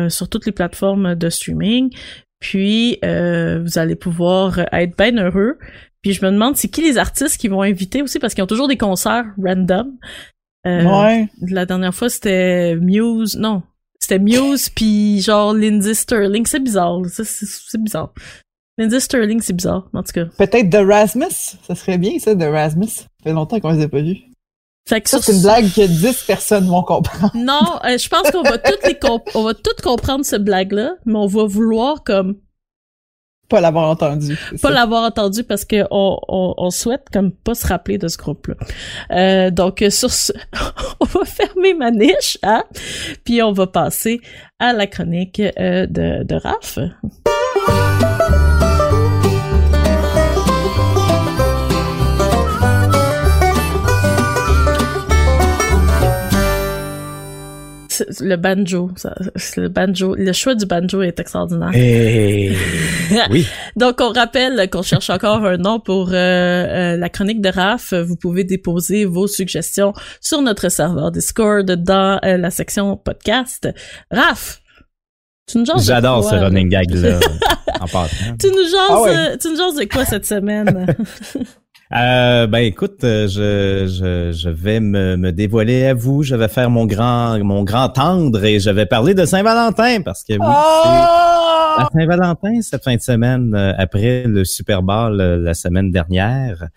sur 0.10 0.30
toutes 0.30 0.46
les 0.46 0.52
plateformes 0.52 1.16
de 1.16 1.30
streaming. 1.30 1.90
Puis 2.40 2.98
vous 3.02 3.80
allez 3.80 3.96
pouvoir 3.96 4.60
être 4.74 4.98
bien 4.98 5.18
heureux. 5.18 5.58
Puis 6.02 6.14
je 6.14 6.26
me 6.26 6.32
demande 6.32 6.58
c'est 6.58 6.68
qui 6.68 6.82
les 6.82 6.98
artistes 6.98 7.40
qui 7.40 7.48
vont 7.48 7.62
inviter 7.62 8.02
aussi? 8.02 8.18
Parce 8.18 8.34
qu'ils 8.34 8.44
ont 8.44 8.48
toujours 8.48 8.68
des 8.68 8.78
concerts 8.78 9.26
random. 9.38 9.98
ouais. 10.66 11.30
La 11.48 11.66
dernière 11.66 11.94
fois 11.94 12.10
c'était 12.10 12.76
Muse, 12.76 13.38
non, 13.38 13.62
c'était 14.12 14.24
Muse 14.24 14.70
puis 14.70 15.22
genre 15.22 15.54
Lindsay 15.54 15.94
Sterling. 15.94 16.46
C'est 16.46 16.60
bizarre. 16.60 17.02
C'est 17.24 17.82
bizarre. 17.82 18.14
Lindsay 18.78 19.00
Sterling, 19.00 19.42
c'est 19.42 19.54
bizarre, 19.54 19.88
en 19.94 20.04
tout 20.04 20.12
cas. 20.12 20.26
Peut-être 20.38 20.70
The 20.70 20.86
Rasmus. 20.86 21.58
Ça 21.66 21.76
serait 21.76 21.98
bien, 21.98 22.20
ça, 22.20 22.36
The 22.36 22.44
Rasmus. 22.44 22.88
Ça 22.88 23.06
fait 23.24 23.32
longtemps 23.32 23.60
qu'on 23.60 23.72
les 23.72 23.84
a 23.84 23.88
pas 23.88 24.02
vus. 24.02 24.18
Fait 24.90 25.00
que 25.00 25.10
ça, 25.10 25.22
c'est 25.22 25.34
une 25.34 25.42
blague 25.42 25.72
que 25.72 25.86
10 25.88 26.24
personnes 26.24 26.66
vont 26.66 26.84
comprendre. 26.84 27.32
Non, 27.36 27.80
euh, 27.86 27.98
je 27.98 28.10
pense 28.10 28.32
qu'on 28.32 28.42
va 28.42 28.58
toutes 28.58 28.86
les 28.86 28.98
on 29.36 29.44
va 29.44 29.54
toutes 29.54 29.82
comprendre 29.82 30.26
cette 30.26 30.44
blague-là, 30.44 30.96
mais 31.06 31.16
on 31.16 31.28
va 31.28 31.46
vouloir 31.46 32.04
comme 32.04 32.36
pas 33.52 33.60
l'avoir 33.60 33.90
entendu. 33.90 34.38
Pas 34.62 34.72
l'avoir 34.72 35.04
entendu 35.04 35.44
parce 35.44 35.66
que 35.66 35.84
on, 35.92 36.18
on, 36.58 36.70
souhaite 36.70 37.08
comme 37.12 37.32
pas 37.32 37.54
se 37.54 37.68
rappeler 37.68 37.98
de 37.98 38.08
ce 38.08 38.18
groupe-là. 38.18 38.56
Euh, 39.12 39.52
donc 39.52 39.84
sur 39.90 40.10
ce, 40.10 40.32
on 41.02 41.06
va 41.06 41.26
fermer 41.26 41.74
ma 41.74 41.92
niche, 41.92 42.38
hein, 42.44 42.64
puis 43.26 43.44
on 43.44 43.52
va 43.52 43.68
passer 43.68 44.22
à 44.58 44.72
la 44.72 44.88
chronique 44.88 45.42
euh, 45.42 45.86
de, 45.86 46.24
de 46.24 46.36
Raph. 46.36 46.80
Le 58.20 58.36
banjo, 58.36 58.92
le 59.58 59.68
banjo, 59.68 60.16
le 60.16 60.34
choix 60.34 60.56
du 60.56 60.66
banjo 60.66 61.02
est 61.02 61.20
extraordinaire. 61.20 61.72
Eh, 61.74 62.54
oui. 63.32 63.48
Donc 63.76 64.00
on 64.02 64.12
rappelle 64.12 64.70
qu'on 64.70 64.82
cherche 64.82 65.10
encore 65.10 65.46
un 65.46 65.58
nom 65.58 65.80
pour 65.80 66.10
euh, 66.10 66.14
euh, 66.14 66.98
la 66.98 67.10
chronique 67.10 67.42
de 67.42 67.50
Raph. 67.50 67.94
Vous 67.94 68.16
pouvez 68.16 68.44
déposer 68.44 69.06
vos 69.06 69.28
suggestions 69.28 69.94
sur 70.20 70.42
notre 70.42 70.70
serveur 70.70 71.12
Discord 71.12 71.70
dans 71.70 72.20
euh, 72.24 72.38
la 72.38 72.52
section 72.52 72.98
podcast. 72.98 73.70
Raph, 74.12 74.62
tu 75.48 75.58
nous 75.58 75.66
J'adore 75.78 76.24
ce 76.24 76.36
running 76.36 76.70
gag 76.70 76.92
là. 76.92 77.20
en 77.80 77.88
passant. 77.88 78.38
Tu 78.40 78.48
nous 78.48 78.64
jases, 78.64 79.32
ah 79.34 79.38
tu 79.38 79.50
nous 79.50 79.58
jases 79.58 79.76
de 79.76 79.86
quoi 79.92 80.06
cette 80.06 80.26
semaine? 80.26 80.88
Euh, 81.94 82.48
ben 82.48 82.60
écoute, 82.60 83.04
euh, 83.04 83.28
je, 83.28 83.86
je, 83.86 84.32
je 84.32 84.50
vais 84.50 84.80
me, 84.80 85.18
me, 85.18 85.34
dévoiler 85.34 85.88
à 85.88 85.94
vous. 85.94 86.24
Je 86.24 86.36
vais 86.36 86.48
faire 86.48 86.70
mon 86.70 86.86
grand 86.86 87.38
mon 87.44 87.64
grand 87.64 87.90
tendre 87.90 88.46
et 88.46 88.62
je 88.62 88.70
vais 88.70 88.86
parler 88.86 89.14
de 89.14 89.26
Saint-Valentin 89.26 90.02
parce 90.02 90.24
que 90.24 90.34
oui, 90.34 90.40
oh! 90.40 91.80
la 91.80 91.90
Saint-Valentin 91.94 92.62
cette 92.62 92.86
fin 92.86 92.96
de 92.96 93.02
semaine 93.02 93.54
euh, 93.56 93.74
après 93.78 94.24
le 94.24 94.46
Super 94.46 94.84
Bowl 94.84 95.20
euh, 95.20 95.38
la 95.38 95.54
semaine 95.54 95.92
dernière. 95.92 96.70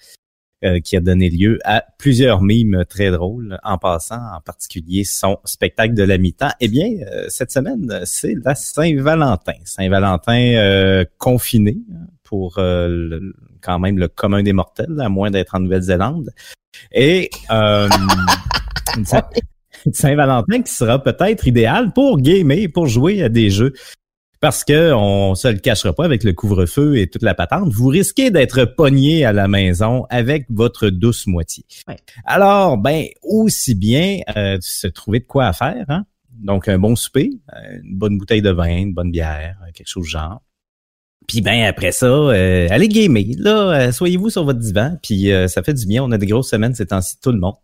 qui 0.82 0.96
a 0.96 1.00
donné 1.00 1.28
lieu 1.28 1.58
à 1.64 1.84
plusieurs 1.98 2.40
mimes 2.40 2.84
très 2.88 3.10
drôles, 3.10 3.58
en 3.64 3.76
passant 3.76 4.22
en 4.34 4.40
particulier 4.40 5.04
son 5.04 5.36
spectacle 5.44 5.92
de 5.92 6.02
la 6.02 6.16
mi-temps. 6.16 6.52
Eh 6.58 6.68
bien, 6.68 6.88
cette 7.28 7.52
semaine, 7.52 8.00
c'est 8.06 8.32
la 8.42 8.54
Saint-Valentin. 8.54 9.60
Saint-Valentin 9.66 11.04
confiné 11.18 11.76
hein, 11.92 12.06
pour 12.22 12.54
le, 12.56 13.34
quand 13.64 13.78
même 13.78 13.98
le 13.98 14.08
commun 14.08 14.42
des 14.42 14.52
mortels, 14.52 15.00
à 15.00 15.08
moins 15.08 15.30
d'être 15.30 15.54
en 15.54 15.60
Nouvelle-Zélande. 15.60 16.30
Et 16.92 17.30
euh, 17.50 17.88
Saint-Valentin 19.92 20.62
qui 20.62 20.72
sera 20.72 21.02
peut-être 21.02 21.46
idéal 21.46 21.92
pour 21.92 22.18
gamer, 22.18 22.68
pour 22.72 22.86
jouer 22.86 23.22
à 23.22 23.28
des 23.28 23.50
jeux. 23.50 23.72
Parce 24.40 24.62
que 24.62 24.92
on 24.92 25.34
se 25.34 25.48
le 25.48 25.58
cachera 25.58 25.94
pas 25.94 26.04
avec 26.04 26.22
le 26.22 26.34
couvre-feu 26.34 26.98
et 26.98 27.08
toute 27.08 27.22
la 27.22 27.34
patente, 27.34 27.72
vous 27.72 27.88
risquez 27.88 28.30
d'être 28.30 28.66
pogné 28.66 29.24
à 29.24 29.32
la 29.32 29.48
maison 29.48 30.04
avec 30.10 30.44
votre 30.50 30.90
douce 30.90 31.26
moitié. 31.26 31.64
Alors, 32.26 32.76
ben 32.76 33.06
aussi 33.22 33.74
bien 33.74 34.18
euh, 34.36 34.58
se 34.60 34.86
trouver 34.86 35.20
de 35.20 35.24
quoi 35.24 35.46
à 35.46 35.54
faire. 35.54 35.86
Hein? 35.88 36.04
Donc 36.30 36.68
un 36.68 36.78
bon 36.78 36.94
souper, 36.94 37.30
euh, 37.54 37.78
une 37.82 37.96
bonne 37.96 38.18
bouteille 38.18 38.42
de 38.42 38.50
vin, 38.50 38.76
une 38.76 38.92
bonne 38.92 39.10
bière, 39.10 39.56
quelque 39.72 39.88
chose 39.88 40.04
du 40.04 40.10
genre. 40.10 40.42
Puis 41.26 41.40
ben 41.40 41.64
après 41.64 41.92
ça, 41.92 42.06
euh, 42.06 42.66
allez 42.70 42.88
gamer. 42.88 43.24
Là, 43.38 43.88
euh, 43.88 43.92
soyez-vous 43.92 44.30
sur 44.30 44.44
votre 44.44 44.58
divan. 44.58 44.96
Puis 45.02 45.32
euh, 45.32 45.48
ça 45.48 45.62
fait 45.62 45.74
du 45.74 45.86
bien. 45.86 46.02
On 46.02 46.10
a 46.12 46.18
des 46.18 46.26
grosses 46.26 46.50
semaines 46.50 46.74
ces 46.74 46.86
temps-ci, 46.86 47.16
tout 47.22 47.32
le 47.32 47.38
monde. 47.38 47.54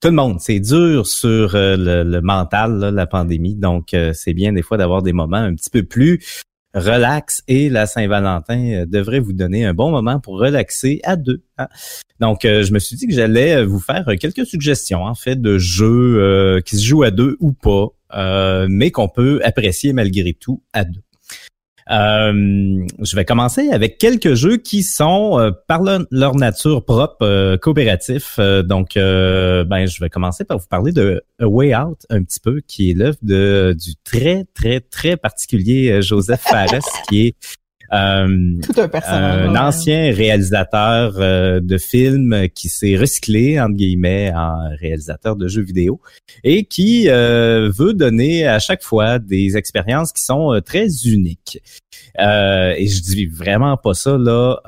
Tout 0.00 0.08
le 0.08 0.14
monde. 0.14 0.40
C'est 0.40 0.60
dur 0.60 1.06
sur 1.06 1.52
le, 1.54 2.20
mental, 2.20 2.78
la 2.78 3.06
pandémie. 3.06 3.54
Donc, 3.54 3.96
c'est 4.12 4.34
bien 4.34 4.52
des 4.52 4.60
fois 4.60 4.76
d'avoir 4.76 5.02
des 5.02 5.14
moments 5.14 5.38
un 5.38 5.54
petit 5.54 5.70
peu 5.70 5.82
plus 5.82 6.42
relax. 6.74 7.42
Et 7.48 7.70
la 7.70 7.86
Saint-Valentin 7.86 8.84
devrait 8.86 9.20
vous 9.20 9.32
donner 9.32 9.64
un 9.64 9.72
bon 9.72 9.90
moment 9.90 10.20
pour 10.20 10.38
relaxer 10.38 11.00
à 11.04 11.16
deux. 11.16 11.42
Hein. 11.56 11.68
Donc, 12.20 12.40
je 12.42 12.70
me 12.74 12.78
suis 12.80 12.96
dit 12.96 13.06
que 13.06 13.14
j'allais 13.14 13.64
vous 13.64 13.80
faire 13.80 14.04
quelques 14.20 14.44
suggestions, 14.44 15.04
en 15.04 15.14
fait, 15.14 15.40
de 15.40 15.56
jeux 15.56 16.60
qui 16.66 16.76
se 16.76 16.84
jouent 16.84 17.04
à 17.04 17.10
deux 17.10 17.38
ou 17.40 17.52
pas, 17.52 18.66
mais 18.68 18.90
qu'on 18.90 19.08
peut 19.08 19.40
apprécier 19.42 19.94
malgré 19.94 20.34
tout 20.34 20.60
à 20.74 20.84
deux. 20.84 21.00
Euh, 21.90 22.86
je 23.00 23.16
vais 23.16 23.24
commencer 23.24 23.70
avec 23.70 23.98
quelques 23.98 24.34
jeux 24.34 24.56
qui 24.56 24.82
sont, 24.82 25.38
euh, 25.38 25.50
par 25.68 25.82
leur, 25.82 26.34
nature 26.34 26.84
propre, 26.84 27.22
euh, 27.22 27.56
coopératifs. 27.56 28.38
donc, 28.38 28.94
ben, 28.94 29.86
je 29.86 30.00
vais 30.00 30.08
commencer 30.08 30.44
par 30.44 30.58
vous 30.58 30.66
parler 30.66 30.92
de 30.92 31.22
A 31.40 31.46
Way 31.46 31.76
Out 31.76 32.06
un 32.10 32.22
petit 32.22 32.40
peu, 32.40 32.60
qui 32.66 32.90
est 32.90 32.94
l'œuvre 32.94 33.18
de 33.22 33.76
du 33.78 33.94
très, 34.04 34.44
très, 34.54 34.80
très 34.80 35.16
particulier 35.16 36.00
Joseph 36.02 36.40
Fares, 36.40 36.80
qui 37.08 37.26
est 37.26 37.36
euh, 37.94 38.60
un, 39.06 39.56
ancien 39.56 40.12
réalisateur 40.12 41.14
euh, 41.18 41.60
de 41.60 41.78
films 41.78 42.48
qui 42.54 42.68
s'est 42.68 42.96
recyclé 42.96 43.60
entre 43.60 43.74
guillemets 43.74 44.32
en 44.34 44.70
réalisateur 44.80 45.36
de 45.36 45.46
jeux 45.48 45.62
vidéo 45.62 46.00
et 46.42 46.64
qui 46.64 47.08
euh, 47.08 47.70
veut 47.72 47.94
donner 47.94 48.46
à 48.46 48.58
chaque 48.58 48.82
fois 48.82 49.18
des 49.18 49.56
expériences 49.56 50.12
qui 50.12 50.22
sont 50.22 50.60
très 50.64 50.88
uniques. 51.06 51.62
et 52.18 52.86
je 52.86 53.02
dis 53.02 53.26
vraiment 53.26 53.76
pas 53.76 53.94
ça 53.94 54.18
là 54.18 54.60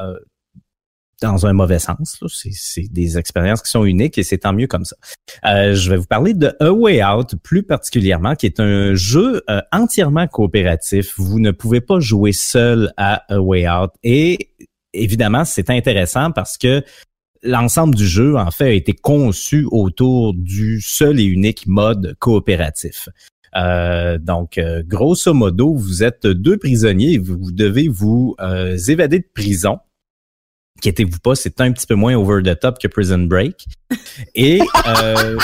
dans 1.23 1.47
un 1.47 1.53
mauvais 1.53 1.79
sens. 1.79 2.23
C'est 2.29 2.93
des 2.93 3.19
expériences 3.19 3.63
qui 3.63 3.71
sont 3.71 3.85
uniques 3.85 4.19
et 4.19 4.23
c'est 4.23 4.39
tant 4.39 4.53
mieux 4.53 4.67
comme 4.67 4.85
ça. 4.85 4.97
Euh, 5.45 5.75
je 5.75 5.91
vais 5.91 5.97
vous 5.97 6.07
parler 6.07 6.35
de 6.35 6.55
A 6.61 6.73
Way 6.73 7.05
Out 7.05 7.35
plus 7.43 7.63
particulièrement, 7.63 8.35
qui 8.35 8.47
est 8.47 8.61
un 8.61 8.95
jeu 8.95 9.43
euh, 9.49 9.61
entièrement 9.73 10.27
coopératif. 10.27 11.15
Vous 11.17 11.41
ne 11.41 11.51
pouvez 11.51 11.81
pas 11.81 12.01
jouer 12.01 12.33
seul 12.33 12.93
à 12.97 13.23
A 13.33 13.41
Way 13.41 13.69
Out. 13.69 13.91
Et 14.03 14.51
évidemment, 14.93 15.45
c'est 15.45 15.71
intéressant 15.71 16.33
parce 16.33 16.59
que 16.59 16.83
l'ensemble 17.43 17.95
du 17.95 18.07
jeu, 18.07 18.37
en 18.37 18.51
fait, 18.51 18.67
a 18.67 18.73
été 18.73 18.93
conçu 18.93 19.67
autour 19.71 20.35
du 20.35 20.81
seul 20.81 21.21
et 21.21 21.25
unique 21.25 21.67
mode 21.67 22.17
coopératif. 22.19 23.09
Euh, 23.55 24.19
donc, 24.19 24.61
grosso 24.87 25.33
modo, 25.33 25.75
vous 25.75 26.03
êtes 26.03 26.27
deux 26.27 26.59
prisonniers 26.59 27.15
et 27.15 27.19
vous 27.19 27.53
devez 27.53 27.89
vous 27.89 28.37
évader 28.89 29.21
de 29.21 29.29
prison 29.33 29.79
inquiétez-vous 30.77 31.19
pas, 31.19 31.35
c'est 31.35 31.61
un 31.61 31.73
petit 31.73 31.87
peu 31.87 31.95
moins 31.95 32.15
over 32.15 32.43
the 32.43 32.59
top 32.59 32.79
que 32.79 32.89
Prison 32.89 33.19
Break. 33.19 33.67
Et 34.35 34.61
euh, 34.87 35.37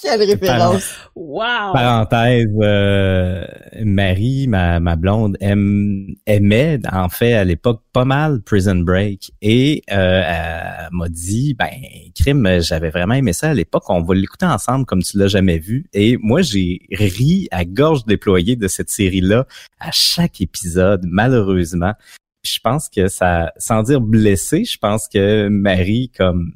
Quelle 0.00 0.22
référence! 0.22 0.94
Wow! 1.16 1.72
Parenthèse, 1.72 2.46
euh, 2.60 3.44
Marie, 3.84 4.46
ma, 4.46 4.80
ma 4.80 4.96
blonde, 4.96 5.36
aime, 5.40 6.14
aimait 6.26 6.78
en 6.90 7.08
fait 7.08 7.34
à 7.34 7.44
l'époque 7.44 7.82
pas 7.92 8.04
mal 8.04 8.40
Prison 8.42 8.76
Break 8.76 9.32
et 9.42 9.82
euh, 9.90 10.22
elle 10.24 10.88
m'a 10.92 11.08
dit, 11.08 11.54
ben, 11.54 11.70
crime, 12.14 12.60
j'avais 12.60 12.90
vraiment 12.90 13.14
aimé 13.14 13.32
ça 13.32 13.50
à 13.50 13.54
l'époque, 13.54 13.84
on 13.88 14.02
va 14.02 14.14
l'écouter 14.14 14.46
ensemble 14.46 14.86
comme 14.86 15.02
tu 15.02 15.18
l'as 15.18 15.28
jamais 15.28 15.58
vu. 15.58 15.86
Et 15.92 16.16
moi, 16.18 16.42
j'ai 16.42 16.80
ri 16.92 17.48
à 17.50 17.64
gorge 17.64 18.04
déployée 18.04 18.56
de 18.56 18.68
cette 18.68 18.90
série-là 18.90 19.46
à 19.80 19.90
chaque 19.90 20.40
épisode, 20.40 21.02
malheureusement. 21.04 21.94
Je 22.42 22.58
pense 22.62 22.88
que 22.88 23.08
ça, 23.08 23.52
sans 23.58 23.82
dire 23.82 24.00
blessé, 24.00 24.64
je 24.64 24.78
pense 24.78 25.08
que 25.08 25.48
Marie, 25.48 26.10
comme 26.16 26.52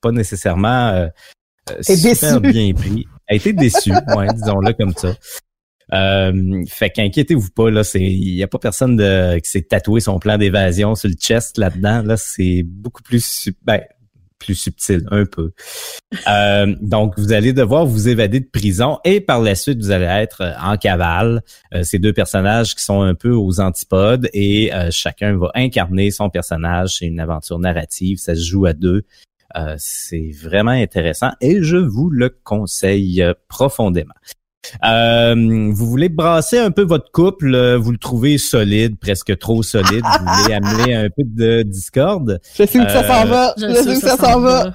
pas 0.00 0.12
nécessairement 0.12 0.88
euh, 0.90 1.08
super 1.82 2.40
bien 2.40 2.72
pris. 2.72 3.06
A 3.28 3.34
été 3.34 3.52
déçu, 3.52 3.92
ouais, 3.92 4.26
disons-le 4.34 4.72
comme 4.72 4.94
ça. 4.94 5.14
Euh, 5.92 6.64
fait 6.68 6.90
qu'inquiétez-vous 6.90 7.50
pas, 7.50 7.70
là, 7.70 7.84
c'est, 7.84 8.00
il 8.00 8.34
y 8.34 8.42
a 8.42 8.48
pas 8.48 8.58
personne 8.58 8.96
de, 8.96 9.38
qui 9.38 9.50
s'est 9.50 9.62
tatoué 9.62 10.00
son 10.00 10.18
plan 10.18 10.36
d'évasion 10.36 10.94
sur 10.94 11.08
le 11.08 11.14
chest 11.14 11.58
là-dedans. 11.58 12.02
Là, 12.02 12.16
c'est 12.16 12.62
beaucoup 12.62 13.02
plus, 13.02 13.50
ben, 13.62 13.80
plus 14.38 14.54
subtil, 14.54 15.06
un 15.10 15.24
peu. 15.24 15.52
Euh, 16.26 16.74
donc, 16.80 17.18
vous 17.18 17.32
allez 17.32 17.52
devoir 17.52 17.86
vous 17.86 18.08
évader 18.08 18.40
de 18.40 18.48
prison 18.50 18.98
et 19.04 19.20
par 19.20 19.40
la 19.40 19.54
suite, 19.54 19.78
vous 19.78 19.90
allez 19.90 20.06
être 20.06 20.54
en 20.62 20.76
cavale. 20.76 21.42
Euh, 21.74 21.82
ces 21.82 21.98
deux 21.98 22.12
personnages 22.12 22.74
qui 22.74 22.82
sont 22.82 23.02
un 23.02 23.14
peu 23.14 23.32
aux 23.32 23.60
antipodes 23.60 24.28
et 24.32 24.72
euh, 24.74 24.88
chacun 24.90 25.36
va 25.36 25.50
incarner 25.54 26.10
son 26.10 26.30
personnage. 26.30 26.96
C'est 26.98 27.06
une 27.06 27.20
aventure 27.20 27.58
narrative, 27.58 28.18
ça 28.18 28.34
se 28.34 28.42
joue 28.42 28.66
à 28.66 28.72
deux. 28.72 29.02
Euh, 29.56 29.74
c'est 29.78 30.30
vraiment 30.42 30.72
intéressant 30.72 31.30
et 31.40 31.62
je 31.62 31.76
vous 31.76 32.10
le 32.10 32.28
conseille 32.28 33.24
profondément. 33.48 34.14
Euh, 34.84 35.34
vous 35.72 35.86
voulez 35.86 36.08
brasser 36.08 36.58
un 36.58 36.70
peu 36.70 36.82
votre 36.82 37.10
couple, 37.12 37.76
vous 37.76 37.92
le 37.92 37.98
trouvez 37.98 38.38
solide, 38.38 38.98
presque 38.98 39.36
trop 39.38 39.62
solide, 39.62 40.02
vous 40.02 40.34
voulez 40.42 40.54
amener 40.54 40.94
un 40.94 41.08
peu 41.08 41.22
de 41.24 41.62
discorde. 41.62 42.40
Je 42.54 42.64
sais 42.64 42.78
où 42.78 42.88
ça 42.88 43.06
s'en 43.06 43.26
va, 43.26 43.54
je, 43.56 43.72
sais 43.72 43.96
où 43.96 44.00
ça 44.00 44.16
s'en 44.16 44.40
va. 44.40 44.72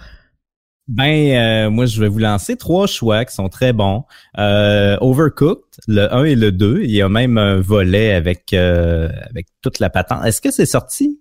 Ben, 0.88 1.70
moi, 1.70 1.86
je 1.86 2.00
vais 2.02 2.10
vous 2.10 2.20
lancer 2.20 2.58
trois 2.58 2.88
choix 2.88 3.24
qui 3.24 3.34
sont 3.34 3.48
très 3.48 3.72
bons. 3.72 4.04
Euh, 4.38 4.98
Overcooked, 5.00 5.64
le 5.88 6.14
1 6.14 6.24
et 6.26 6.36
le 6.36 6.52
2. 6.52 6.82
Il 6.84 6.92
y 6.92 7.02
a 7.02 7.08
même 7.08 7.38
un 7.38 7.62
volet 7.62 8.14
avec 8.14 8.54
avec 8.54 9.48
toute 9.62 9.80
la 9.80 9.90
patente. 9.90 10.26
Est-ce 10.26 10.42
que 10.42 10.52
c'est 10.52 10.66
sorti? 10.66 11.20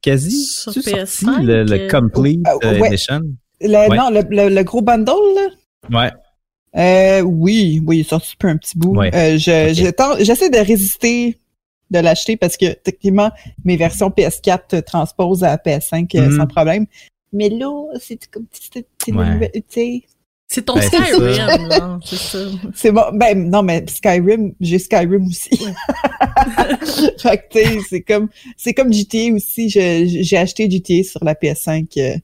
quasi? 0.00 0.44
Sur 0.44 0.72
PS5, 0.72 1.42
le, 1.42 1.64
le, 1.64 1.88
Complete 1.88 2.46
ouais. 2.62 2.86
Edition? 2.86 3.20
Le, 3.60 3.88
ouais. 3.88 3.96
Non, 3.96 4.10
le, 4.10 4.54
le, 4.54 4.62
gros 4.62 4.82
bundle, 4.82 5.12
là? 5.34 5.48
Ouais. 5.90 6.12
Euh, 6.76 7.20
oui, 7.22 7.82
oui, 7.86 7.98
il 7.98 8.00
est 8.00 8.08
sorti 8.08 8.32
depuis 8.32 8.50
un 8.50 8.56
petit 8.56 8.76
bout. 8.78 8.94
Ouais. 8.94 9.14
Euh, 9.14 9.38
je, 9.38 9.88
okay. 9.88 10.24
J'essaie 10.24 10.50
de 10.50 10.58
résister 10.58 11.38
de 11.90 11.98
l'acheter 11.98 12.36
parce 12.36 12.56
que 12.56 12.72
techniquement, 12.74 13.30
mes 13.64 13.76
versions 13.76 14.10
PS4 14.10 14.82
transposent 14.82 15.44
à 15.44 15.56
PS5 15.56 16.20
mm. 16.20 16.36
sans 16.36 16.46
problème. 16.46 16.86
Mais 17.32 17.48
là, 17.48 17.70
c'est 18.00 18.26
comme 18.30 18.46
c'est 18.52 18.86
ouais. 19.12 20.02
C'est 20.50 20.62
ton 20.62 20.76
ben, 20.76 20.82
Skyrim, 20.82 22.00
c'est 22.02 22.16
ça. 22.16 22.38
C'est 22.74 22.90
bon. 22.90 23.02
Ben 23.12 23.50
non, 23.50 23.62
mais 23.62 23.84
Skyrim, 23.86 24.54
j'ai 24.62 24.78
Skyrim 24.78 25.26
aussi. 25.26 25.50
fait 27.18 27.36
que 27.36 27.74
tu 27.74 27.80
c'est 27.86 28.00
comme 28.00 28.28
c'est 28.56 28.72
comme 28.72 28.90
GTA 28.90 29.34
aussi. 29.34 29.68
J'ai 29.68 30.36
acheté 30.38 30.70
GTA 30.70 31.02
sur 31.04 31.22
la 31.22 31.34
PS5 31.34 31.86
euh, 31.98 32.16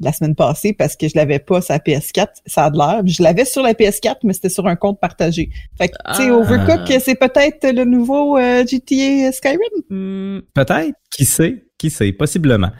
la 0.00 0.12
semaine 0.12 0.34
passée 0.34 0.72
parce 0.72 0.96
que 0.96 1.08
je 1.08 1.12
l'avais 1.16 1.38
pas 1.38 1.60
sur 1.60 1.72
la 1.72 1.78
PS4. 1.78 2.28
Ça 2.46 2.64
a 2.64 2.70
de 2.70 2.76
l'air. 2.76 3.02
Je 3.04 3.22
l'avais 3.22 3.44
sur 3.44 3.62
la 3.62 3.72
PS4, 3.72 4.16
mais 4.24 4.32
c'était 4.32 4.48
sur 4.48 4.66
un 4.66 4.76
compte 4.76 5.00
partagé. 5.00 5.50
Fait 5.78 5.88
que 5.88 5.94
tu 6.14 6.22
sais, 6.22 6.28
ah. 6.28 6.34
Overcook, 6.34 7.00
c'est 7.00 7.14
peut-être 7.14 7.70
le 7.70 7.84
nouveau 7.84 8.36
euh, 8.38 8.64
GTA 8.66 9.32
Skyrim. 9.32 9.58
Mm. 9.90 10.40
Peut-être. 10.54 10.94
Qui 11.10 11.24
sait? 11.24 11.64
Qui 11.78 11.90
sait? 11.90 12.12
Possiblement. 12.12 12.70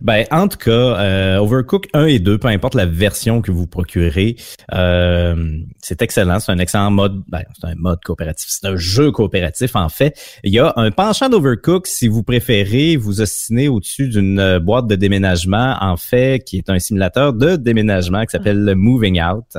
Ben, 0.00 0.24
en 0.30 0.48
tout 0.48 0.58
cas, 0.58 0.70
euh, 0.70 1.38
Overcook 1.38 1.88
1 1.94 2.06
et 2.06 2.18
2, 2.18 2.38
peu 2.38 2.48
importe 2.48 2.74
la 2.74 2.86
version 2.86 3.40
que 3.40 3.50
vous 3.50 3.66
procurez, 3.66 4.36
euh, 4.74 5.58
c'est 5.80 6.02
excellent. 6.02 6.40
C'est 6.40 6.52
un 6.52 6.58
excellent 6.58 6.90
mode. 6.90 7.22
Ben, 7.28 7.42
c'est 7.58 7.68
un 7.68 7.74
mode 7.76 8.00
coopératif. 8.04 8.48
C'est 8.50 8.66
un 8.66 8.76
jeu 8.76 9.10
coopératif, 9.10 9.76
en 9.76 9.88
fait. 9.88 10.18
Il 10.44 10.52
y 10.52 10.58
a 10.58 10.72
un 10.76 10.90
penchant 10.90 11.28
d'Overcook, 11.28 11.86
si 11.86 12.08
vous 12.08 12.22
préférez 12.22 12.96
vous 12.96 13.20
ostiner 13.20 13.68
au-dessus 13.68 14.08
d'une 14.08 14.38
euh, 14.38 14.60
boîte 14.60 14.86
de 14.86 14.96
déménagement, 14.96 15.76
en 15.80 15.96
fait, 15.96 16.44
qui 16.44 16.58
est 16.58 16.70
un 16.70 16.78
simulateur 16.78 17.32
de 17.32 17.56
déménagement 17.56 18.24
qui 18.24 18.30
s'appelle 18.30 18.64
le 18.64 18.74
Moving 18.74 19.22
Out 19.22 19.56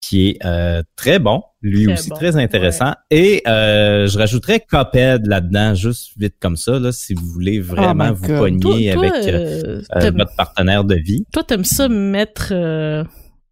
qui 0.00 0.28
est 0.30 0.46
euh, 0.46 0.82
très 0.96 1.18
bon, 1.18 1.42
lui 1.60 1.84
très 1.84 1.92
aussi 1.92 2.10
bon, 2.10 2.16
très 2.16 2.36
intéressant. 2.36 2.92
Ouais. 3.10 3.18
Et 3.18 3.48
euh, 3.48 4.06
je 4.06 4.18
rajouterais 4.18 4.60
Coped 4.60 5.26
là-dedans, 5.26 5.74
juste 5.74 6.12
vite 6.16 6.34
comme 6.40 6.56
ça, 6.56 6.78
là, 6.78 6.92
si 6.92 7.14
vous 7.14 7.26
voulez 7.26 7.60
vraiment 7.60 8.10
oh 8.10 8.14
vous 8.14 8.38
pogner 8.38 8.92
toi, 8.92 9.08
toi, 9.08 9.18
avec 9.18 9.34
euh, 9.34 9.82
votre 9.92 10.36
partenaire 10.36 10.84
de 10.84 10.94
vie. 10.94 11.24
Toi, 11.32 11.42
t'aimes 11.44 11.64
ça 11.64 11.88
mettre 11.88 12.48
euh, 12.52 13.04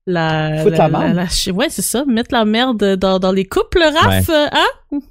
la, 0.06 0.58
Foutre 0.62 0.78
la, 0.78 0.88
la, 0.88 1.12
la, 1.12 1.26
la, 1.46 1.52
ouais, 1.52 1.66
c'est 1.68 1.82
ça, 1.82 2.04
mettre 2.06 2.32
la 2.32 2.44
merde 2.44 2.96
dans, 2.96 3.18
dans 3.18 3.32
les 3.32 3.44
couples, 3.44 3.82
Raph, 3.82 4.28
ouais. 4.28 4.48
hein? 4.52 4.98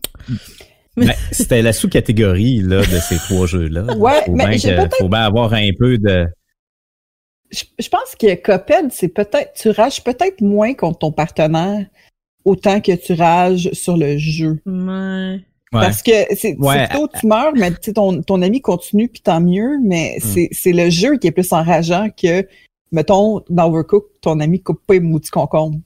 Ben, 0.98 1.12
c'était 1.32 1.62
la 1.62 1.74
sous-catégorie 1.74 2.62
là 2.62 2.80
de 2.80 3.00
ces 3.00 3.18
trois 3.18 3.48
jeux-là. 3.48 3.98
Ouais, 3.98 4.22
faut 4.26 4.32
mais 4.32 4.58
bien 4.58 4.88
que, 4.88 4.96
faut 4.98 5.10
bien 5.10 5.24
avoir 5.26 5.54
un 5.54 5.70
peu 5.78 5.98
de 5.98 6.26
je, 7.52 7.64
je 7.80 7.90
pense 7.90 8.16
que 8.20 8.36
Coped, 8.36 8.92
c'est 8.92 9.10
peut-être, 9.10 9.54
tu 9.54 9.70
rages 9.70 10.04
peut-être 10.04 10.42
moins 10.42 10.74
contre 10.74 11.00
ton 11.00 11.12
partenaire 11.12 11.86
autant 12.46 12.80
que 12.80 12.94
tu 12.94 13.14
rages 13.14 13.72
sur 13.74 13.98
le 13.98 14.18
jeu. 14.18 14.62
Ouais. 14.66 15.42
Parce 15.72 16.02
que 16.02 16.12
c'est 16.36 16.56
ouais. 16.58 16.88
plutôt 16.88 17.10
tu 17.20 17.28
meurs, 17.28 17.54
mais 17.54 17.72
ton, 17.72 18.22
ton 18.22 18.42
ami 18.42 18.62
continue, 18.62 19.10
puis 19.10 19.22
tant 19.22 19.42
mieux, 19.42 19.78
mais 19.84 20.18
mm. 20.24 20.48
c'est 20.52 20.72
le 20.72 20.90
jeu 20.90 21.18
qui 21.18 21.28
est 21.28 21.32
plus 21.32 21.52
enrageant 21.52 22.08
que, 22.10 22.48
mettons, 22.92 23.44
dans 23.50 23.68
Overcook, 23.68 24.06
ton 24.22 24.40
ami 24.40 24.62
coupe 24.62 24.80
pas 24.86 24.94
les 24.94 25.00
maudits 25.02 25.30
concombres. 25.30 25.80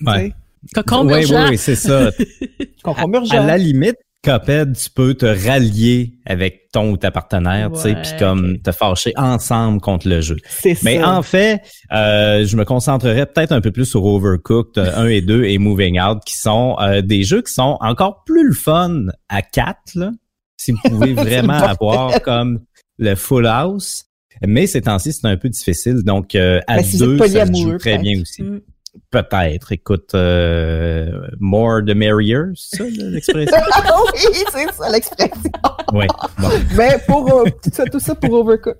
Ouais. 0.00 0.32
Concombre 0.74 1.12
oui, 1.12 1.26
oui, 1.28 1.36
oui, 1.50 1.58
c'est 1.58 1.74
ça. 1.74 2.10
concombre 2.82 3.22
à, 3.32 3.36
à 3.36 3.46
la 3.46 3.58
limite, 3.58 3.98
Coped, 4.24 4.76
tu 4.76 4.90
peux 4.90 5.14
te 5.14 5.26
rallier 5.26 6.12
avec 6.24 6.70
ton 6.72 6.92
ou 6.92 6.96
ta 6.96 7.10
partenaire, 7.10 7.72
tu 7.72 7.80
sais, 7.80 7.96
puis 7.96 8.12
comme 8.20 8.60
te 8.60 8.70
fâcher 8.70 9.12
ensemble 9.16 9.80
contre 9.80 10.08
le 10.08 10.20
jeu. 10.20 10.36
C'est 10.48 10.80
Mais 10.84 11.00
ça. 11.00 11.16
en 11.16 11.22
fait, 11.22 11.60
euh, 11.92 12.46
je 12.46 12.56
me 12.56 12.64
concentrerai 12.64 13.26
peut-être 13.26 13.50
un 13.50 13.60
peu 13.60 13.72
plus 13.72 13.84
sur 13.84 14.04
Overcooked 14.04 14.78
1 14.78 15.06
et 15.08 15.22
2 15.22 15.44
et 15.44 15.58
Moving 15.58 16.00
Out, 16.00 16.20
qui 16.24 16.38
sont 16.38 16.76
euh, 16.80 17.02
des 17.02 17.24
jeux 17.24 17.42
qui 17.42 17.52
sont 17.52 17.78
encore 17.80 18.22
plus 18.24 18.46
le 18.46 18.54
fun 18.54 19.06
à 19.28 19.42
4, 19.42 19.96
là, 19.96 20.12
si 20.56 20.70
vous 20.70 20.78
pouvez 20.84 21.14
vraiment 21.14 21.54
avoir 21.54 22.22
comme 22.22 22.60
le 22.98 23.16
full 23.16 23.46
house. 23.46 24.04
Mais 24.46 24.68
ces 24.68 24.82
temps-ci, 24.82 25.12
c'est 25.12 25.26
un 25.26 25.36
peu 25.36 25.48
difficile. 25.48 26.02
Donc, 26.04 26.36
euh, 26.36 26.60
à 26.68 26.76
Ben, 26.76 26.84
si 26.84 26.98
deux, 26.98 27.18
ça 27.18 27.24
se 27.24 27.30
joue 27.30 27.34
polyamoureux, 27.48 27.78
très 27.78 27.98
bien 27.98 28.20
aussi. 28.20 28.42
Mm. 28.42 28.60
Peut-être. 29.10 29.72
Écoute, 29.72 30.14
euh, 30.14 31.26
more 31.40 31.80
the 31.86 31.94
merrier, 31.94 32.42
c'est 32.54 32.76
ça 32.76 33.04
l'expression? 33.04 33.56
oui, 34.14 34.44
c'est 34.50 34.72
ça 34.72 34.90
l'expression. 34.90 35.50
oui. 35.92 36.06
Bon. 36.38 36.48
Mais 36.76 36.98
pour 37.06 37.32
euh, 37.32 37.44
tout, 37.62 37.70
ça, 37.72 37.84
tout 37.84 38.00
ça 38.00 38.14
pour 38.14 38.32
Overcook. 38.32 38.76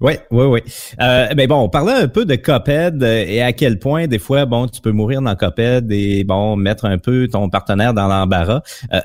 Oui, 0.00 0.14
oui, 0.30 0.44
oui. 0.46 0.60
Euh, 1.00 1.28
mais 1.36 1.46
bon, 1.46 1.56
on 1.56 1.68
parlait 1.68 1.92
un 1.92 2.08
peu 2.08 2.24
de 2.24 2.34
Coped 2.34 3.02
et 3.02 3.42
à 3.42 3.52
quel 3.52 3.78
point 3.78 4.06
des 4.06 4.18
fois, 4.18 4.46
bon, 4.46 4.66
tu 4.66 4.80
peux 4.80 4.92
mourir 4.92 5.20
dans 5.20 5.36
Coped 5.36 5.92
et 5.92 6.24
bon, 6.24 6.56
mettre 6.56 6.86
un 6.86 6.96
peu 6.96 7.28
ton 7.28 7.50
partenaire 7.50 7.92
dans 7.92 8.08
l'embarras. 8.08 8.62
Euh, 8.94 9.00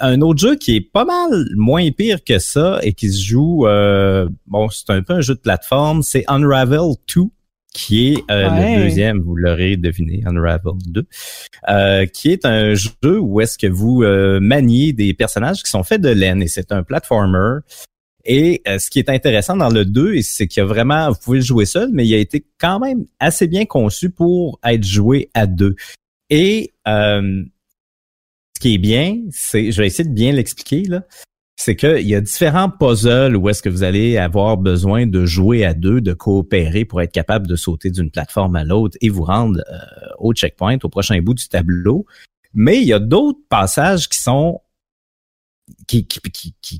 un 0.00 0.20
autre 0.20 0.38
jeu 0.38 0.54
qui 0.54 0.76
est 0.76 0.80
pas 0.80 1.04
mal 1.04 1.46
moins 1.56 1.90
pire 1.90 2.22
que 2.22 2.38
ça 2.38 2.78
et 2.82 2.92
qui 2.92 3.10
se 3.10 3.26
joue, 3.26 3.66
euh, 3.66 4.28
bon, 4.46 4.68
c'est 4.68 4.90
un 4.90 5.02
peu 5.02 5.14
un 5.14 5.20
jeu 5.20 5.34
de 5.34 5.40
plateforme, 5.40 6.02
c'est 6.02 6.24
Unravel 6.28 6.94
2 7.12 7.22
qui 7.76 8.14
est 8.14 8.30
euh, 8.30 8.48
Ouais. 8.50 8.76
le 8.76 8.82
deuxième, 8.84 9.20
vous 9.20 9.36
l'aurez 9.36 9.76
deviné, 9.76 10.22
Unravel 10.26 10.72
2, 10.86 11.06
euh, 11.68 12.06
qui 12.06 12.32
est 12.32 12.46
un 12.46 12.74
jeu 12.74 13.20
où 13.20 13.40
est-ce 13.40 13.58
que 13.58 13.66
vous 13.66 14.02
euh, 14.02 14.40
maniez 14.40 14.92
des 14.94 15.12
personnages 15.12 15.62
qui 15.62 15.70
sont 15.70 15.82
faits 15.84 16.00
de 16.00 16.08
laine 16.08 16.42
et 16.42 16.48
c'est 16.48 16.72
un 16.72 16.82
platformer. 16.82 17.58
Et 18.24 18.62
euh, 18.66 18.78
ce 18.78 18.90
qui 18.90 18.98
est 18.98 19.10
intéressant 19.10 19.56
dans 19.56 19.68
le 19.68 19.84
2, 19.84 20.20
c'est 20.22 20.46
qu'il 20.48 20.60
y 20.60 20.64
a 20.64 20.66
vraiment, 20.66 21.10
vous 21.10 21.18
pouvez 21.22 21.38
le 21.38 21.44
jouer 21.44 21.66
seul, 21.66 21.90
mais 21.92 22.06
il 22.06 22.14
a 22.14 22.18
été 22.18 22.44
quand 22.58 22.80
même 22.80 23.04
assez 23.20 23.46
bien 23.46 23.66
conçu 23.66 24.10
pour 24.10 24.58
être 24.64 24.82
joué 24.84 25.30
à 25.34 25.46
deux. 25.46 25.76
Et 26.30 26.72
euh, 26.88 27.44
ce 28.56 28.60
qui 28.60 28.74
est 28.74 28.78
bien, 28.78 29.18
c'est, 29.30 29.70
je 29.70 29.80
vais 29.80 29.86
essayer 29.86 30.08
de 30.08 30.14
bien 30.14 30.32
l'expliquer 30.32 30.82
là, 30.84 31.02
c'est 31.56 31.74
qu'il 31.74 32.06
y 32.06 32.14
a 32.14 32.20
différents 32.20 32.70
puzzles 32.70 33.34
où 33.34 33.48
est-ce 33.48 33.62
que 33.62 33.70
vous 33.70 33.82
allez 33.82 34.18
avoir 34.18 34.58
besoin 34.58 35.06
de 35.06 35.24
jouer 35.24 35.64
à 35.64 35.72
deux, 35.72 36.02
de 36.02 36.12
coopérer 36.12 36.84
pour 36.84 37.00
être 37.00 37.12
capable 37.12 37.46
de 37.46 37.56
sauter 37.56 37.90
d'une 37.90 38.10
plateforme 38.10 38.56
à 38.56 38.64
l'autre 38.64 38.98
et 39.00 39.08
vous 39.08 39.24
rendre 39.24 39.60
euh, 39.72 39.76
au 40.18 40.34
checkpoint, 40.34 40.76
au 40.82 40.88
prochain 40.90 41.18
bout 41.22 41.34
du 41.34 41.48
tableau. 41.48 42.04
Mais 42.52 42.76
il 42.76 42.84
y 42.84 42.92
a 42.92 42.98
d'autres 42.98 43.40
passages 43.48 44.08
qui 44.08 44.18
sont 44.18 44.60
qui, 45.88 46.06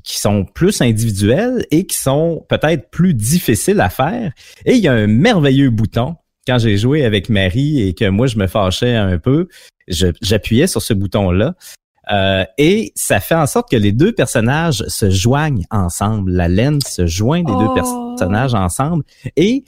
sont 0.05 0.45
plus 0.45 0.79
individuels 0.81 1.65
et 1.71 1.85
qui 1.85 1.97
sont 1.97 2.45
peut-être 2.47 2.89
plus 2.89 3.13
difficiles 3.13 3.81
à 3.81 3.89
faire. 3.89 4.31
Et 4.65 4.75
il 4.75 4.83
y 4.83 4.87
a 4.87 4.93
un 4.93 5.07
merveilleux 5.07 5.69
bouton 5.69 6.15
quand 6.45 6.57
j'ai 6.57 6.77
joué 6.77 7.03
avec 7.03 7.29
Marie 7.29 7.81
et 7.81 7.93
que 7.93 8.07
moi 8.07 8.27
je 8.27 8.37
me 8.37 8.47
fâchais 8.47 8.95
un 8.95 9.17
peu, 9.17 9.49
j'appuyais 9.87 10.67
sur 10.67 10.81
ce 10.81 10.93
bouton-là. 10.93 11.55
Euh, 12.11 12.45
et 12.57 12.91
ça 12.95 13.19
fait 13.19 13.35
en 13.35 13.47
sorte 13.47 13.69
que 13.69 13.75
les 13.75 13.91
deux 13.91 14.13
personnages 14.13 14.83
se 14.87 15.09
joignent 15.09 15.65
ensemble. 15.71 16.31
La 16.31 16.47
laine 16.47 16.79
se 16.81 17.05
joint 17.05 17.43
des 17.43 17.53
deux 17.53 17.67
oh. 17.69 17.73
personnages 17.73 18.53
ensemble. 18.53 19.03
Et 19.35 19.65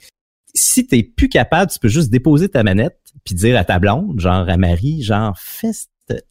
si 0.54 0.86
t'es 0.86 1.02
plus 1.02 1.28
capable, 1.28 1.70
tu 1.70 1.78
peux 1.78 1.88
juste 1.88 2.10
déposer 2.10 2.48
ta 2.48 2.62
manette 2.62 2.98
puis 3.24 3.34
dire 3.34 3.58
à 3.58 3.64
ta 3.64 3.78
blonde, 3.78 4.18
genre 4.18 4.48
à 4.48 4.56
Marie, 4.56 5.02
genre 5.02 5.34
fais 5.38 5.72
cette 5.72 6.26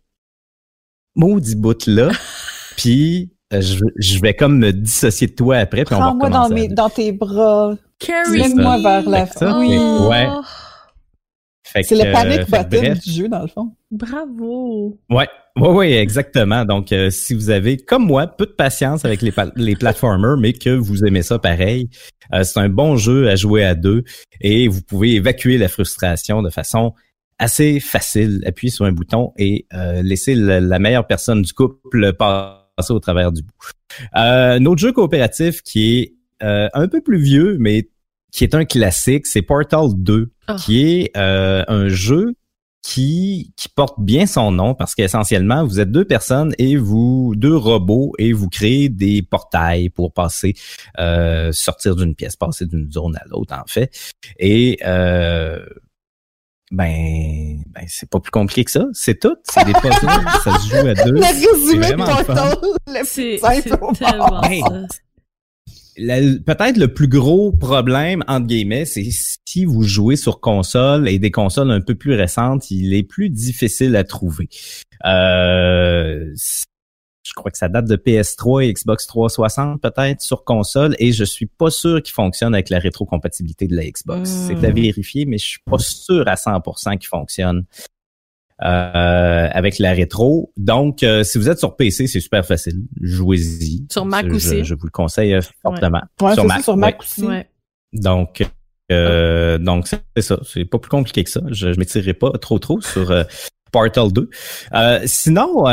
maudit 1.15 1.55
bout 1.55 1.85
là, 1.87 2.09
puis 2.77 3.31
euh, 3.53 3.61
je, 3.61 4.19
vais 4.19 4.33
comme 4.33 4.57
me 4.57 4.71
dissocier 4.71 5.27
de 5.27 5.33
toi 5.33 5.57
après 5.57 5.83
puis 5.83 5.95
on 5.95 5.99
va 5.99 6.13
moi 6.13 6.29
dans, 6.29 6.49
dans 6.49 6.89
tes 6.89 7.11
bras. 7.11 7.75
Carry-moi 7.99 8.81
vers 8.81 9.09
la 9.09 9.25
fin. 9.25 9.59
Oui. 9.59 9.77
Ouais. 10.07 10.27
C'est 11.73 11.91
le 11.91 12.11
panic 12.11 12.49
button 12.49 12.93
du 12.93 13.11
jeu, 13.11 13.27
dans 13.27 13.41
le 13.41 13.47
fond. 13.47 13.71
Bravo! 13.91 14.99
Ouais, 15.09 15.27
ouais, 15.57 15.69
ouais, 15.69 15.93
exactement. 15.93 16.65
Donc, 16.65 16.91
euh, 16.91 17.09
si 17.09 17.33
vous 17.33 17.49
avez, 17.49 17.77
comme 17.77 18.05
moi, 18.05 18.27
peu 18.27 18.45
de 18.45 18.51
patience 18.51 19.05
avec 19.05 19.21
les, 19.21 19.33
les 19.55 19.75
platformers, 19.75 20.37
mais 20.37 20.53
que 20.53 20.69
vous 20.69 21.05
aimez 21.05 21.23
ça 21.23 21.39
pareil, 21.39 21.89
euh, 22.33 22.43
c'est 22.43 22.59
un 22.59 22.69
bon 22.69 22.95
jeu 22.95 23.29
à 23.29 23.35
jouer 23.35 23.63
à 23.63 23.75
deux 23.75 24.03
et 24.41 24.67
vous 24.67 24.81
pouvez 24.81 25.15
évacuer 25.15 25.57
la 25.57 25.67
frustration 25.67 26.41
de 26.41 26.49
façon 26.49 26.93
assez 27.39 27.79
facile. 27.79 28.43
Appuyez 28.45 28.71
sur 28.71 28.85
un 28.85 28.91
bouton 28.91 29.33
et 29.37 29.65
euh, 29.73 30.01
laisser 30.01 30.35
la, 30.35 30.79
meilleure 30.79 31.07
personne 31.07 31.41
du 31.41 31.53
couple 31.53 32.13
passer 32.13 32.91
au 32.91 32.99
travers 32.99 33.31
du 33.31 33.41
bout. 33.41 33.53
Euh, 34.17 34.63
autre 34.65 34.81
jeu 34.81 34.91
coopératif 34.91 35.61
qui 35.61 35.97
est 35.97 36.13
un 36.41 36.87
peu 36.87 37.01
plus 37.01 37.19
vieux, 37.19 37.57
mais 37.59 37.89
qui 38.31 38.43
est 38.43 38.55
un 38.55 38.65
classique, 38.65 39.27
c'est 39.27 39.41
Portal 39.41 39.89
2, 39.95 40.31
ah. 40.47 40.55
qui 40.55 40.83
est 40.83 41.17
euh, 41.17 41.63
un 41.67 41.87
jeu 41.87 42.35
qui, 42.81 43.53
qui 43.57 43.69
porte 43.69 43.99
bien 43.99 44.25
son 44.25 44.51
nom 44.51 44.73
parce 44.73 44.95
qu'essentiellement, 44.95 45.65
vous 45.65 45.79
êtes 45.79 45.91
deux 45.91 46.05
personnes 46.05 46.53
et 46.57 46.77
vous, 46.77 47.33
deux 47.35 47.55
robots, 47.55 48.13
et 48.17 48.33
vous 48.33 48.49
créez 48.49 48.89
des 48.89 49.21
portails 49.21 49.89
pour 49.89 50.13
passer, 50.13 50.55
euh, 50.99 51.51
sortir 51.51 51.95
d'une 51.95 52.15
pièce, 52.15 52.35
passer 52.35 52.65
d'une 52.65 52.91
zone 52.91 53.15
à 53.17 53.23
l'autre, 53.27 53.53
en 53.53 53.67
fait. 53.67 53.91
Et 54.37 54.79
euh, 54.85 55.63
ben, 56.71 57.63
ben 57.67 57.85
c'est 57.87 58.09
pas 58.09 58.19
plus 58.19 58.31
compliqué 58.31 58.63
que 58.63 58.71
ça. 58.71 58.85
C'est 58.93 59.19
tout. 59.19 59.35
C'est 59.43 59.65
des 59.65 59.73
puzzles. 59.73 60.07
ça 60.43 60.57
se 60.59 60.69
joue 60.69 60.87
à 60.87 60.93
deux. 60.93 61.11
Le 61.13 61.21
résumé 61.21 61.91
de 61.91 61.95
Portal, 61.95 62.57
c'est 63.03 63.39
tellement 64.01 64.41
peut-être 66.45 66.77
le 66.77 66.93
plus 66.93 67.07
gros 67.07 67.51
problème 67.51 68.23
entre 68.27 68.47
guillemets, 68.47 68.85
c'est 68.85 69.07
si 69.45 69.65
vous 69.65 69.83
jouez 69.83 70.15
sur 70.15 70.39
console 70.39 71.07
et 71.07 71.19
des 71.19 71.31
consoles 71.31 71.71
un 71.71 71.81
peu 71.81 71.95
plus 71.95 72.13
récentes, 72.13 72.71
il 72.71 72.93
est 72.93 73.03
plus 73.03 73.29
difficile 73.29 73.95
à 73.95 74.03
trouver. 74.03 74.49
Euh, 75.05 76.33
je 77.29 77.33
crois 77.35 77.51
que 77.51 77.57
ça 77.57 77.69
date 77.69 77.85
de 77.85 77.95
PS3 77.95 78.65
et 78.65 78.73
Xbox 78.73 79.05
360 79.07 79.81
peut-être 79.81 80.21
sur 80.21 80.43
console 80.43 80.95
et 80.99 81.11
je 81.11 81.23
suis 81.23 81.45
pas 81.45 81.69
sûr 81.69 82.01
qu'il 82.01 82.13
fonctionne 82.13 82.53
avec 82.53 82.69
la 82.69 82.79
rétrocompatibilité 82.79 83.67
de 83.67 83.75
la 83.75 83.83
Xbox. 83.85 84.29
C'est 84.29 84.65
à 84.65 84.71
hmm. 84.71 84.75
vérifier, 84.75 85.25
mais 85.25 85.37
je 85.37 85.45
suis 85.45 85.61
pas 85.65 85.77
sûr 85.77 86.27
à 86.27 86.35
100% 86.35 86.97
qu'il 86.97 87.07
fonctionne. 87.07 87.65
Euh, 88.61 89.47
avec 89.53 89.79
la 89.79 89.93
rétro. 89.93 90.51
Donc, 90.57 91.03
euh, 91.03 91.23
si 91.23 91.37
vous 91.37 91.47
êtes 91.47 91.59
sur 91.59 91.77
PC, 91.77 92.07
c'est 92.07 92.19
super 92.19 92.45
facile. 92.45 92.81
Jouez-y. 92.99 93.85
Sur 93.89 94.03
Mac 94.03 94.25
je, 94.27 94.33
aussi. 94.33 94.65
Je, 94.65 94.75
vous 94.75 94.85
le 94.85 94.91
conseille 94.91 95.33
euh, 95.33 95.41
fortement. 95.61 96.01
sur, 96.33 96.43
Mac, 96.43 96.63
sur 96.63 96.75
Mac 96.75 96.99
aussi. 96.99 97.25
Donc, 97.93 98.45
euh, 98.91 99.57
donc 99.59 99.87
c'est 99.87 100.21
ça. 100.21 100.39
C'est 100.43 100.65
pas 100.65 100.77
plus 100.77 100.89
compliqué 100.89 101.23
que 101.23 101.29
ça. 101.29 101.39
Je, 101.51 101.71
je 101.71 101.79
m'étirerai 101.79 102.13
pas 102.13 102.31
trop 102.31 102.59
trop 102.59 102.81
sur 102.81 103.13
Portal 103.71 104.11
2. 104.11 104.29
sinon, 105.05 105.63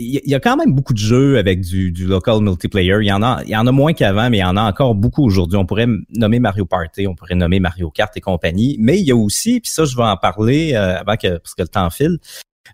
il 0.00 0.30
y 0.30 0.34
a 0.34 0.38
quand 0.38 0.56
même 0.56 0.72
beaucoup 0.72 0.92
de 0.92 0.98
jeux 0.98 1.38
avec 1.38 1.60
du, 1.60 1.90
du 1.90 2.06
local 2.06 2.40
multiplayer. 2.40 2.98
Il 3.00 3.08
y 3.08 3.12
en 3.12 3.20
a, 3.20 3.42
il 3.44 3.50
y 3.50 3.56
en 3.56 3.66
a 3.66 3.72
moins 3.72 3.92
qu'avant, 3.92 4.30
mais 4.30 4.38
il 4.38 4.40
y 4.40 4.44
en 4.44 4.56
a 4.56 4.62
encore 4.62 4.94
beaucoup 4.94 5.24
aujourd'hui. 5.24 5.58
On 5.58 5.66
pourrait 5.66 5.88
nommer 6.10 6.38
Mario 6.38 6.66
Party, 6.66 7.08
on 7.08 7.16
pourrait 7.16 7.34
nommer 7.34 7.58
Mario 7.58 7.90
Kart 7.90 8.16
et 8.16 8.20
compagnie. 8.20 8.76
Mais 8.78 9.00
il 9.00 9.06
y 9.06 9.10
a 9.10 9.16
aussi, 9.16 9.58
puis 9.58 9.70
ça, 9.72 9.84
je 9.84 9.96
vais 9.96 10.04
en 10.04 10.16
parler 10.16 10.74
euh, 10.74 11.00
avant 11.00 11.16
que 11.16 11.38
parce 11.38 11.54
que 11.54 11.62
le 11.62 11.68
temps 11.68 11.90
file. 11.90 12.18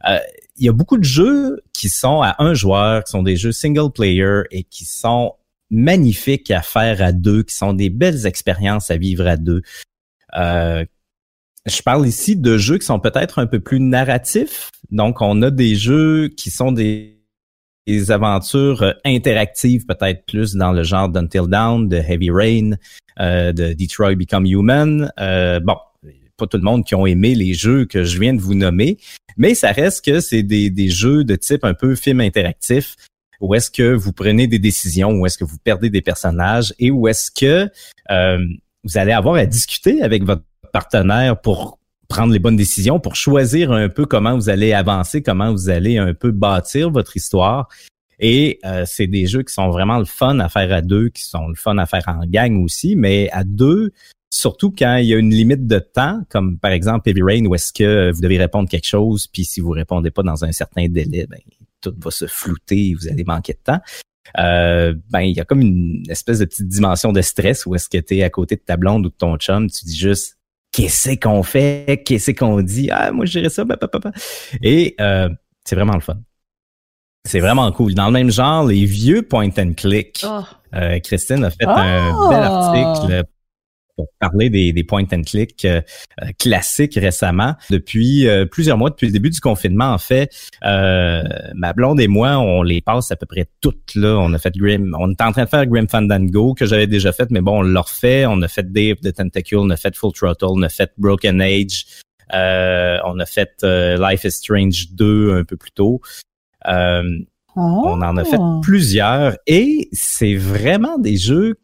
Euh, 0.07 0.19
il 0.57 0.67
y 0.67 0.69
a 0.69 0.73
beaucoup 0.73 0.99
de 0.99 1.05
jeux 1.05 1.63
qui 1.73 1.89
sont 1.89 2.21
à 2.21 2.37
un 2.41 2.53
joueur, 2.53 3.05
qui 3.05 3.13
sont 3.13 3.23
des 3.23 3.37
jeux 3.37 3.53
single 3.53 3.91
player 3.91 4.43
et 4.51 4.63
qui 4.63 4.85
sont 4.85 5.33
magnifiques 5.71 6.51
à 6.51 6.61
faire 6.61 7.01
à 7.01 7.13
deux, 7.13 7.43
qui 7.43 7.55
sont 7.55 7.73
des 7.73 7.89
belles 7.89 8.27
expériences 8.27 8.91
à 8.91 8.99
vivre 8.99 9.27
à 9.27 9.39
deux. 9.39 9.63
Euh, 10.37 10.85
je 11.67 11.81
parle 11.81 12.07
ici 12.07 12.37
de 12.37 12.59
jeux 12.59 12.77
qui 12.77 12.85
sont 12.85 13.01
peut-être 13.01 13.39
un 13.39 13.47
peu 13.47 13.61
plus 13.61 13.81
narratifs. 13.81 14.71
Donc, 14.91 15.23
on 15.23 15.41
a 15.41 15.51
des 15.51 15.75
jeux 15.75 16.29
qui 16.29 16.51
sont 16.51 16.73
des 16.73 17.14
des 17.87 18.11
aventures 18.11 18.83
euh, 18.83 18.93
interactives, 19.05 19.87
peut-être 19.87 20.25
plus 20.27 20.55
dans 20.55 20.73
le 20.73 20.83
genre 20.83 21.09
d'Until 21.09 21.49
Dawn, 21.49 21.89
de 21.89 21.97
Heavy 21.97 22.31
Rain, 22.31 22.73
euh, 23.21 23.53
de 23.53 23.73
Detroit 23.73 24.15
Become 24.15 24.47
Human. 24.47 25.13
Euh, 25.21 25.61
bon, 25.61 25.77
pas 26.37 26.47
tout 26.47 26.57
le 26.57 26.63
monde 26.63 26.85
qui 26.85 26.95
ont 26.95 27.07
aimé 27.07 27.35
les 27.35 27.55
jeux 27.55 27.85
que 27.85 28.05
je 28.05 28.19
viens 28.19 28.35
de 28.35 28.41
vous 28.41 28.55
nommer, 28.55 28.99
mais 29.37 29.55
ça 29.55 29.73
reste 29.73 30.05
que 30.05 30.21
c'est 30.21 30.43
des, 30.43 30.71
des 30.71 30.89
jeux 30.89 31.25
de 31.25 31.37
type 31.37 31.65
un 31.65 31.75
peu 31.75 31.95
film 31.95 32.21
interactif 32.21 32.97
où 33.41 33.55
est-ce 33.55 33.71
que 33.71 33.93
vous 33.93 34.13
prenez 34.13 34.47
des 34.47 34.59
décisions, 34.59 35.11
où 35.11 35.27
est-ce 35.27 35.37
que 35.37 35.45
vous 35.45 35.59
perdez 35.63 35.91
des 35.91 36.01
personnages 36.01 36.73
et 36.79 36.91
où 36.91 37.09
est-ce 37.09 37.31
que 37.31 37.69
vous 38.85 38.99
allez 38.99 39.13
avoir 39.13 39.35
à 39.35 39.45
discuter 39.45 40.03
avec 40.03 40.25
votre 40.25 40.45
partenaire 40.73 41.39
pour 41.41 41.79
prendre 42.15 42.33
les 42.33 42.39
bonnes 42.39 42.55
décisions, 42.55 43.01
pour 43.01 43.17
choisir 43.17 43.73
un 43.73 43.89
peu 43.89 44.07
comment 44.07 44.37
vous 44.37 44.49
allez 44.49 44.73
avancer, 44.73 45.21
comment 45.21 45.51
vous 45.51 45.69
allez 45.69 45.99
un 45.99 46.15
peu 46.15 46.31
bâtir 46.31 46.91
votre 46.91 47.17
histoire. 47.17 47.69
Et 48.21 48.61
euh, 48.65 48.85
c'est 48.87 49.09
des 49.09 49.27
jeux 49.27 49.43
qui 49.43 49.53
sont 49.53 49.69
vraiment 49.71 49.99
le 49.99 50.05
fun 50.05 50.39
à 50.39 50.49
faire 50.49 50.73
à 50.73 50.81
deux, 50.81 51.09
qui 51.09 51.25
sont 51.25 51.49
le 51.49 51.57
fun 51.57 51.77
à 51.77 51.87
faire 51.87 52.05
en 52.07 52.25
gang 52.25 52.63
aussi, 52.63 52.95
mais 52.95 53.29
à 53.33 53.43
deux, 53.43 53.91
surtout 54.31 54.71
quand 54.71 54.99
il 54.99 55.07
y 55.07 55.15
a 55.15 55.19
une 55.19 55.35
limite 55.35 55.67
de 55.67 55.81
temps, 55.81 56.21
comme 56.29 56.57
par 56.57 56.71
exemple 56.71 57.09
Heavy 57.09 57.23
Rain, 57.23 57.47
où 57.47 57.55
est-ce 57.57 57.73
que 57.73 58.13
vous 58.13 58.21
devez 58.21 58.39
répondre 58.39 58.69
quelque 58.69 58.87
chose, 58.87 59.27
puis 59.27 59.45
si 59.45 59.61
vous 59.61 59.71
répondez 59.71 60.13
pas 60.13 60.23
dans 60.23 60.45
un 60.45 60.53
certain 60.53 60.87
délai, 60.87 61.27
ben, 61.29 61.41
tout 61.81 61.95
va 61.99 62.13
se 62.13 62.29
flouter, 62.29 62.95
vous 62.95 63.09
allez 63.09 63.25
manquer 63.25 63.55
de 63.55 63.59
temps. 63.65 63.81
Euh, 64.39 64.95
ben 65.11 65.21
il 65.21 65.37
y 65.37 65.41
a 65.41 65.45
comme 65.45 65.61
une 65.61 66.05
espèce 66.09 66.39
de 66.39 66.45
petite 66.45 66.69
dimension 66.69 67.13
de 67.13 67.21
stress 67.23 67.67
où 67.67 67.75
est-ce 67.75 67.89
que 67.89 67.99
tu 67.99 68.19
es 68.19 68.23
à 68.23 68.31
côté 68.31 68.55
de 68.55 68.63
ta 68.63 68.77
blonde 68.77 69.05
ou 69.05 69.11
de 69.11 69.15
ton 69.15 69.37
chum, 69.37 69.69
tu 69.69 69.85
dis 69.85 69.97
juste 69.97 70.39
qu'est-ce 70.75 71.15
qu'on 71.21 71.43
fait, 71.43 72.03
qu'est-ce 72.05 72.33
qu'on 72.33 72.61
dit, 72.61 72.91
ah 72.91 73.13
moi 73.13 73.25
je 73.27 73.39
dirais 73.39 73.49
ça, 73.49 73.65
bah, 73.65 73.77
bah, 73.81 73.89
bah, 73.93 74.11
et 74.63 74.95
euh, 75.01 75.29
c'est 75.65 75.77
vraiment 75.77 75.95
le 75.95 76.01
fun. 76.01 76.17
C'est 77.27 77.41
vraiment 77.41 77.71
cool. 77.73 77.95
Dans 77.95 78.07
le 78.07 78.13
même 78.13 78.31
genre, 78.31 78.67
les 78.67 78.85
vieux 78.85 79.23
point 79.23 79.49
and 79.59 79.73
click. 79.77 80.23
Oh. 80.27 80.41
Euh, 80.75 80.99
Christine 80.99 81.43
a 81.45 81.51
fait 81.51 81.65
un 81.65 82.29
bel 82.29 82.43
article 82.43 83.25
pour 83.97 84.09
parler 84.19 84.51
des, 84.51 84.73
des 84.73 84.85
point 84.85 85.05
and 85.13 85.23
click 85.23 85.65
euh, 85.65 85.81
euh, 86.23 86.27
classiques 86.39 86.95
récemment. 86.97 87.55
Depuis 87.71 88.29
euh, 88.29 88.47
plusieurs 88.47 88.77
mois, 88.77 88.91
depuis 88.91 89.07
le 89.07 89.13
début 89.13 89.31
du 89.31 89.41
confinement, 89.41 89.93
en 89.93 89.99
fait, 89.99 90.31
ma 90.63 91.73
blonde 91.75 92.01
et 92.01 92.09
moi, 92.09 92.39
on 92.39 92.63
les 92.63 92.81
passe 92.81 93.11
à 93.11 93.17
peu 93.17 93.27
près 93.27 93.47
toutes 93.61 93.95
là. 93.95 94.17
On 94.19 94.33
a 94.33 94.39
fait 94.39 94.55
Grim, 94.57 94.95
on 94.99 95.11
est 95.11 95.23
en 95.23 95.33
train 95.33 95.45
de 95.45 95.49
faire 95.49 95.67
Grim 95.67 95.89
Fandango 95.89 96.55
que 96.55 96.67
j'avais 96.67 96.87
déjà 96.87 97.13
fait, 97.13 97.31
mais 97.31 97.41
bon, 97.41 97.59
on 97.59 97.63
l'a 97.63 97.81
refait. 97.81 98.27
On 98.27 98.43
a 98.43 98.49
fait 98.49 98.71
Dave 98.71 98.97
the 99.03 99.13
Tentacle, 99.13 99.57
on 99.57 99.71
a 99.71 99.77
fait 99.77 99.95
Full 99.97 100.13
Throttle, 100.13 100.47
on 100.51 100.63
a 100.63 100.69
fait 100.69 100.93
Broken 100.99 101.41
Age, 101.41 101.87
on 102.33 103.19
a 103.19 103.27
fait 103.27 103.63
Life 103.63 104.25
is 104.25 104.33
Strange 104.33 104.89
2 104.93 105.39
un 105.39 105.45
peu 105.45 105.57
plus 105.57 105.73
tôt. 105.73 106.01
On 107.57 108.03
en 108.03 108.17
a 108.17 108.25
fait 108.25 108.39
ah. 108.41 108.59
plusieurs 108.63 109.37
et 109.47 109.89
c'est 109.93 110.35
vraiment 110.35 110.99
des 110.99 111.17
jeux 111.17 111.55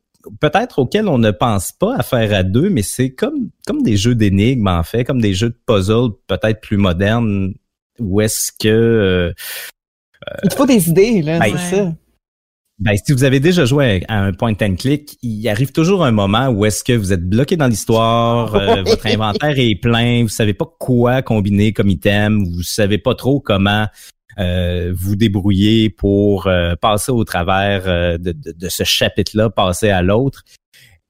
peut-être 0.40 0.78
auxquels 0.80 1.08
on 1.08 1.18
ne 1.18 1.30
pense 1.30 1.72
pas 1.72 1.96
à 1.96 2.02
faire 2.02 2.32
à 2.32 2.42
deux, 2.42 2.70
mais 2.70 2.82
c'est 2.82 3.10
comme, 3.10 3.50
comme 3.66 3.82
des 3.82 3.96
jeux 3.96 4.14
d'énigmes, 4.14 4.68
en 4.68 4.82
fait, 4.82 5.04
comme 5.04 5.20
des 5.20 5.34
jeux 5.34 5.50
de 5.50 5.60
puzzle 5.66 6.10
peut-être 6.26 6.60
plus 6.60 6.76
modernes, 6.76 7.54
où 7.98 8.20
est-ce 8.20 8.50
que... 8.52 8.68
Euh, 8.68 9.32
Il 10.44 10.52
faut 10.52 10.66
des 10.66 10.88
idées, 10.88 11.22
là, 11.22 11.38
ben, 11.38 11.56
c'est 11.56 11.76
ça. 11.76 11.92
Ben, 12.80 12.96
si 12.96 13.12
vous 13.12 13.24
avez 13.24 13.40
déjà 13.40 13.66
joué 13.66 14.04
à 14.08 14.18
un 14.20 14.32
point 14.32 14.54
and 14.62 14.76
click, 14.76 15.18
il 15.22 15.46
arrive 15.48 15.70
toujours 15.70 16.02
un 16.02 16.12
moment 16.12 16.48
où 16.48 16.64
est-ce 16.64 16.82
que 16.82 16.94
vous 16.94 17.12
êtes 17.12 17.28
bloqué 17.28 17.56
dans 17.56 17.66
l'histoire, 17.66 18.54
euh, 18.54 18.82
votre 18.82 19.06
inventaire 19.06 19.58
est 19.58 19.74
plein, 19.74 20.22
vous 20.22 20.28
savez 20.28 20.54
pas 20.54 20.64
quoi 20.78 21.20
combiner 21.20 21.74
comme 21.74 21.90
item, 21.90 22.42
vous 22.42 22.62
savez 22.62 22.96
pas 22.96 23.14
trop 23.14 23.38
comment 23.38 23.86
euh, 24.38 24.92
vous 24.96 25.16
débrouiller 25.16 25.90
pour 25.90 26.46
euh, 26.46 26.74
passer 26.74 27.12
au 27.12 27.24
travers 27.24 27.82
euh, 27.86 28.16
de, 28.16 28.68
ce 28.68 28.84
chapitre-là, 28.84 29.50
passer 29.50 29.90
à 29.90 30.00
l'autre. 30.00 30.44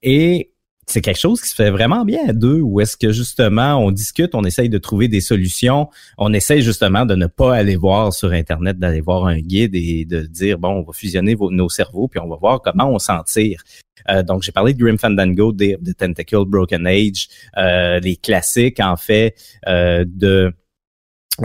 Et 0.02 0.49
c'est 0.90 1.00
quelque 1.00 1.18
chose 1.18 1.40
qui 1.40 1.48
se 1.48 1.54
fait 1.54 1.70
vraiment 1.70 2.04
bien 2.04 2.28
à 2.28 2.32
deux, 2.32 2.60
où 2.60 2.80
est-ce 2.80 2.96
que 2.96 3.12
justement 3.12 3.76
on 3.76 3.90
discute, 3.90 4.34
on 4.34 4.42
essaye 4.42 4.68
de 4.68 4.78
trouver 4.78 5.08
des 5.08 5.20
solutions, 5.20 5.88
on 6.18 6.32
essaye 6.32 6.62
justement 6.62 7.06
de 7.06 7.14
ne 7.14 7.26
pas 7.26 7.54
aller 7.54 7.76
voir 7.76 8.12
sur 8.12 8.32
Internet, 8.32 8.78
d'aller 8.78 9.00
voir 9.00 9.26
un 9.26 9.38
guide 9.38 9.74
et 9.74 10.04
de 10.04 10.22
dire, 10.22 10.58
bon, 10.58 10.70
on 10.70 10.82
va 10.82 10.92
fusionner 10.92 11.36
nos 11.38 11.68
cerveaux, 11.68 12.08
puis 12.08 12.20
on 12.20 12.28
va 12.28 12.36
voir 12.36 12.60
comment 12.60 12.90
on 12.90 12.98
s'en 12.98 13.22
tire. 13.22 13.62
Euh, 14.08 14.22
donc, 14.22 14.42
j'ai 14.42 14.52
parlé 14.52 14.74
de 14.74 14.78
Grim 14.82 14.98
Fandango, 14.98 15.52
de, 15.52 15.92
Tentacle, 15.92 16.44
Broken 16.46 16.86
Age, 16.86 17.28
euh, 17.56 18.00
les 18.00 18.16
classiques, 18.16 18.80
en 18.80 18.96
fait, 18.96 19.34
euh, 19.68 20.04
de 20.06 20.52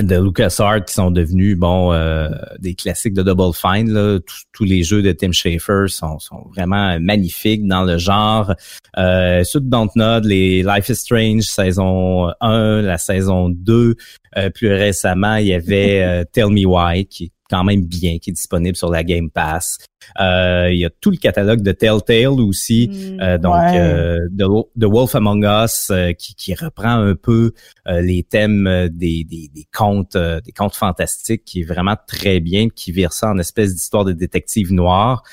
de 0.04 0.16
LucasArts 0.16 0.86
qui 0.86 0.94
sont 0.94 1.12
devenus 1.12 1.58
bon 1.58 1.94
euh, 1.94 2.30
des 2.60 2.76
classiques 2.76 3.14
de 3.14 3.24
Double 3.24 3.54
Fine. 3.54 3.92
Là. 3.92 4.20
Tous, 4.52 4.64
les 4.64 4.84
jeux 4.84 5.02
de 5.02 5.12
Tim 5.12 5.32
Schafer 5.32 5.86
sont, 5.88 6.20
sont 6.20 6.48
vraiment 6.56 7.00
magnifiques 7.00 7.68
dans 7.68 7.84
le 7.84 7.98
genre. 7.98 8.54
Euh, 8.98 9.44
ceux 9.44 9.60
de 9.60 9.70
Dontnod, 9.70 10.26
les 10.26 10.64
Life 10.64 10.90
is 10.90 10.96
Strange 10.96 11.44
saison 11.44 12.32
1, 12.42 12.82
la 12.82 12.98
saison 12.98 13.50
2. 13.50 13.96
Euh, 14.38 14.50
plus 14.50 14.74
récemment, 14.74 15.36
il 15.36 15.48
y 15.48 15.54
avait 15.54 16.02
euh, 16.04 16.24
Tell 16.32 16.50
Me 16.50 16.66
Why 16.66 17.06
qui 17.06 17.26
est 17.26 17.32
quand 17.50 17.64
même 17.64 17.86
bien, 17.86 18.18
qui 18.18 18.32
est 18.32 18.34
disponible 18.34 18.76
sur 18.76 18.90
la 18.90 19.04
Game 19.04 19.30
Pass. 19.30 19.78
Euh, 20.20 20.70
il 20.72 20.80
y 20.80 20.86
a 20.86 20.90
tout 20.90 21.12
le 21.12 21.18
catalogue 21.18 21.62
de 21.62 21.72
Telltale 21.72 22.40
aussi, 22.40 22.90
mm. 22.90 23.22
euh, 23.22 23.38
donc 23.38 23.56
euh, 23.56 24.20
The, 24.38 24.86
Wolf 24.86 25.16
Among 25.16 25.46
Us 25.46 25.92
qui, 26.18 26.36
qui, 26.36 26.54
reprend 26.56 27.02
un 27.02 27.16
peu 27.16 27.52
les 27.86 28.24
thèmes 28.24 28.90
des, 28.92 29.24
des, 29.24 29.50
des 29.54 29.68
contes, 29.74 30.18
des 30.18 30.52
contes 30.52 30.76
fantastiques, 30.76 31.44
qui 31.46 31.62
est 31.62 31.66
vraiment 31.66 31.96
très 32.08 32.40
bien, 32.40 32.70
qui 32.70 32.92
vire 32.92 33.14
ça 33.14 33.30
en 33.30 33.38
espèce 33.38 33.74
d'histoire 33.74 34.06
de 34.06 34.14
détective 34.14 34.72
noir. 34.72 35.24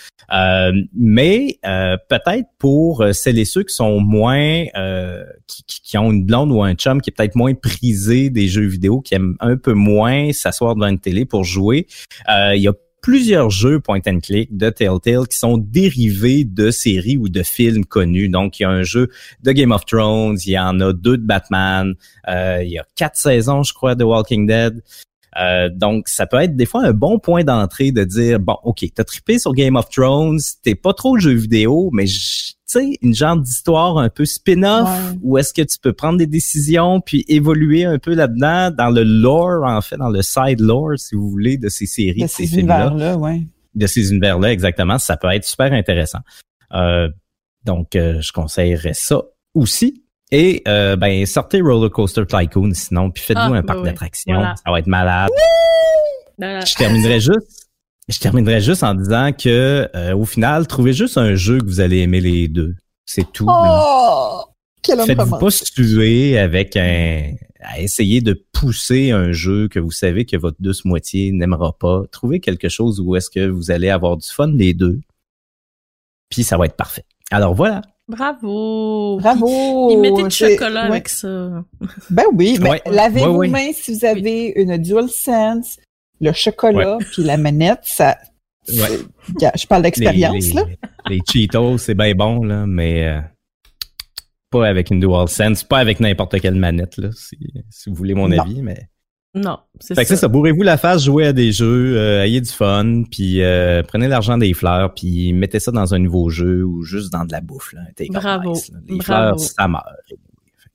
mais 0.94 1.58
peut-être 1.62 2.48
pour 2.58 3.04
celles 3.12 3.38
et 3.38 3.44
ceux 3.44 3.62
qui 3.62 3.74
sont 3.74 4.00
moins, 4.00 4.64
qui, 5.46 5.64
qui, 5.66 5.98
ont 5.98 6.10
une 6.10 6.24
blonde 6.24 6.50
ou 6.50 6.62
un 6.62 6.74
chum 6.74 7.00
qui 7.00 7.10
est 7.10 7.16
peut-être 7.16 7.36
moins 7.36 7.54
prisé 7.54 8.30
des 8.30 8.48
jeux 8.48 8.66
vidéo, 8.66 9.00
qui 9.00 9.14
aime 9.14 9.36
un 9.40 9.56
peu 9.56 9.72
moins 9.72 10.32
s'asseoir 10.32 10.74
devant 10.74 10.88
une 10.88 11.00
télé 11.00 11.24
pour 11.24 11.44
jouer, 11.44 11.86
il 12.28 12.60
y 12.60 12.68
a 12.68 12.72
plusieurs 13.02 13.50
jeux 13.50 13.80
point 13.80 14.00
and 14.06 14.20
click 14.20 14.56
de 14.56 14.70
Telltale 14.70 15.26
qui 15.28 15.36
sont 15.36 15.58
dérivés 15.58 16.44
de 16.44 16.70
séries 16.70 17.18
ou 17.18 17.28
de 17.28 17.42
films 17.42 17.84
connus. 17.84 18.28
Donc, 18.28 18.58
il 18.58 18.62
y 18.62 18.66
a 18.66 18.70
un 18.70 18.84
jeu 18.84 19.10
de 19.42 19.52
Game 19.52 19.72
of 19.72 19.84
Thrones, 19.84 20.38
il 20.46 20.52
y 20.52 20.58
en 20.58 20.80
a 20.80 20.92
deux 20.92 21.18
de 21.18 21.26
Batman, 21.26 21.94
euh, 22.28 22.62
il 22.62 22.70
y 22.70 22.78
a 22.78 22.86
quatre 22.94 23.16
saisons, 23.16 23.64
je 23.64 23.74
crois, 23.74 23.94
de 23.94 24.04
Walking 24.04 24.46
Dead. 24.46 24.82
Euh, 25.40 25.68
donc, 25.70 26.08
ça 26.08 26.26
peut 26.26 26.38
être 26.38 26.56
des 26.56 26.66
fois 26.66 26.84
un 26.84 26.92
bon 26.92 27.18
point 27.18 27.42
d'entrée 27.42 27.90
de 27.90 28.04
dire, 28.04 28.38
bon, 28.38 28.56
OK, 28.64 28.84
t'as 28.94 29.04
trippé 29.04 29.38
sur 29.38 29.52
Game 29.52 29.76
of 29.76 29.88
Thrones, 29.88 30.40
t'es 30.62 30.74
pas 30.74 30.92
trop 30.92 31.16
le 31.16 31.22
jeu 31.22 31.32
vidéo, 31.32 31.90
mais 31.92 32.06
sais, 32.78 32.98
une 33.02 33.14
genre 33.14 33.36
d'histoire 33.36 33.98
un 33.98 34.08
peu 34.08 34.24
spin-off 34.24 34.88
où 35.22 35.38
est-ce 35.38 35.52
que 35.52 35.62
tu 35.62 35.78
peux 35.80 35.92
prendre 35.92 36.18
des 36.18 36.26
décisions 36.26 37.00
puis 37.00 37.24
évoluer 37.28 37.84
un 37.84 37.98
peu 37.98 38.14
là-dedans 38.14 38.70
dans 38.70 38.90
le 38.90 39.02
lore, 39.02 39.64
en 39.64 39.80
fait, 39.80 39.96
dans 39.96 40.10
le 40.10 40.22
side 40.22 40.60
lore, 40.60 40.98
si 40.98 41.14
vous 41.14 41.28
voulez, 41.28 41.56
de 41.56 41.68
ces 41.68 41.86
séries, 41.86 42.22
de, 42.22 42.26
ces, 42.26 42.46
films-là. 42.46 43.16
Ouais. 43.16 43.42
De 43.74 43.86
ces 43.86 44.10
univers-là, 44.10 44.52
exactement. 44.52 44.98
Ça 44.98 45.16
peut 45.16 45.30
être 45.32 45.44
super 45.44 45.72
intéressant. 45.72 46.20
Euh, 46.74 47.08
donc, 47.64 47.96
euh, 47.96 48.20
je 48.20 48.32
conseillerais 48.32 48.94
ça 48.94 49.22
aussi. 49.54 50.02
Et 50.30 50.62
euh, 50.66 50.96
ben 50.96 51.26
sortez 51.26 51.60
Roller 51.60 51.90
Coaster 51.90 52.24
Tycoon 52.26 52.72
sinon, 52.72 53.10
puis 53.10 53.22
faites-vous 53.22 53.52
ah, 53.52 53.58
un 53.58 53.62
parc 53.62 53.84
d'attractions. 53.84 54.42
Ça 54.42 54.70
va 54.70 54.78
être 54.78 54.86
malade. 54.86 55.28
Je 56.38 56.74
terminerai 56.74 57.20
juste 57.20 57.61
je 58.08 58.18
terminerai 58.18 58.60
juste 58.60 58.82
en 58.82 58.94
disant 58.94 59.32
que 59.32 59.88
euh, 59.94 60.14
au 60.14 60.24
final, 60.24 60.66
trouvez 60.66 60.92
juste 60.92 61.18
un 61.18 61.34
jeu 61.34 61.58
que 61.58 61.66
vous 61.66 61.80
allez 61.80 61.98
aimer 61.98 62.20
les 62.20 62.48
deux. 62.48 62.74
C'est 63.06 63.30
tout. 63.32 63.46
Oh! 63.48 64.44
Faites-vous 64.84 65.38
pas 65.38 65.50
tuer 65.50 66.38
avec 66.38 66.76
un 66.76 67.32
à 67.62 67.80
essayer 67.80 68.20
de 68.20 68.44
pousser 68.52 69.12
un 69.12 69.32
jeu 69.32 69.68
que 69.68 69.78
vous 69.78 69.90
savez 69.90 70.24
que 70.24 70.36
votre 70.36 70.56
douce 70.60 70.84
moitié 70.84 71.30
n'aimera 71.32 71.78
pas. 71.78 72.02
Trouvez 72.10 72.40
quelque 72.40 72.68
chose 72.68 73.00
où 73.00 73.14
est-ce 73.16 73.30
que 73.30 73.48
vous 73.48 73.70
allez 73.70 73.88
avoir 73.88 74.16
du 74.16 74.28
fun 74.28 74.48
les 74.48 74.74
deux. 74.74 75.00
Puis 76.28 76.44
ça 76.44 76.56
va 76.56 76.66
être 76.66 76.76
parfait. 76.76 77.04
Alors 77.30 77.54
voilà. 77.54 77.82
Bravo! 78.08 79.18
Bravo! 79.20 79.90
Il 79.90 79.98
mettait 80.00 80.24
du 80.24 80.30
chocolat 80.30 80.82
avec 80.82 81.08
ça. 81.08 81.64
Ben 82.10 82.24
oui, 82.32 82.58
mais 82.60 82.82
lavez 82.86 83.24
vos 83.24 83.46
mains 83.46 83.70
si 83.72 83.94
vous 83.94 84.04
avez 84.04 84.52
une 84.56 84.76
DualSense, 84.76 85.78
le 86.22 86.32
chocolat 86.32 86.98
puis 87.12 87.22
la 87.22 87.36
manette, 87.36 87.80
ça. 87.82 88.16
Je 88.66 89.66
parle 89.66 89.82
d'expérience 89.82 90.54
là. 90.54 90.64
Les 91.10 91.20
Cheetos, 91.28 91.78
c'est 91.78 91.94
bien 91.94 92.14
bon 92.14 92.44
là, 92.44 92.64
mais 92.66 93.08
euh, 93.08 93.20
pas 94.50 94.66
avec 94.68 94.90
une 94.90 95.00
DualSense, 95.00 95.64
pas 95.64 95.78
avec 95.78 95.98
n'importe 95.98 96.40
quelle 96.40 96.54
manette 96.54 96.96
là, 96.96 97.10
si, 97.12 97.36
vous 97.88 97.94
voulez 97.94 98.14
mon 98.14 98.30
avis, 98.30 98.62
mais. 98.62 98.88
Non, 99.34 99.58
c'est 99.80 99.94
ça. 99.94 100.02
Fait 100.02 100.06
que 100.06 100.14
ça, 100.14 100.28
bourrez-vous 100.28 100.62
la 100.62 100.76
face, 100.76 101.04
jouez 101.04 101.26
à 101.26 101.32
des 101.32 101.52
jeux, 101.52 101.96
euh, 101.96 102.22
ayez 102.22 102.42
du 102.42 102.50
fun, 102.50 103.04
puis 103.10 103.42
euh, 103.42 103.82
prenez 103.82 104.06
l'argent 104.06 104.36
des 104.36 104.52
fleurs, 104.52 104.92
puis 104.92 105.32
mettez 105.32 105.58
ça 105.58 105.72
dans 105.72 105.94
un 105.94 105.98
nouveau 105.98 106.28
jeu 106.28 106.62
ou 106.62 106.82
juste 106.82 107.10
dans 107.10 107.24
de 107.24 107.32
la 107.32 107.40
bouffe 107.40 107.72
là. 107.72 107.80
Bravo. 108.10 108.54
Les 108.86 109.00
fleurs, 109.00 109.40
ça 109.40 109.66
meurt. 109.68 109.86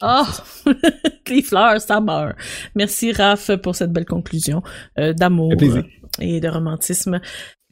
Oh, 0.01 0.25
les 1.27 1.41
fleurs, 1.41 1.81
ça 1.81 1.99
meurt. 1.99 2.37
Merci 2.75 3.11
Raph 3.11 3.55
pour 3.57 3.75
cette 3.75 3.91
belle 3.91 4.05
conclusion 4.05 4.61
euh, 4.99 5.13
d'amour 5.13 5.53
et 6.19 6.39
de 6.39 6.47
romantisme. 6.47 7.19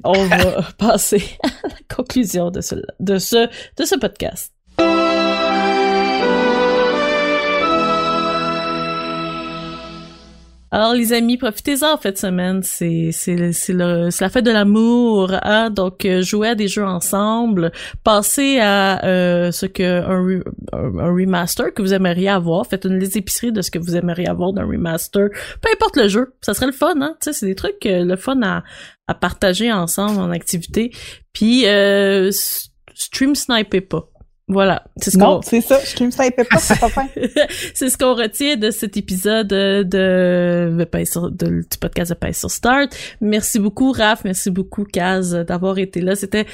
On 0.03 0.25
va 0.25 0.61
passer 0.77 1.23
à 1.43 1.67
la 1.67 1.95
conclusion 1.95 2.49
de 2.49 2.61
ce, 2.61 2.75
de 2.99 3.17
ce, 3.19 3.47
de 3.77 3.85
ce 3.85 3.95
podcast. 3.95 4.54
Alors 10.71 10.93
les 10.93 11.13
amis, 11.13 11.37
profitez-en 11.37 11.93
en 11.93 11.97
fait 11.97 12.17
semaine, 12.17 12.61
c'est 12.63 13.11
c'est 13.11 13.73
la 13.73 14.29
fête 14.29 14.45
de 14.45 14.51
l'amour, 14.51 15.31
hein? 15.43 15.69
donc 15.69 16.05
euh, 16.05 16.21
jouez 16.21 16.49
à 16.49 16.55
des 16.55 16.67
jeux 16.67 16.83
ensemble, 16.83 17.71
passez 18.03 18.59
à 18.59 19.05
euh, 19.05 19.51
ce 19.51 19.67
que 19.67 19.83
un, 19.83 21.13
remaster 21.13 21.73
que 21.73 21.81
vous 21.81 21.93
aimeriez 21.93 22.29
avoir, 22.29 22.65
faites 22.65 22.85
une 22.85 22.99
liste 22.99 23.15
épicerie 23.15 23.51
de 23.51 23.61
ce 23.61 23.71
que 23.71 23.79
vous 23.79 23.95
aimeriez 23.95 24.27
avoir 24.27 24.53
d'un 24.53 24.65
remaster, 24.65 25.29
peu 25.61 25.69
importe 25.71 25.97
le 25.97 26.07
jeu, 26.07 26.33
ça 26.41 26.53
serait 26.53 26.65
le 26.65 26.71
fun, 26.71 26.95
hein, 26.99 27.15
tu 27.21 27.31
c'est 27.31 27.45
des 27.45 27.55
trucs 27.55 27.85
euh, 27.85 28.03
le 28.03 28.15
fun 28.15 28.41
à 28.41 28.63
à 29.07 29.13
partager 29.13 29.71
ensemble 29.71 30.19
en 30.19 30.31
activité, 30.31 30.91
puis 31.31 31.67
euh, 31.67 32.31
stream 32.95 33.35
sniper 33.35 33.81
pas. 33.81 34.09
Voilà. 34.47 34.83
C'est 34.97 35.09
ce 35.11 35.17
non, 35.17 35.41
c'est 35.41 35.61
ça. 35.61 35.79
Je 35.79 36.09
ça 36.11 36.23
pas, 36.29 36.57
c'est 36.59 36.79
pas 36.79 36.89
c'est 37.73 37.89
ce 37.89 37.97
qu'on 37.97 38.13
retient 38.13 38.57
de 38.57 38.69
cet 38.69 38.95
épisode 38.95 39.47
de, 39.47 39.81
de, 39.81 40.85
de, 41.31 41.47
du 41.61 41.77
podcast 41.79 42.11
de 42.11 42.15
Pace 42.15 42.39
sur 42.39 42.51
Start. 42.51 42.95
Merci 43.21 43.57
beaucoup, 43.57 43.91
Raph. 43.91 44.23
Merci 44.23 44.51
beaucoup, 44.51 44.83
Kaz, 44.83 45.33
d'avoir 45.33 45.79
été 45.79 45.99
là. 45.99 46.15
C'était 46.15 46.45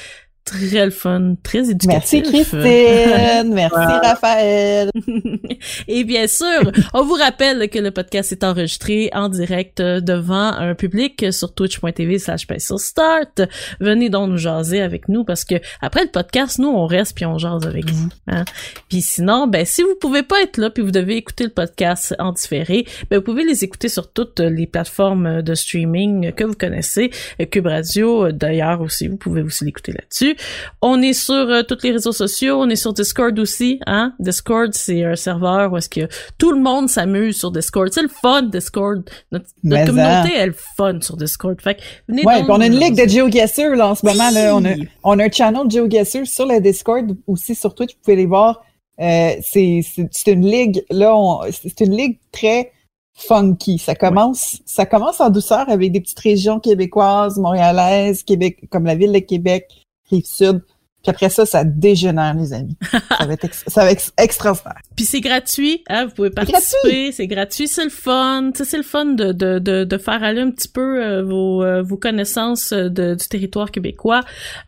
très 0.44 0.84
le 0.84 0.90
fun, 0.90 1.34
très 1.42 1.70
éducatif. 1.70 1.86
Merci 1.86 2.22
Christine, 2.22 3.54
merci 3.54 3.76
Raphaël. 4.02 4.90
Et 5.88 6.04
bien 6.04 6.26
sûr, 6.26 6.72
on 6.94 7.04
vous 7.04 7.14
rappelle 7.14 7.68
que 7.68 7.78
le 7.78 7.90
podcast 7.90 8.32
est 8.32 8.44
enregistré 8.44 9.10
en 9.12 9.28
direct 9.28 9.80
devant 9.80 10.52
un 10.52 10.74
public 10.74 11.26
sur 11.32 11.54
twitch.tv 11.54 12.18
slash 12.18 12.46
start. 12.58 13.42
Venez 13.80 14.10
donc 14.10 14.30
nous 14.30 14.36
jaser 14.36 14.80
avec 14.80 15.08
nous 15.08 15.24
parce 15.24 15.44
que 15.44 15.56
après 15.80 16.02
le 16.02 16.10
podcast, 16.10 16.58
nous 16.58 16.68
on 16.68 16.86
reste 16.86 17.14
puis 17.14 17.24
on 17.24 17.38
jase 17.38 17.66
avec 17.66 17.88
vous. 17.90 18.08
Hein? 18.28 18.44
Puis 18.88 19.02
sinon, 19.02 19.46
ben 19.46 19.64
si 19.64 19.82
vous 19.82 19.94
pouvez 20.00 20.22
pas 20.22 20.42
être 20.42 20.56
là 20.58 20.70
puis 20.70 20.82
vous 20.82 20.90
devez 20.90 21.16
écouter 21.16 21.44
le 21.44 21.50
podcast 21.50 22.14
en 22.18 22.32
différé, 22.32 22.86
ben 23.10 23.18
vous 23.18 23.24
pouvez 23.24 23.44
les 23.44 23.64
écouter 23.64 23.88
sur 23.88 24.12
toutes 24.12 24.40
les 24.40 24.66
plateformes 24.66 25.42
de 25.42 25.54
streaming 25.54 26.32
que 26.32 26.44
vous 26.44 26.54
connaissez, 26.54 27.10
Cube 27.50 27.66
Radio 27.66 28.32
d'ailleurs 28.32 28.80
aussi, 28.80 29.08
vous 29.08 29.16
pouvez 29.16 29.42
aussi 29.42 29.64
l'écouter 29.64 29.92
là-dessus. 29.92 30.31
On 30.80 31.00
est 31.02 31.12
sur 31.12 31.34
euh, 31.34 31.62
tous 31.62 31.78
les 31.82 31.92
réseaux 31.92 32.12
sociaux, 32.12 32.60
on 32.60 32.68
est 32.68 32.76
sur 32.76 32.92
Discord 32.92 33.38
aussi, 33.38 33.80
hein. 33.86 34.14
Discord, 34.18 34.72
c'est 34.74 35.04
un 35.04 35.16
serveur 35.16 35.72
où 35.72 35.76
est-ce 35.76 35.88
que 35.88 36.08
tout 36.38 36.52
le 36.52 36.60
monde 36.60 36.88
s'amuse 36.88 37.38
sur 37.38 37.50
Discord. 37.50 37.88
C'est 37.92 38.02
le 38.02 38.08
fun, 38.08 38.42
Discord. 38.42 39.08
Notre, 39.30 39.46
communauté 39.62 39.98
hein. 39.98 40.24
est 40.26 40.46
le 40.46 40.56
fun 40.76 41.00
sur 41.00 41.16
Discord. 41.16 41.60
Fait 41.60 41.78
venez 42.08 42.24
Ouais, 42.24 42.42
on 42.48 42.60
a 42.60 42.66
une 42.66 42.78
ligue 42.78 42.96
de 42.96 43.08
GeoGuessr, 43.08 43.76
là, 43.76 43.90
en 43.90 43.94
ce 43.94 44.06
moment, 44.06 44.30
là. 44.30 44.54
On 44.56 44.64
a, 44.64 44.74
on 45.04 45.18
a 45.18 45.24
un 45.24 45.30
channel 45.30 45.66
de 45.66 45.70
GeoGuessr 45.70 46.26
sur 46.26 46.46
le 46.46 46.60
Discord, 46.60 47.16
aussi 47.26 47.54
sur 47.54 47.74
Twitch, 47.74 47.94
vous 47.94 48.00
pouvez 48.02 48.16
les 48.16 48.26
voir. 48.26 48.62
Euh, 49.00 49.32
c'est 49.42 49.82
une 50.26 50.46
ligue, 50.46 50.84
là, 50.90 51.14
c'est 51.50 51.80
une 51.80 51.96
ligue 51.96 52.18
très 52.30 52.72
funky. 53.14 53.78
Ça 53.78 53.94
commence, 53.94 54.60
ça 54.64 54.86
commence 54.86 55.20
en 55.20 55.30
douceur 55.30 55.68
avec 55.68 55.92
des 55.92 56.00
petites 56.00 56.18
régions 56.18 56.60
québécoises, 56.60 57.38
montréalaises, 57.38 58.22
Québec, 58.22 58.64
comme 58.70 58.84
la 58.84 58.94
ville 58.94 59.12
de 59.12 59.18
Québec, 59.18 59.68
Rive-Sud. 60.12 60.62
Puis 61.02 61.10
après 61.10 61.28
ça, 61.28 61.46
ça 61.46 61.64
dégénère, 61.64 62.34
les 62.34 62.52
amis. 62.52 62.76
ça 63.18 63.26
va 63.26 63.32
être, 63.32 63.48
ça 63.52 63.84
va 63.84 63.90
être 63.90 64.12
extraordinaire. 64.18 64.78
Puis 64.96 65.04
c'est 65.04 65.20
gratuit, 65.20 65.82
hein, 65.88 66.06
vous 66.06 66.12
pouvez 66.12 66.30
participer, 66.30 67.12
c'est 67.12 67.26
gratuit, 67.26 67.68
c'est 67.68 67.84
le 67.84 67.90
fun, 67.90 68.50
c'est 68.54 68.76
le 68.76 68.82
fun 68.82 69.06
de, 69.06 69.32
de, 69.32 69.58
de, 69.58 69.84
de, 69.84 69.98
faire 69.98 70.22
aller 70.22 70.40
un 70.40 70.50
petit 70.50 70.68
peu 70.68 71.02
euh, 71.02 71.22
vos, 71.22 71.62
euh, 71.62 71.82
vos 71.82 71.96
connaissances 71.96 72.72
de, 72.72 73.14
du 73.14 73.28
territoire 73.28 73.70
québécois. 73.70 74.20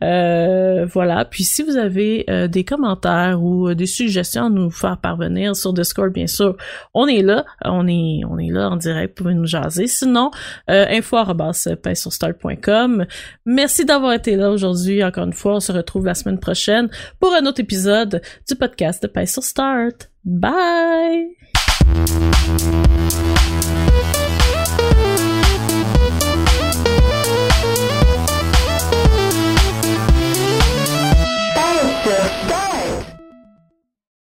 Euh, 0.02 0.86
voilà. 0.92 1.24
Puis 1.24 1.44
si 1.44 1.62
vous 1.62 1.76
avez 1.76 2.26
des 2.48 2.64
commentaires 2.64 3.42
ou 3.42 3.74
des 3.74 3.86
suggestions 3.86 4.46
à 4.46 4.50
nous 4.50 4.70
faire 4.70 4.98
parvenir 4.98 5.56
sur 5.56 5.72
Discord, 5.72 6.12
bien 6.12 6.26
sûr, 6.26 6.56
on 6.94 7.06
est 7.06 7.22
là, 7.22 7.44
on 7.64 7.86
est 7.86 8.22
on 8.28 8.38
est 8.38 8.50
là 8.50 8.70
en 8.70 8.76
direct, 8.76 9.18
vous 9.18 9.24
pouvez 9.24 9.34
nous 9.34 9.46
jaser. 9.46 9.86
Sinon, 9.86 10.30
euh, 10.70 10.86
info@painsurstart.com. 10.88 13.06
Merci 13.46 13.84
d'avoir 13.84 14.12
été 14.12 14.36
là 14.36 14.50
aujourd'hui. 14.50 15.02
Encore 15.04 15.24
une 15.24 15.32
fois, 15.32 15.56
on 15.56 15.60
se 15.60 15.72
retrouve 15.72 16.06
la 16.06 16.14
prochaine 16.40 16.88
pour 17.20 17.34
un 17.34 17.46
autre 17.46 17.60
épisode 17.60 18.20
du 18.48 18.54
podcast 18.56 19.02
de 19.02 19.08
Pain 19.08 19.26
sur 19.26 19.42
Start. 19.42 20.10
Bye! 20.24 21.36